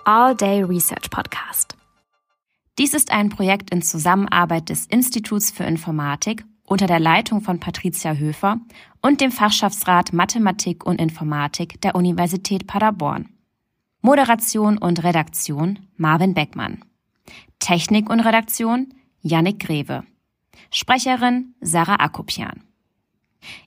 All 0.05 0.35
Day 0.35 0.65
Research 0.65 1.11
Podcast. 1.11 1.77
Dies 2.77 2.93
ist 2.93 3.13
ein 3.13 3.29
Projekt 3.29 3.71
in 3.71 3.83
Zusammenarbeit 3.83 4.69
des 4.69 4.87
Instituts 4.87 5.53
für 5.53 5.63
Informatik 5.63 6.45
unter 6.65 6.89
der 6.89 6.99
Leitung 6.99 7.41
von 7.41 7.61
Patricia 7.61 8.15
Höfer 8.15 8.59
und 9.01 9.21
dem 9.21 9.31
Fachschaftsrat 9.31 10.13
Mathematik 10.13 10.85
und 10.85 11.01
Informatik 11.01 11.81
der 11.83 11.95
Universität 11.95 12.67
Paderborn. 12.67 13.29
Moderation 14.01 14.77
und 14.77 15.05
Redaktion 15.05 15.79
Marvin 15.97 16.35
Beckmann. 16.35 16.85
Technik 17.61 18.11
und 18.11 18.21
Redaktion 18.21 18.95
Yannick 19.21 19.61
Greve. 19.61 20.03
Sprecherin 20.73 21.55
Sarah 21.61 22.01
Akopian. 22.01 22.65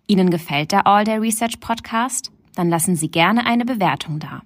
Ihnen 0.06 0.30
gefällt 0.30 0.74
der 0.74 0.86
All 0.86 1.06
Day 1.06 1.18
Research 1.18 1.62
Podcast? 1.62 2.34
Dann 2.56 2.70
lassen 2.70 2.98
Sie 2.98 3.10
gerne 3.10 3.46
eine 3.46 3.64
Bewertung 3.64 4.20
da. 4.20 4.42